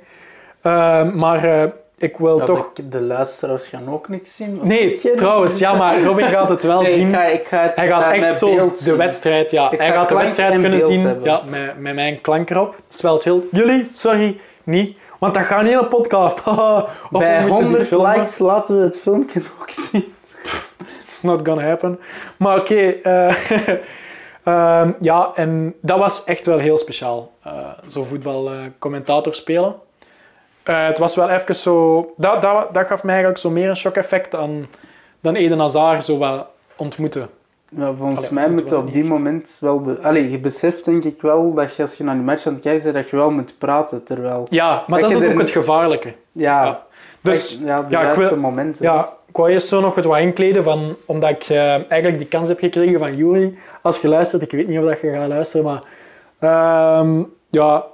maar 1.13 1.71
ik 1.97 2.17
wil 2.17 2.39
toch... 2.39 2.71
De, 2.89 3.01
luisteraars 3.01 3.67
gaan 3.67 3.89
ook 3.89 4.09
niks 4.09 4.35
zien? 4.35 4.59
Nee, 4.63 4.95
trouwens, 5.15 5.59
ja, 5.59 5.73
maar 5.73 6.01
Robin 6.03 6.25
gaat 6.25 6.49
het 6.49 6.63
wel 6.63 6.85
zien. 6.95 7.07
Ik 7.07 7.13
ga, 7.13 7.23
ik 7.23 7.45
ga 7.47 7.61
het, 7.61 7.75
hij 7.75 7.87
gaat 7.87 8.11
echt 8.11 8.37
zo 8.37 8.73
de 8.83 8.95
wedstrijd, 8.95 9.51
ja. 9.51 9.69
hij 9.77 9.91
gaat 9.91 10.09
de 10.09 10.15
wedstrijd 10.15 10.59
kunnen 10.59 10.81
zien 10.81 11.23
ja, 11.23 11.41
met, 11.49 11.79
met 11.79 11.95
mijn 11.95 12.21
klank 12.21 12.49
erop. 12.49 12.71
Dat 12.71 12.83
is 12.89 13.01
wel 13.01 13.19
chill. 13.19 13.41
Jullie, 13.51 13.87
sorry, 13.91 14.39
niet. 14.63 14.97
Want 15.19 15.33
dat 15.33 15.43
gaat 15.43 15.67
een 15.67 15.87
podcast. 15.87 16.43
Bij 17.09 17.47
100 17.47 17.91
likes 17.91 18.37
laten 18.37 18.77
we 18.77 18.83
het 18.83 18.99
filmpje 18.99 19.41
nog 19.57 19.71
zien. 19.71 20.13
It's 21.05 21.21
not 21.21 21.47
gonna 21.47 21.63
happen. 21.63 21.99
Maar 22.37 22.59
oké. 22.59 22.99
Okay, 23.01 23.27
uh, 23.27 23.67
uh, 24.47 24.89
ja, 25.01 25.31
en 25.35 25.75
dat 25.81 25.97
was 25.97 26.23
echt 26.23 26.45
wel 26.45 26.57
heel 26.57 26.77
speciaal. 26.77 27.31
Uh, 27.47 27.69
zo 27.87 28.03
voetbalcommentator 28.03 29.35
spelen. 29.35 29.75
Eh, 30.63 30.85
het 30.85 30.97
was 30.97 31.15
wel 31.15 31.29
even 31.29 31.55
zo... 31.55 32.13
Dat, 32.17 32.41
dat, 32.41 32.73
dat 32.73 32.87
gaf 32.87 33.03
mij 33.03 33.13
eigenlijk 33.13 33.43
zo 33.43 33.49
meer 33.49 33.69
een 33.69 33.77
shock-effect 33.77 34.31
dan, 34.31 34.67
dan 35.19 35.35
Eden 35.35 35.59
Hazard 35.59 36.05
zo 36.05 36.19
wel 36.19 36.47
ontmoeten. 36.75 37.29
Ja, 37.75 37.93
volgens 37.93 38.29
mij 38.29 38.49
moet 38.49 38.69
je 38.69 38.77
op 38.77 38.93
die 38.93 39.03
moment 39.03 39.57
wel... 39.61 39.81
Be 39.81 40.01
Allee, 40.01 40.31
je 40.31 40.39
beseft 40.39 40.85
denk 40.85 41.03
ik 41.03 41.21
wel 41.21 41.53
dat 41.53 41.75
je 41.75 41.81
als 41.81 41.95
je 41.95 42.03
naar 42.03 42.15
die 42.15 42.23
match 42.23 42.45
aan 42.45 42.53
het 42.53 42.61
kijken 42.61 42.83
bent, 42.83 42.95
dat 42.95 43.09
je 43.09 43.15
wel 43.15 43.31
moet 43.31 43.57
praten 43.57 44.03
terwijl... 44.03 44.47
Ja, 44.49 44.83
maar 44.87 45.01
dat, 45.01 45.11
is 45.11 45.27
ook 45.27 45.37
het 45.37 45.49
gevaarlijke. 45.49 46.13
Ja. 46.31 46.63
ja. 46.63 46.83
Dus, 47.21 47.59
ja, 47.63 47.81
de 47.81 47.89
ja, 47.89 48.03
juiste 48.03 48.35
momenten. 48.35 48.85
Ja, 48.85 49.13
ik 49.25 49.37
wou 49.37 49.49
eerst 49.49 49.67
zo 49.67 49.79
nog 49.79 49.95
het 49.95 50.05
wat 50.05 50.19
inkleden, 50.19 50.63
van, 50.63 50.95
omdat 51.05 51.29
ik 51.29 51.49
uh, 51.49 51.57
eigenlijk 51.91 52.17
die 52.17 52.27
kans 52.27 52.47
heb 52.47 52.59
gekregen 52.59 52.99
van 52.99 53.15
Jury. 53.15 53.57
Als 53.81 53.97
je 53.97 54.07
luistert, 54.07 54.41
ik 54.41 54.51
weet 54.51 54.67
niet 54.67 54.79
of 54.79 54.85
dat 54.85 54.99
je 54.99 55.11
gaat 55.11 55.27
luisteren, 55.27 55.65
maar... 55.65 55.83
Uh, 56.39 57.19
ja, 57.49 57.85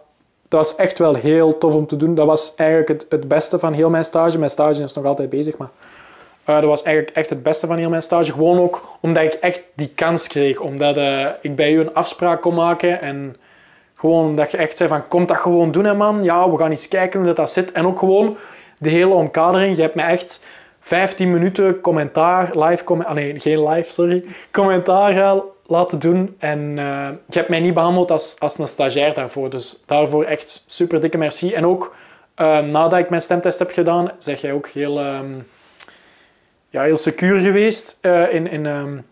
dat 0.48 0.60
was 0.60 0.76
echt 0.76 1.00
wel 1.00 1.14
heel 1.14 1.58
tof 1.58 1.74
om 1.74 1.88
te 1.88 1.98
doen. 1.98 2.16
Dat 2.16 2.26
was 2.26 2.56
eigenlijk 2.56 2.90
het, 2.90 3.06
het 3.10 3.28
beste 3.28 3.60
van 3.60 3.74
heel 3.74 3.90
mijn 3.90 4.06
stage. 4.06 4.38
Mijn 4.38 4.50
stage 4.50 4.84
is 4.84 4.94
nog 4.94 5.06
altijd 5.06 5.30
bezig, 5.30 5.58
maar... 5.58 5.70
Uh, 6.50 6.56
dat 6.56 6.64
was 6.64 6.84
eigenlijk 6.84 7.16
echt 7.16 7.30
het 7.30 7.44
beste 7.44 7.68
van 7.68 7.78
heel 7.78 7.90
mijn 7.90 8.02
stage. 8.02 8.32
Gewoon 8.32 8.60
ook 8.60 8.98
omdat 9.00 9.24
ik 9.24 9.34
echt 9.34 9.64
die 9.74 9.92
kans 9.96 10.28
kreeg. 10.28 10.60
Omdat 10.60 10.98
uh, 10.98 11.26
ik 11.42 11.56
bij 11.56 11.72
u 11.72 11.80
een 11.80 11.94
afspraak 11.94 12.42
kon 12.42 12.54
maken. 12.54 13.02
En 13.02 13.36
gewoon 13.96 14.26
omdat 14.26 14.52
je 14.52 14.58
echt 14.58 14.78
zei 14.78 14.90
van, 14.90 15.08
kom 15.08 15.26
dat 15.26 15.38
gewoon 15.38 15.72
doen 15.72 15.86
hè 15.86 15.94
man. 15.94 16.24
Ja, 16.24 16.52
we 16.52 16.58
gaan 16.58 16.70
eens 16.70 16.88
kijken 16.88 17.20
hoe 17.20 17.28
dat, 17.28 17.38
dat 17.38 17.52
zit. 17.52 17.72
En 17.72 17.86
ook 17.86 18.00
gewoon 18.00 18.38
de 18.78 18.90
hele 18.90 19.14
omkadering. 19.14 19.76
Je 19.76 19.82
hebt 19.82 19.96
me 19.96 20.02
echt 20.02 20.46
15 20.80 21.32
minuten 21.32 21.82
commentaar, 21.82 22.58
live 22.58 22.84
commentaar... 22.84 23.16
Ah, 23.16 23.22
nee, 23.24 23.40
geen 23.40 23.68
live, 23.70 23.92
sorry. 23.92 24.24
Commentaar 24.52 25.42
laten 25.66 26.00
doen. 26.00 26.36
En 26.40 26.76
je 27.28 27.38
hebt 27.38 27.50
mij 27.50 27.60
niet 27.60 27.74
behandeld 27.74 28.12
als, 28.12 28.36
als 28.40 28.58
een 28.58 28.68
stagiair 28.68 29.14
daarvoor. 29.14 29.50
Dus 29.50 29.84
daarvoor 29.86 30.24
echt 30.24 30.64
super 30.68 31.02
dikke 31.02 31.18
merci. 31.18 31.54
En 31.54 31.66
ook 31.66 31.96
nadat 32.72 33.00
ik 33.00 33.10
mijn 33.10 33.22
stemtest 33.22 33.60
heb 33.60 33.72
gedaan, 33.72 34.12
zeg 34.18 34.42
jij 34.42 34.54
ook 34.54 34.68
heel... 34.68 35.00
Um, 35.00 35.46
ja, 36.70 36.82
heel 36.84 36.98
secuur 36.98 37.40
geweest. 37.40 37.98
Uh, 38.02 38.34
in, 38.34 38.48
in, 38.48 38.66
um, 38.66 39.06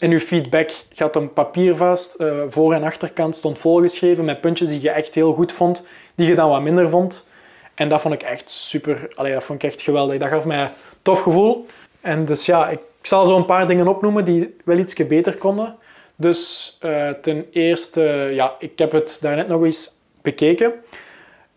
in 0.00 0.10
uw 0.10 0.18
feedback 0.18 0.70
gaat 0.92 1.16
een 1.16 1.32
papier 1.32 1.76
vast. 1.76 2.20
Uh, 2.20 2.42
voor- 2.48 2.74
en 2.74 2.82
achterkant 2.82 3.36
stond 3.36 3.58
volgeschreven 3.58 4.24
met 4.24 4.40
puntjes 4.40 4.68
die 4.68 4.80
je 4.80 4.90
echt 4.90 5.14
heel 5.14 5.32
goed 5.32 5.52
vond, 5.52 5.86
die 6.14 6.28
je 6.28 6.34
dan 6.34 6.50
wat 6.50 6.62
minder 6.62 6.88
vond. 6.88 7.26
En 7.74 7.88
dat 7.88 8.00
vond 8.00 8.14
ik 8.14 8.22
echt 8.22 8.50
super, 8.50 9.08
allee, 9.14 9.32
dat 9.32 9.44
vond 9.44 9.62
ik 9.62 9.70
echt 9.70 9.80
geweldig. 9.80 10.18
Dat 10.18 10.28
gaf 10.28 10.44
mij 10.44 10.60
een 10.60 10.68
tof 11.02 11.20
gevoel. 11.20 11.66
En 12.00 12.24
dus 12.24 12.46
ja, 12.46 12.68
ik, 12.68 12.78
zal 13.02 13.26
zo 13.26 13.36
een 13.36 13.44
paar 13.44 13.66
dingen 13.66 13.88
opnoemen 13.88 14.24
die 14.24 14.56
wel 14.64 14.78
iets 14.78 14.94
beter 14.94 15.36
konden. 15.36 15.76
Dus 16.16 16.78
uh, 16.84 17.08
ten 17.08 17.46
eerste, 17.52 18.02
ja, 18.32 18.54
ik 18.58 18.78
heb 18.78 18.92
het 18.92 19.18
daarnet 19.20 19.48
nog 19.48 19.64
eens 19.64 19.96
bekeken. 20.22 20.72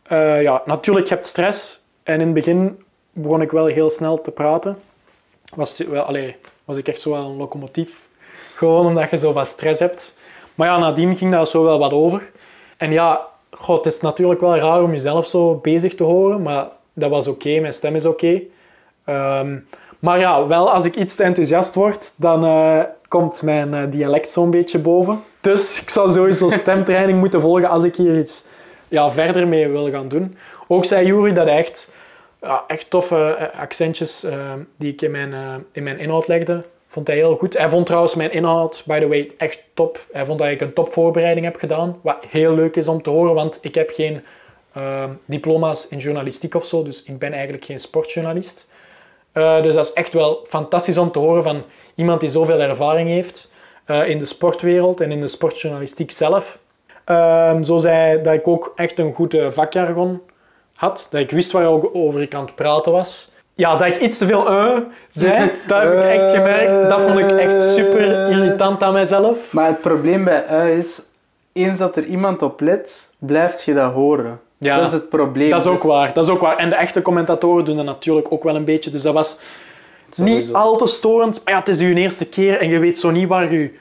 Ja, 0.09 0.61
natuurlijk, 0.65 1.07
je 1.07 1.17
stress. 1.21 1.83
En 2.03 2.13
in 2.13 2.25
het 2.25 2.33
begin 2.33 2.83
begon 3.11 3.41
ik 3.41 3.51
wel 3.51 3.65
heel 3.65 3.89
snel 3.89 4.21
te 4.21 4.31
praten 4.31 4.77
was, 5.55 5.77
wel, 5.77 6.03
allee, 6.03 6.35
was 6.65 6.77
ik 6.77 6.87
echt 6.87 6.99
zo 6.99 7.11
wel 7.11 7.25
een 7.25 7.37
locomotief. 7.37 7.99
Gewoon 8.55 8.85
omdat 8.85 9.09
je 9.09 9.17
zo 9.17 9.33
wat 9.33 9.47
stress 9.47 9.79
hebt. 9.79 10.17
Maar 10.55 10.67
ja, 10.67 10.77
nadien 10.77 11.15
ging 11.15 11.31
dat 11.31 11.49
zo 11.49 11.63
wel 11.63 11.79
wat 11.79 11.91
over. 11.91 12.31
En 12.77 12.91
ja, 12.91 13.21
god, 13.51 13.85
het 13.85 13.93
is 13.93 14.01
natuurlijk 14.01 14.41
wel 14.41 14.57
raar 14.57 14.83
om 14.83 14.91
jezelf 14.91 15.27
zo 15.27 15.55
bezig 15.55 15.95
te 15.95 16.03
horen, 16.03 16.41
maar 16.41 16.67
dat 16.93 17.09
was 17.09 17.27
oké, 17.27 17.59
mijn 17.59 17.73
stem 17.73 17.95
is 17.95 18.05
oké. 18.05 18.41
Ehm, 19.05 19.57
maar 19.99 20.19
ja, 20.19 20.47
wel 20.47 20.71
als 20.71 20.85
ik 20.85 20.95
iets 20.95 21.15
te 21.15 21.23
enthousiast 21.23 21.73
word, 21.73 22.13
dan 22.17 22.45
uh, 22.45 22.79
komt 23.07 23.41
mijn 23.41 23.73
uh, 23.73 23.81
dialect 23.89 24.31
zo'n 24.31 24.51
beetje 24.51 24.79
boven. 24.79 25.23
Dus 25.41 25.81
ik 25.81 25.89
zou 25.89 26.11
sowieso 26.11 26.49
stemtraining 26.63 27.19
moeten 27.19 27.41
volgen 27.41 27.69
als 27.69 27.83
ik 27.83 27.95
hier 27.95 28.19
iets 28.19 28.45
ja, 28.87 29.11
verder 29.11 29.47
mee 29.47 29.67
wil 29.67 29.89
gaan 29.89 30.07
doen. 30.07 30.37
Ook 30.67 30.85
zei 30.85 31.05
Juri 31.05 31.33
dat 31.33 31.47
hij 31.47 31.57
echt 31.57 31.93
ja, 32.45 32.63
echt 32.67 32.89
toffe 32.89 33.35
eh, 33.35 33.59
accentjes 33.59 34.23
uh, 34.23 34.53
die 34.77 34.93
ik 34.93 35.01
in 35.01 35.11
mijn, 35.11 35.31
uh, 35.31 35.55
in 35.71 35.83
mijn 35.83 35.99
inhoud 35.99 36.27
legde, 36.27 36.63
Vond 36.95 37.07
hij 37.07 37.15
heel 37.15 37.35
goed. 37.35 37.57
Hij 37.57 37.69
vond 37.69 37.85
trouwens 37.85 38.15
mijn 38.15 38.31
inhoud, 38.31 38.83
by 38.85 38.99
the 38.99 39.07
way, 39.07 39.31
echt 39.37 39.63
top. 39.73 40.05
Hij 40.11 40.25
vond 40.25 40.39
dat 40.39 40.47
ik 40.47 40.61
een 40.61 40.73
topvoorbereiding 40.73 41.45
heb 41.45 41.55
gedaan. 41.55 41.99
Wat 42.01 42.17
heel 42.29 42.53
leuk 42.53 42.75
is 42.75 42.87
om 42.87 43.01
te 43.01 43.09
horen, 43.09 43.33
want 43.33 43.59
ik 43.61 43.75
heb 43.75 43.89
geen 43.89 44.23
ehm, 44.73 45.09
diploma's 45.25 45.87
in 45.87 45.97
journalistiek 45.97 46.55
of 46.55 46.65
zo. 46.65 46.83
Dus 46.83 47.03
ik 47.03 47.19
ben 47.19 47.33
eigenlijk 47.33 47.65
geen 47.65 47.79
sportjournalist. 47.79 48.69
Eh, 49.31 49.61
dus 49.63 49.75
dat 49.75 49.85
is 49.85 49.93
echt 49.93 50.13
wel 50.13 50.45
fantastisch 50.47 50.97
om 50.97 51.11
te 51.11 51.19
horen 51.19 51.43
van 51.43 51.63
iemand 51.95 52.19
die 52.19 52.29
zoveel 52.29 52.59
ervaring 52.59 53.09
heeft 53.09 53.51
eh, 53.85 54.09
in 54.09 54.17
de 54.17 54.25
sportwereld 54.25 55.01
en 55.01 55.11
in 55.11 55.19
de 55.19 55.27
sportjournalistiek 55.27 56.11
zelf. 56.11 56.59
Ehm, 57.05 57.63
zo 57.63 57.77
zei 57.77 58.21
dat 58.21 58.33
ik 58.33 58.47
ook 58.47 58.73
echt 58.75 58.99
een 58.99 59.13
goede 59.13 59.51
vakjargon 59.51 60.21
had. 60.75 61.07
Dat 61.11 61.21
ik 61.21 61.31
wist 61.31 61.51
waarover 61.51 62.21
ik 62.21 62.35
aan 62.35 62.45
het 62.45 62.55
praten 62.55 62.91
was. 62.91 63.31
Ja, 63.53 63.75
dat 63.75 63.87
ik 63.87 63.99
iets 64.01 64.17
te 64.17 64.25
veel 64.25 64.51
uh 64.51 64.77
zei, 65.09 65.51
dat 65.67 65.81
heb 65.81 65.93
ik 65.93 66.03
echt 66.03 66.29
gemerkt. 66.29 66.89
Dat 66.89 67.01
vond 67.01 67.19
ik 67.19 67.31
echt 67.31 67.61
super 67.61 68.29
irritant 68.29 68.83
aan 68.83 68.93
mijzelf. 68.93 69.53
Maar 69.53 69.67
het 69.67 69.81
probleem 69.81 70.23
bij 70.23 70.45
ui 70.47 70.77
is, 70.77 71.01
eens 71.53 71.77
dat 71.77 71.95
er 71.95 72.05
iemand 72.05 72.41
op 72.41 72.61
let, 72.61 73.09
blijft 73.17 73.63
je 73.63 73.73
dat 73.73 73.93
horen. 73.93 74.39
Ja, 74.57 74.77
dat 74.77 74.85
is 74.87 74.91
het 74.91 75.09
probleem. 75.09 75.49
Dat 75.49 75.61
is 75.61 75.67
ook 75.67 75.81
Dus- 75.81 75.91
waar, 75.91 76.13
dat 76.13 76.25
is 76.25 76.31
ook 76.31 76.39
waar. 76.41 76.57
En 76.57 76.69
de 76.69 76.75
echte 76.75 77.01
commentatoren 77.01 77.65
doen 77.65 77.75
dat 77.75 77.85
natuurlijk 77.85 78.31
ook 78.31 78.43
wel 78.43 78.55
een 78.55 78.65
beetje. 78.65 78.89
Dus 78.89 79.01
dat 79.01 79.13
was 79.13 79.39
niet 80.15 80.53
al 80.53 80.77
te 80.77 80.87
storend. 80.87 81.41
Maar 81.43 81.53
ja, 81.53 81.59
het 81.59 81.69
is 81.69 81.79
uw 81.79 81.95
eerste 81.95 82.25
keer 82.25 82.59
en 82.59 82.69
je 82.69 82.79
weet 82.79 82.99
zo 82.99 83.11
niet 83.11 83.27
waar 83.27 83.53
je 83.53 83.73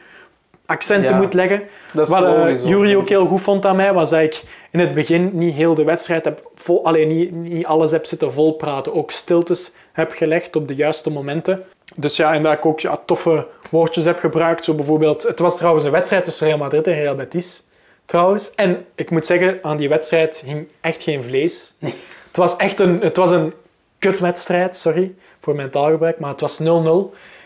accenten 0.67 1.11
Ja. 1.11 1.21
moet 1.21 1.35
leggen. 1.35 1.62
Dat 1.93 2.07
is 2.07 2.12
Wat 2.12 2.25
ook, 2.25 2.59
Jury 2.65 2.95
ook 2.95 3.09
heel 3.09 3.27
goed 3.27 3.41
vond 3.41 3.67
aan 3.67 3.77
mij, 3.77 3.93
was 3.93 4.11
dat 4.11 4.21
ik 4.21 4.43
in 4.71 4.79
het 4.79 4.93
begin 4.93 5.31
niet 5.33 5.55
heel 5.55 5.75
de 5.75 5.85
wedstrijd 5.85 6.25
heb 6.25 6.51
vol, 6.55 6.85
alleen 6.85 7.09
niet, 7.09 7.33
niet 7.33 7.67
alles 7.67 7.91
heb 7.91 8.07
zitten 8.07 8.33
volpraten. 8.33 8.95
Ook 8.95 9.11
stiltes 9.11 9.73
heb 9.93 10.12
gelegd 10.12 10.57
op 10.57 10.69
de 10.69 10.75
juiste 10.75 11.11
momenten. 11.11 11.65
Dus 11.97 12.17
ja, 12.17 12.35
en 12.35 12.43
dat 12.43 12.53
ik 12.53 12.67
ook 12.67 12.81
ja, 12.81 12.99
toffe 13.07 13.47
woordjes 13.71 14.05
heb 14.05 14.19
gebruikt. 14.19 14.65
Zo 14.65 14.75
bijvoorbeeld, 14.75 15.23
het 15.23 15.39
was 15.39 15.57
trouwens 15.57 15.85
een 15.85 15.91
wedstrijd 15.91 16.25
tussen 16.25 16.47
Real 16.47 16.59
Madrid 16.59 16.87
en 16.87 16.95
Real 16.95 17.15
Betis. 17.15 17.62
Trouwens. 18.05 18.55
En 18.55 18.85
ik 18.95 19.11
moet 19.11 19.27
zeggen, 19.27 19.59
aan 19.62 19.77
die 19.77 19.89
wedstrijd 19.89 20.43
hing 20.47 20.69
echt 20.81 21.03
geen 21.03 21.23
vlees. 21.25 21.75
Het 22.27 22.37
was 22.37 22.57
echt 22.57 22.81
een, 22.81 23.01
het 23.01 23.17
was 23.17 23.31
een 23.31 23.53
kutwedstrijd, 23.99 24.77
sorry 24.77 25.15
voor 25.41 25.55
mijn 25.55 25.71
taalgebruik, 25.71 26.19
maar 26.19 26.31
het 26.31 26.41
was 26.41 26.61
0-0. 26.62 26.65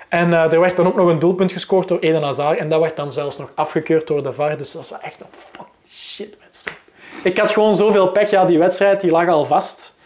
En 0.09 0.33
eh, 0.33 0.53
er 0.53 0.61
werd 0.61 0.77
dan 0.77 0.87
ook 0.87 0.97
nog 0.97 1.09
een 1.09 1.19
doelpunt 1.19 1.53
gescoord 1.53 1.89
door 1.89 1.99
Eden 1.99 2.23
Hazard. 2.23 2.59
En 2.59 2.69
dat 2.69 2.81
werd 2.81 2.97
dan 2.97 3.13
zelfs 3.13 3.39
nog 3.39 3.51
afgekeurd 3.55 4.07
door 4.07 4.23
de 4.23 4.33
VAR. 4.33 4.57
Dus 4.57 4.73
dat 4.73 4.81
was 4.81 4.91
wel 4.91 5.01
echt 5.01 5.21
een 5.21 5.27
fucking 5.53 5.69
shit 5.89 6.39
wedstrijd. 6.45 6.79
Ik 7.23 7.39
had 7.39 7.51
gewoon 7.51 7.75
zoveel 7.75 8.09
pech. 8.09 8.31
Ja, 8.31 8.45
die 8.45 8.59
wedstrijd 8.59 9.01
die 9.01 9.11
lag 9.11 9.29
al 9.29 9.45
vast. 9.45 9.97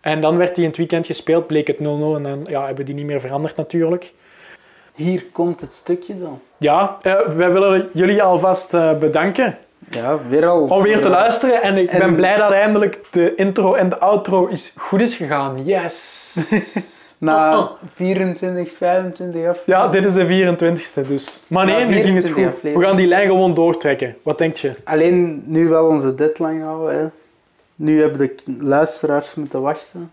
En 0.00 0.20
dan 0.20 0.36
werd 0.36 0.54
die 0.54 0.62
in 0.64 0.68
het 0.68 0.78
weekend 0.78 1.06
gespeeld, 1.06 1.46
bleek 1.46 1.66
het 1.66 1.76
0-0. 1.76 1.80
En 1.80 2.22
dan 2.22 2.44
ja, 2.48 2.66
hebben 2.66 2.84
die 2.84 2.94
niet 2.94 3.06
meer 3.06 3.20
veranderd 3.20 3.56
natuurlijk. 3.56 4.12
Hier 4.94 5.24
komt 5.32 5.60
het 5.60 5.72
stukje 5.74 6.18
dan. 6.20 6.40
Ja, 6.58 6.98
eh, 7.02 7.20
wij 7.36 7.50
willen 7.52 7.88
jullie 7.92 8.22
alvast 8.22 8.74
eh, 8.74 8.98
bedanken 8.98 9.58
Ja, 9.90 10.18
weer 10.28 10.46
al. 10.46 10.62
om 10.62 10.82
weer 10.82 11.00
te 11.00 11.08
luisteren. 11.08 11.62
En 11.62 11.76
ik 11.76 11.90
ben 11.90 12.00
En- 12.00 12.14
blij 12.14 12.36
dat 12.36 12.50
eindelijk 12.52 13.00
de 13.10 13.34
intro 13.34 13.74
en 13.74 13.88
de 13.88 13.98
outro 13.98 14.46
is 14.46 14.74
goed 14.76 15.00
is 15.00 15.14
gegaan. 15.16 15.64
Yes! 15.64 16.36
Na 17.22 17.58
Oh, 17.58 17.60
oh. 17.60 17.70
24, 17.94 18.72
25 18.76 19.46
af. 19.48 19.58
Ja, 19.66 19.88
dit 19.88 20.04
is 20.04 20.14
de 20.14 20.54
24e 21.04 21.08
dus. 21.08 21.42
Maar 21.46 21.64
nee, 21.66 21.84
nu 21.84 22.00
ging 22.00 22.14
het 22.16 22.24
24 22.30 22.60
goed. 22.60 22.80
We 22.80 22.86
gaan 22.86 22.96
die 22.96 23.06
lijn 23.06 23.26
gewoon 23.26 23.54
doortrekken. 23.54 24.16
Wat 24.22 24.38
denk 24.38 24.56
je? 24.56 24.72
Alleen 24.84 25.42
nu 25.46 25.68
wel 25.68 25.86
onze 25.86 26.14
deadline 26.14 26.62
houden. 26.64 26.98
Hè. 26.98 27.06
Nu 27.74 28.00
hebben 28.00 28.18
de 28.18 28.34
luisteraars 28.58 29.34
moeten 29.34 29.60
wachten. 29.62 30.10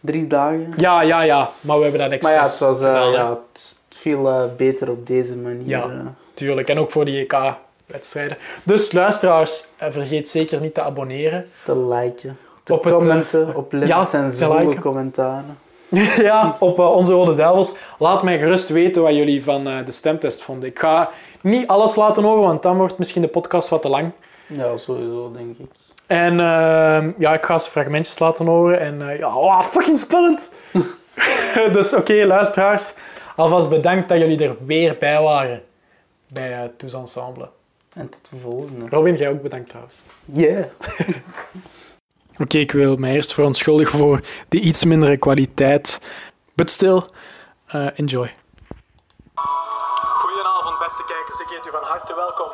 Drie 0.00 0.26
dagen. 0.26 0.72
Ja, 0.76 1.02
ja, 1.02 1.22
ja. 1.22 1.50
Maar 1.60 1.76
we 1.76 1.82
hebben 1.82 2.10
dat 2.10 2.22
Maar 2.22 2.32
ja, 2.32 2.40
expres 2.42 2.68
het, 2.68 2.68
was, 2.68 2.80
eh, 2.80 2.86
gedaan, 2.86 3.12
hè. 3.12 3.18
ja, 3.18 3.38
het 3.52 3.80
viel 3.88 4.28
eh, 4.28 4.42
beter 4.56 4.90
op 4.90 5.06
deze 5.06 5.36
manier. 5.36 5.68
Ja. 5.68 5.82
eh. 5.82 6.06
Tuurlijk. 6.34 6.68
En 6.68 6.78
ook 6.78 6.90
voor 6.90 7.04
die 7.04 7.26
EK-wedstrijden. 7.26 8.36
Dus 8.64 8.92
luisteraars, 8.92 9.64
vergeet 9.78 10.28
zeker 10.28 10.60
niet 10.60 10.74
te 10.74 10.82
abonneren. 10.82 11.46
te 11.64 11.78
liken. 11.78 12.38
Te 12.62 12.72
Op 12.74 12.84
het, 12.84 12.94
commenten 12.94 13.56
op 13.56 13.72
ja, 13.72 14.08
en 14.12 14.30
zwoele 14.32 14.74
commentaren. 14.80 15.58
ja, 16.30 16.56
op 16.58 16.78
eh, 16.78 16.90
onze 16.90 17.12
Rode 17.12 17.34
Duivels. 17.34 17.74
Laat 17.98 18.22
mij 18.22 18.38
gerust 18.38 18.68
weten 18.68 19.02
wat 19.02 19.14
jullie 19.14 19.44
van 19.44 19.68
eh, 19.68 19.84
de 19.84 19.92
stemtest 19.92 20.42
vonden. 20.42 20.68
Ik 20.68 20.78
ga 20.78 21.10
niet 21.40 21.66
alles 21.66 21.94
laten 21.94 22.22
horen, 22.22 22.42
want 22.42 22.62
dan 22.62 22.76
wordt 22.76 22.98
misschien 22.98 23.22
de 23.22 23.28
podcast 23.28 23.68
wat 23.68 23.82
te 23.82 23.88
lang. 23.88 24.10
Ja, 24.46 24.76
sowieso 24.76 25.32
denk 25.32 25.58
ik. 25.58 25.66
En 26.06 26.40
ehm, 26.40 27.10
ja, 27.18 27.34
ik 27.34 27.44
ga 27.44 27.58
ze 27.58 27.70
fragmentjes 27.70 28.18
laten 28.18 28.46
horen. 28.46 28.80
En 28.80 29.08
eh, 29.08 29.18
ja, 29.18 29.36
oh, 29.36 29.60
fucking 29.62 29.98
spannend! 29.98 30.50
dus 31.72 31.94
oké, 31.94 32.24
luisteraars. 32.26 32.94
Alvast 33.36 33.68
bedankt 33.68 34.08
dat 34.08 34.18
jullie 34.18 34.44
er 34.44 34.56
weer 34.66 34.96
bij 34.98 35.20
waren. 35.20 35.62
Bij 36.28 36.50
uh, 36.50 36.68
Tous 36.76 36.92
Ensemble. 36.92 37.48
En 37.92 38.08
tot 38.08 38.30
de 38.30 38.36
volgende. 38.36 38.84
Robin, 38.88 39.16
jij 39.16 39.28
ook 39.28 39.42
bedankt 39.42 39.68
trouwens. 39.68 39.96
Yeah. 40.24 40.64
Oké, 42.44 42.58
ik 42.58 42.72
wil 42.72 42.96
mij 42.96 43.12
eerst 43.12 43.32
verontschuldigen 43.34 43.98
voor 43.98 44.20
de 44.48 44.60
iets 44.60 44.84
mindere 44.84 45.16
kwaliteit. 45.16 46.00
But 46.54 46.70
still, 46.70 47.02
eh, 47.66 47.98
enjoy. 47.98 48.28
Goedenavond, 50.20 50.78
beste 50.78 51.04
kijkers. 51.04 51.38
Ik 51.40 51.48
heet 51.48 51.66
u 51.66 51.70
van 51.70 51.86
harte 51.92 52.14
welkom 52.14 52.50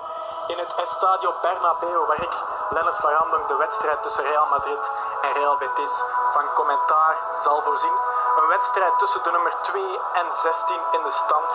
in 0.53 0.59
het 0.59 0.73
Estadio 0.85 1.31
Bernabeu, 1.43 1.99
waar 2.09 2.23
ik, 2.23 2.35
Lennart 2.71 2.97
van 2.97 3.41
de 3.49 3.57
wedstrijd 3.57 4.03
tussen 4.03 4.25
Real 4.25 4.47
Madrid 4.47 4.91
en 5.23 5.33
Real 5.33 5.57
Betis 5.57 5.95
van 6.33 6.47
commentaar 6.55 7.17
zal 7.45 7.63
voorzien. 7.63 7.97
Een 8.41 8.49
wedstrijd 8.49 8.99
tussen 8.99 9.23
de 9.23 9.31
nummer 9.31 9.55
2 9.63 9.83
en 10.21 10.27
16 10.33 10.81
in 10.97 11.03
de 11.03 11.11
stand. 11.11 11.51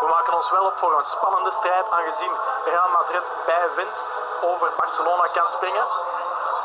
We 0.00 0.06
maken 0.06 0.34
ons 0.34 0.50
wel 0.50 0.64
op 0.64 0.78
voor 0.78 0.98
een 0.98 1.04
spannende 1.16 1.52
strijd, 1.52 1.90
aangezien 1.90 2.34
Real 2.64 2.88
Madrid 2.98 3.26
bij 3.46 3.68
winst 3.76 4.22
over 4.42 4.68
Barcelona 4.76 5.26
kan 5.32 5.48
springen. 5.48 5.86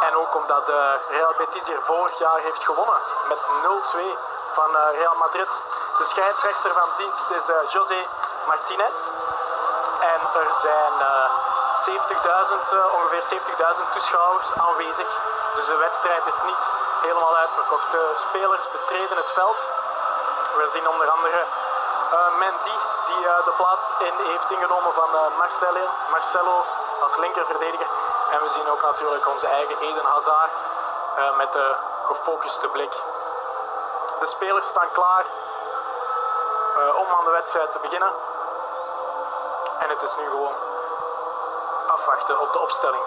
En 0.08 0.16
ook 0.16 0.36
omdat 0.36 0.70
eh, 0.70 0.94
Real 1.10 1.34
Betis 1.38 1.68
hier 1.68 1.82
vorig 1.82 2.18
jaar 2.18 2.40
heeft 2.40 2.64
gewonnen 2.64 3.00
met 3.28 3.40
0-2 3.40 4.00
van 4.54 4.76
eh, 4.76 5.00
Real 5.00 5.16
Madrid. 5.16 5.50
De 5.98 6.06
scheidsrechter 6.06 6.72
van 6.74 6.90
dienst 6.98 7.30
is 7.30 7.50
eh, 7.50 7.70
José 7.70 8.08
Martinez. 8.48 8.96
En 10.02 10.22
er 10.42 10.54
zijn 10.54 10.94
eh, 11.00 11.30
70.000, 11.88 12.72
eh, 12.72 12.94
ongeveer 12.94 13.24
70.000 13.24 13.92
toeschouwers 13.92 14.50
aanwezig. 14.56 15.08
Dus 15.56 15.66
de 15.66 15.76
wedstrijd 15.76 16.26
is 16.26 16.42
niet 16.46 16.74
helemaal 17.02 17.36
uitverkocht. 17.36 17.92
De 17.92 18.12
spelers 18.16 18.72
betreden 18.72 19.18
het 19.18 19.32
veld. 19.32 19.70
We 20.58 20.68
zien 20.68 20.88
onder 20.88 21.10
andere 21.10 21.40
eh, 22.12 22.38
Mendy, 22.40 22.78
die 23.06 23.22
de 23.46 23.54
plaats 23.58 23.94
in 24.00 24.14
heeft 24.26 24.52
ingenomen 24.52 24.94
van 24.94 25.10
Marcelo, 25.38 25.86
Marcelo 26.12 26.66
als 27.02 27.18
linkerverdediger. 27.18 27.88
En 28.32 28.42
we 28.42 28.50
zien 28.50 28.70
ook 28.70 28.82
natuurlijk 28.82 29.28
onze 29.28 29.48
eigen 29.48 29.78
Eden 29.78 30.06
Hazard 30.06 30.52
eh, 31.16 31.36
met 31.36 31.54
de 31.54 31.76
gefocuste 32.06 32.68
blik. 32.68 32.94
De 34.20 34.28
spelers 34.28 34.68
staan 34.68 34.92
klaar 34.92 35.26
eh, 36.76 36.96
om 36.96 37.08
aan 37.12 37.26
de 37.26 37.32
wedstrijd 37.32 37.72
te 37.72 37.80
beginnen. 37.80 38.12
En 39.80 39.90
het 39.90 40.02
is 40.02 40.16
nu 40.18 40.30
gewoon 40.30 40.56
afwachten 41.88 42.40
op 42.40 42.52
de 42.54 42.60
opstelling. 42.60 43.04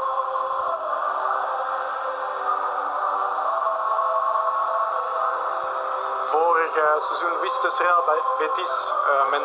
Vorig 6.24 6.76
eh, 6.76 6.98
seizoen 6.98 7.40
wist 7.40 7.62
dus 7.62 7.78
Real 7.78 8.04
Betis 8.38 8.92
met 9.30 9.40
0-2 9.40 9.44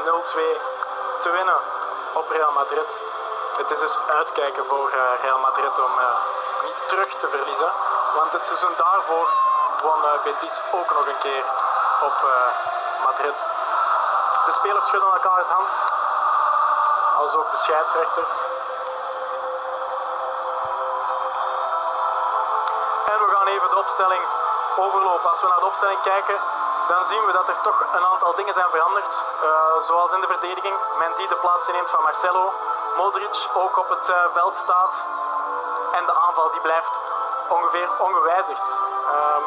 te 1.18 1.30
winnen 1.32 1.58
op 2.14 2.30
Real 2.30 2.52
Madrid. 2.52 3.04
Het 3.60 3.72
is 3.72 3.80
dus 3.80 4.00
uitkijken 4.08 4.66
voor 4.66 4.90
eh, 4.90 5.22
Real 5.22 5.40
Madrid 5.40 5.80
om 5.80 6.00
eh, 6.00 6.06
niet 6.64 6.88
terug 6.88 7.08
te 7.18 7.30
verliezen. 7.30 7.72
Want 8.16 8.34
het 8.34 8.46
seizoen 8.46 8.74
daarvoor 8.78 9.28
won 9.82 10.06
eh, 10.06 10.24
Betis 10.24 10.62
ook 10.72 10.94
nog 10.94 11.06
een 11.08 11.18
keer 11.18 11.46
op 12.02 12.18
Madrid. 13.04 13.50
De 14.46 14.52
spelers 14.52 14.86
schudden 14.86 15.14
elkaar 15.14 15.38
het 15.38 15.50
hand. 15.50 15.80
Als 17.18 17.36
ook 17.36 17.52
de 17.52 17.58
scheidsrechters. 17.58 18.32
En 23.06 23.20
we 23.26 23.36
gaan 23.36 23.48
even 23.48 23.70
de 23.70 23.78
opstelling 23.78 24.24
overlopen. 24.76 25.30
Als 25.30 25.42
we 25.42 25.48
naar 25.48 25.60
de 25.60 25.66
opstelling 25.66 26.02
kijken, 26.02 26.40
dan 26.88 27.06
zien 27.06 27.26
we 27.26 27.32
dat 27.32 27.48
er 27.48 27.62
toch 27.62 27.84
een 27.94 28.06
aantal 28.06 28.36
dingen 28.36 28.54
zijn 28.54 28.70
veranderd. 28.70 29.24
Zoals 29.80 30.12
in 30.12 30.22
de 30.22 30.28
verdediging, 30.28 30.76
Mendy 31.00 31.28
de 31.28 31.36
plaats 31.36 31.68
inneemt 31.68 31.90
van 31.90 32.04
Marcelo. 32.04 32.54
Modric 33.00 33.50
ook 33.54 33.78
op 33.78 33.90
het 33.90 34.10
eh, 34.10 34.16
veld 34.34 34.56
staat. 34.56 35.06
En 35.92 36.06
de 36.06 36.16
aanval 36.20 36.52
die 36.52 36.62
blijft 36.62 37.00
ongeveer 37.50 37.90
ongewijzigd. 37.98 38.82
Ehm, 39.16 39.44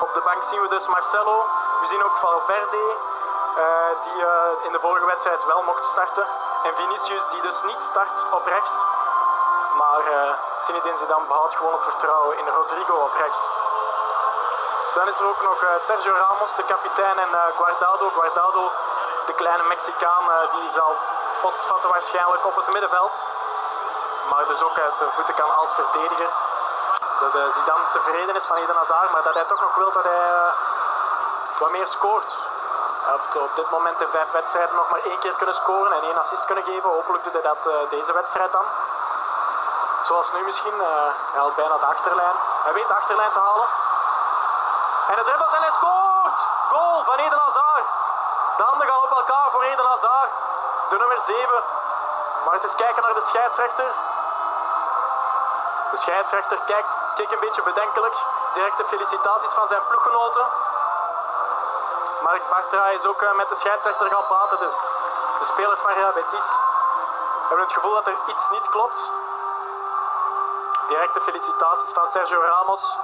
op 0.00 0.14
de 0.14 0.20
bank 0.20 0.42
zien 0.42 0.62
we 0.62 0.68
dus 0.68 0.86
Marcelo. 0.86 1.46
We 1.80 1.86
zien 1.86 2.04
ook 2.04 2.16
Valverde, 2.16 2.96
eh, 3.56 3.64
die 4.04 4.26
eh, 4.26 4.66
in 4.66 4.72
de 4.72 4.80
vorige 4.80 5.06
wedstrijd 5.06 5.44
wel 5.44 5.62
mocht 5.62 5.84
starten. 5.84 6.26
En 6.62 6.76
Vinicius, 6.76 7.28
die 7.28 7.40
dus 7.40 7.62
niet 7.62 7.82
start 7.82 8.24
op 8.30 8.46
rechts. 8.46 8.72
Maar 9.78 10.06
eh 10.06 10.32
Zinedine 10.58 10.96
Zidane 10.96 11.26
behoudt 11.26 11.56
gewoon 11.56 11.72
het 11.72 11.82
vertrouwen 11.82 12.38
in 12.38 12.48
Rodrigo 12.48 12.94
op 12.94 13.14
rechts. 13.18 13.50
Dan 14.94 15.08
is 15.08 15.18
er 15.18 15.28
ook 15.28 15.42
nog 15.42 15.64
Sergio 15.76 16.12
Ramos, 16.12 16.54
de 16.54 16.64
kapitein, 16.64 17.18
en 17.18 17.28
Guardado. 17.56 18.08
Guardado 18.08 18.70
de 19.26 19.34
kleine 19.34 19.64
Mexicaan 19.68 20.24
uh, 20.28 20.52
die 20.52 20.70
zal 20.70 20.96
postvatten 21.46 21.90
waarschijnlijk 21.90 22.46
op 22.46 22.56
het 22.56 22.72
middenveld. 22.72 23.24
Maar 24.30 24.46
dus 24.46 24.62
ook 24.62 24.78
uit 24.78 24.98
de 24.98 25.08
voeten 25.14 25.34
kan 25.34 25.56
als 25.56 25.74
verdediger. 25.74 26.30
Dat 27.20 27.34
uh, 27.34 27.48
Zidane 27.48 27.88
tevreden 27.90 28.34
is 28.36 28.44
van 28.44 28.56
Eden 28.56 28.76
Hazard, 28.76 29.12
maar 29.12 29.22
dat 29.22 29.34
hij 29.34 29.44
toch 29.44 29.60
nog 29.60 29.74
wil 29.74 29.92
dat 29.92 30.04
hij 30.04 30.24
uh, 30.30 30.52
wat 31.58 31.70
meer 31.70 31.88
scoort. 31.88 32.30
Hij 33.04 33.12
heeft 33.12 33.36
op 33.36 33.56
dit 33.56 33.70
moment 33.70 34.00
in 34.00 34.08
vijf 34.08 34.30
wedstrijden 34.30 34.76
nog 34.76 34.88
maar 34.90 35.00
één 35.04 35.18
keer 35.18 35.32
kunnen 35.32 35.54
scoren 35.54 35.92
en 35.92 36.02
één 36.02 36.18
assist 36.18 36.44
kunnen 36.44 36.64
geven. 36.64 36.90
Hopelijk 36.90 37.24
doet 37.24 37.32
hij 37.32 37.42
dat 37.42 37.66
uh, 37.66 37.74
deze 37.88 38.12
wedstrijd 38.12 38.52
dan. 38.52 38.66
Zoals 40.02 40.32
nu 40.32 40.40
misschien. 40.44 40.78
hij 41.32 41.52
bijna 41.56 41.78
de 41.78 41.86
achterlijn. 41.86 42.36
Hij 42.64 42.72
weet 42.72 42.88
de 42.88 42.94
achterlijn 42.94 43.32
te 43.32 43.38
halen. 43.38 43.68
En 45.08 45.16
het 45.16 45.26
dribbelt 45.26 45.52
en 45.52 45.60
hij 45.60 45.72
scoort! 45.72 46.38
Goal 46.70 47.04
van 47.04 47.14
Eden 47.14 47.38
Hazard. 47.44 47.86
De 48.56 48.62
handen 48.62 48.86
gaan 48.86 49.02
op 49.02 49.16
elkaar 49.16 49.50
voor 49.50 49.62
Eden 49.62 49.86
Hazard. 49.86 50.30
De 50.90 50.96
nummer 50.98 51.20
7. 51.20 51.62
Maar 52.44 52.54
het 52.54 52.64
is 52.64 52.74
kijken 52.74 53.02
naar 53.02 53.14
de 53.14 53.20
scheidsrechter. 53.20 53.92
De 55.90 55.96
scheidsrechter 55.96 56.58
kijkt, 56.66 56.88
kijkt 57.14 57.32
een 57.32 57.40
beetje 57.40 57.62
bedenkelijk. 57.62 58.14
Directe 58.54 58.84
felicitaties 58.84 59.52
van 59.52 59.68
zijn 59.68 59.86
ploeggenoten. 59.88 60.46
Mark 62.22 62.48
Bartra 62.48 62.88
is 62.88 63.06
ook 63.06 63.34
met 63.36 63.48
de 63.48 63.54
scheidsrechter 63.54 64.06
gaan 64.08 64.26
praten. 64.26 64.58
Dus 64.58 64.74
de 65.38 65.44
spelers 65.44 65.80
van 65.80 65.92
Real 65.92 66.12
Betis 66.12 66.58
hebben 67.48 67.66
het 67.66 67.72
gevoel 67.72 67.94
dat 67.94 68.06
er 68.06 68.16
iets 68.26 68.48
niet 68.50 68.68
klopt. 68.68 69.10
Directe 70.88 71.20
felicitaties 71.20 71.92
van 71.92 72.06
Sergio 72.06 72.40
Ramos. 72.40 72.98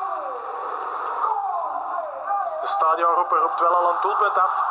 De 2.60 2.66
stadionroeper 2.66 3.38
roept 3.38 3.60
wel 3.60 3.74
al 3.74 3.90
een 3.90 4.00
doelpunt 4.00 4.38
af. 4.38 4.69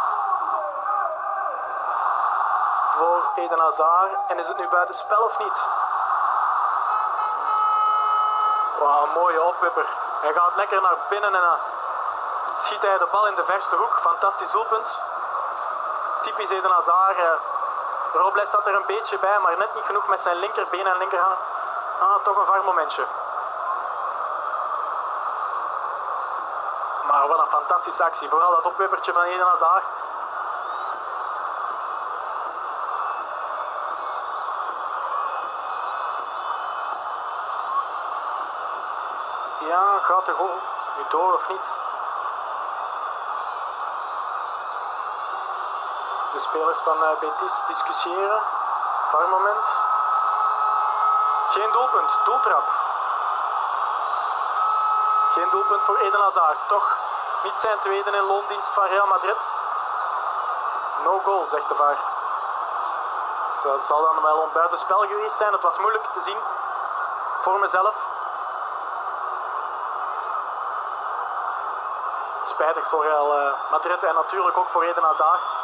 Voor 2.99 3.31
Eden 3.35 3.59
Hazard. 3.59 4.11
En 4.27 4.39
is 4.39 4.47
het 4.47 4.57
nu 4.57 4.67
buiten 4.67 4.95
spel 4.95 5.23
of 5.23 5.39
niet? 5.39 5.69
Wauw, 8.79 9.05
mooie 9.05 9.41
opwipper. 9.41 9.85
Hij 10.21 10.33
gaat 10.33 10.55
lekker 10.55 10.81
naar 10.81 10.97
binnen 11.09 11.35
en 11.35 11.41
dan 11.41 11.57
schiet 12.57 12.81
hij 12.81 12.97
de 12.97 13.07
bal 13.11 13.27
in 13.27 13.35
de 13.35 13.45
verste 13.45 13.75
hoek. 13.75 13.99
Fantastisch 14.01 14.51
doelpunt. 14.51 15.01
Typisch 16.21 16.49
Eden 16.49 16.71
Hazard. 16.71 17.17
Robles 18.13 18.49
zat 18.49 18.67
er 18.67 18.75
een 18.75 18.85
beetje 18.85 19.17
bij, 19.17 19.39
maar 19.39 19.57
net 19.57 19.75
niet 19.75 19.85
genoeg 19.85 20.07
met 20.07 20.21
zijn 20.21 20.37
linkerbeen 20.37 20.87
en 20.87 20.97
linkerhand. 20.97 21.39
Ah, 21.99 22.23
toch 22.23 22.37
een 22.37 22.45
var 22.45 22.63
momentje. 22.63 23.05
Maar 27.07 27.27
wat 27.27 27.39
een 27.39 27.49
fantastische 27.49 28.03
actie. 28.03 28.29
Vooral 28.29 28.51
dat 28.51 28.65
opwippertje 28.65 29.13
van 29.13 29.23
Eden 29.23 29.47
Hazard. 29.47 29.83
Gaat 40.09 40.25
de 40.25 40.33
goal 40.33 40.57
nu 40.97 41.03
door 41.09 41.33
of 41.33 41.49
niet? 41.49 41.79
De 46.31 46.39
spelers 46.39 46.79
van 46.79 47.03
uh, 47.03 47.19
Betis 47.19 47.63
discussiëren. 47.67 48.41
moment. 49.29 49.81
Geen 51.49 51.71
doelpunt, 51.71 52.17
doeltrap. 52.23 52.63
Geen 55.31 55.49
doelpunt 55.49 55.83
voor 55.83 55.97
Eden 55.97 56.21
Hazard. 56.21 56.59
Toch 56.67 56.95
niet 57.43 57.59
zijn 57.59 57.79
tweede 57.79 58.11
in 58.11 58.23
loondienst 58.23 58.71
van 58.71 58.85
Real 58.85 59.07
Madrid. 59.07 59.55
No 61.03 61.19
goal, 61.19 61.47
zegt 61.47 61.67
de 61.67 61.75
VAR. 61.75 61.97
Dus 63.51 63.61
dat 63.61 63.83
zal 63.83 64.01
dan 64.01 64.21
wel 64.21 64.43
een 64.43 64.51
buitenspel 64.51 64.99
geweest 64.99 65.37
zijn. 65.37 65.53
Het 65.53 65.61
was 65.61 65.77
moeilijk 65.77 66.05
te 66.05 66.21
zien 66.21 66.37
voor 67.41 67.59
mezelf. 67.59 68.08
Spijtig 72.59 72.89
voor 72.89 73.03
Real 73.03 73.55
Madrid 73.71 74.03
en 74.03 74.15
natuurlijk 74.15 74.57
ook 74.57 74.69
voor 74.69 74.83
Eden 74.83 75.03
Hazard. 75.03 75.58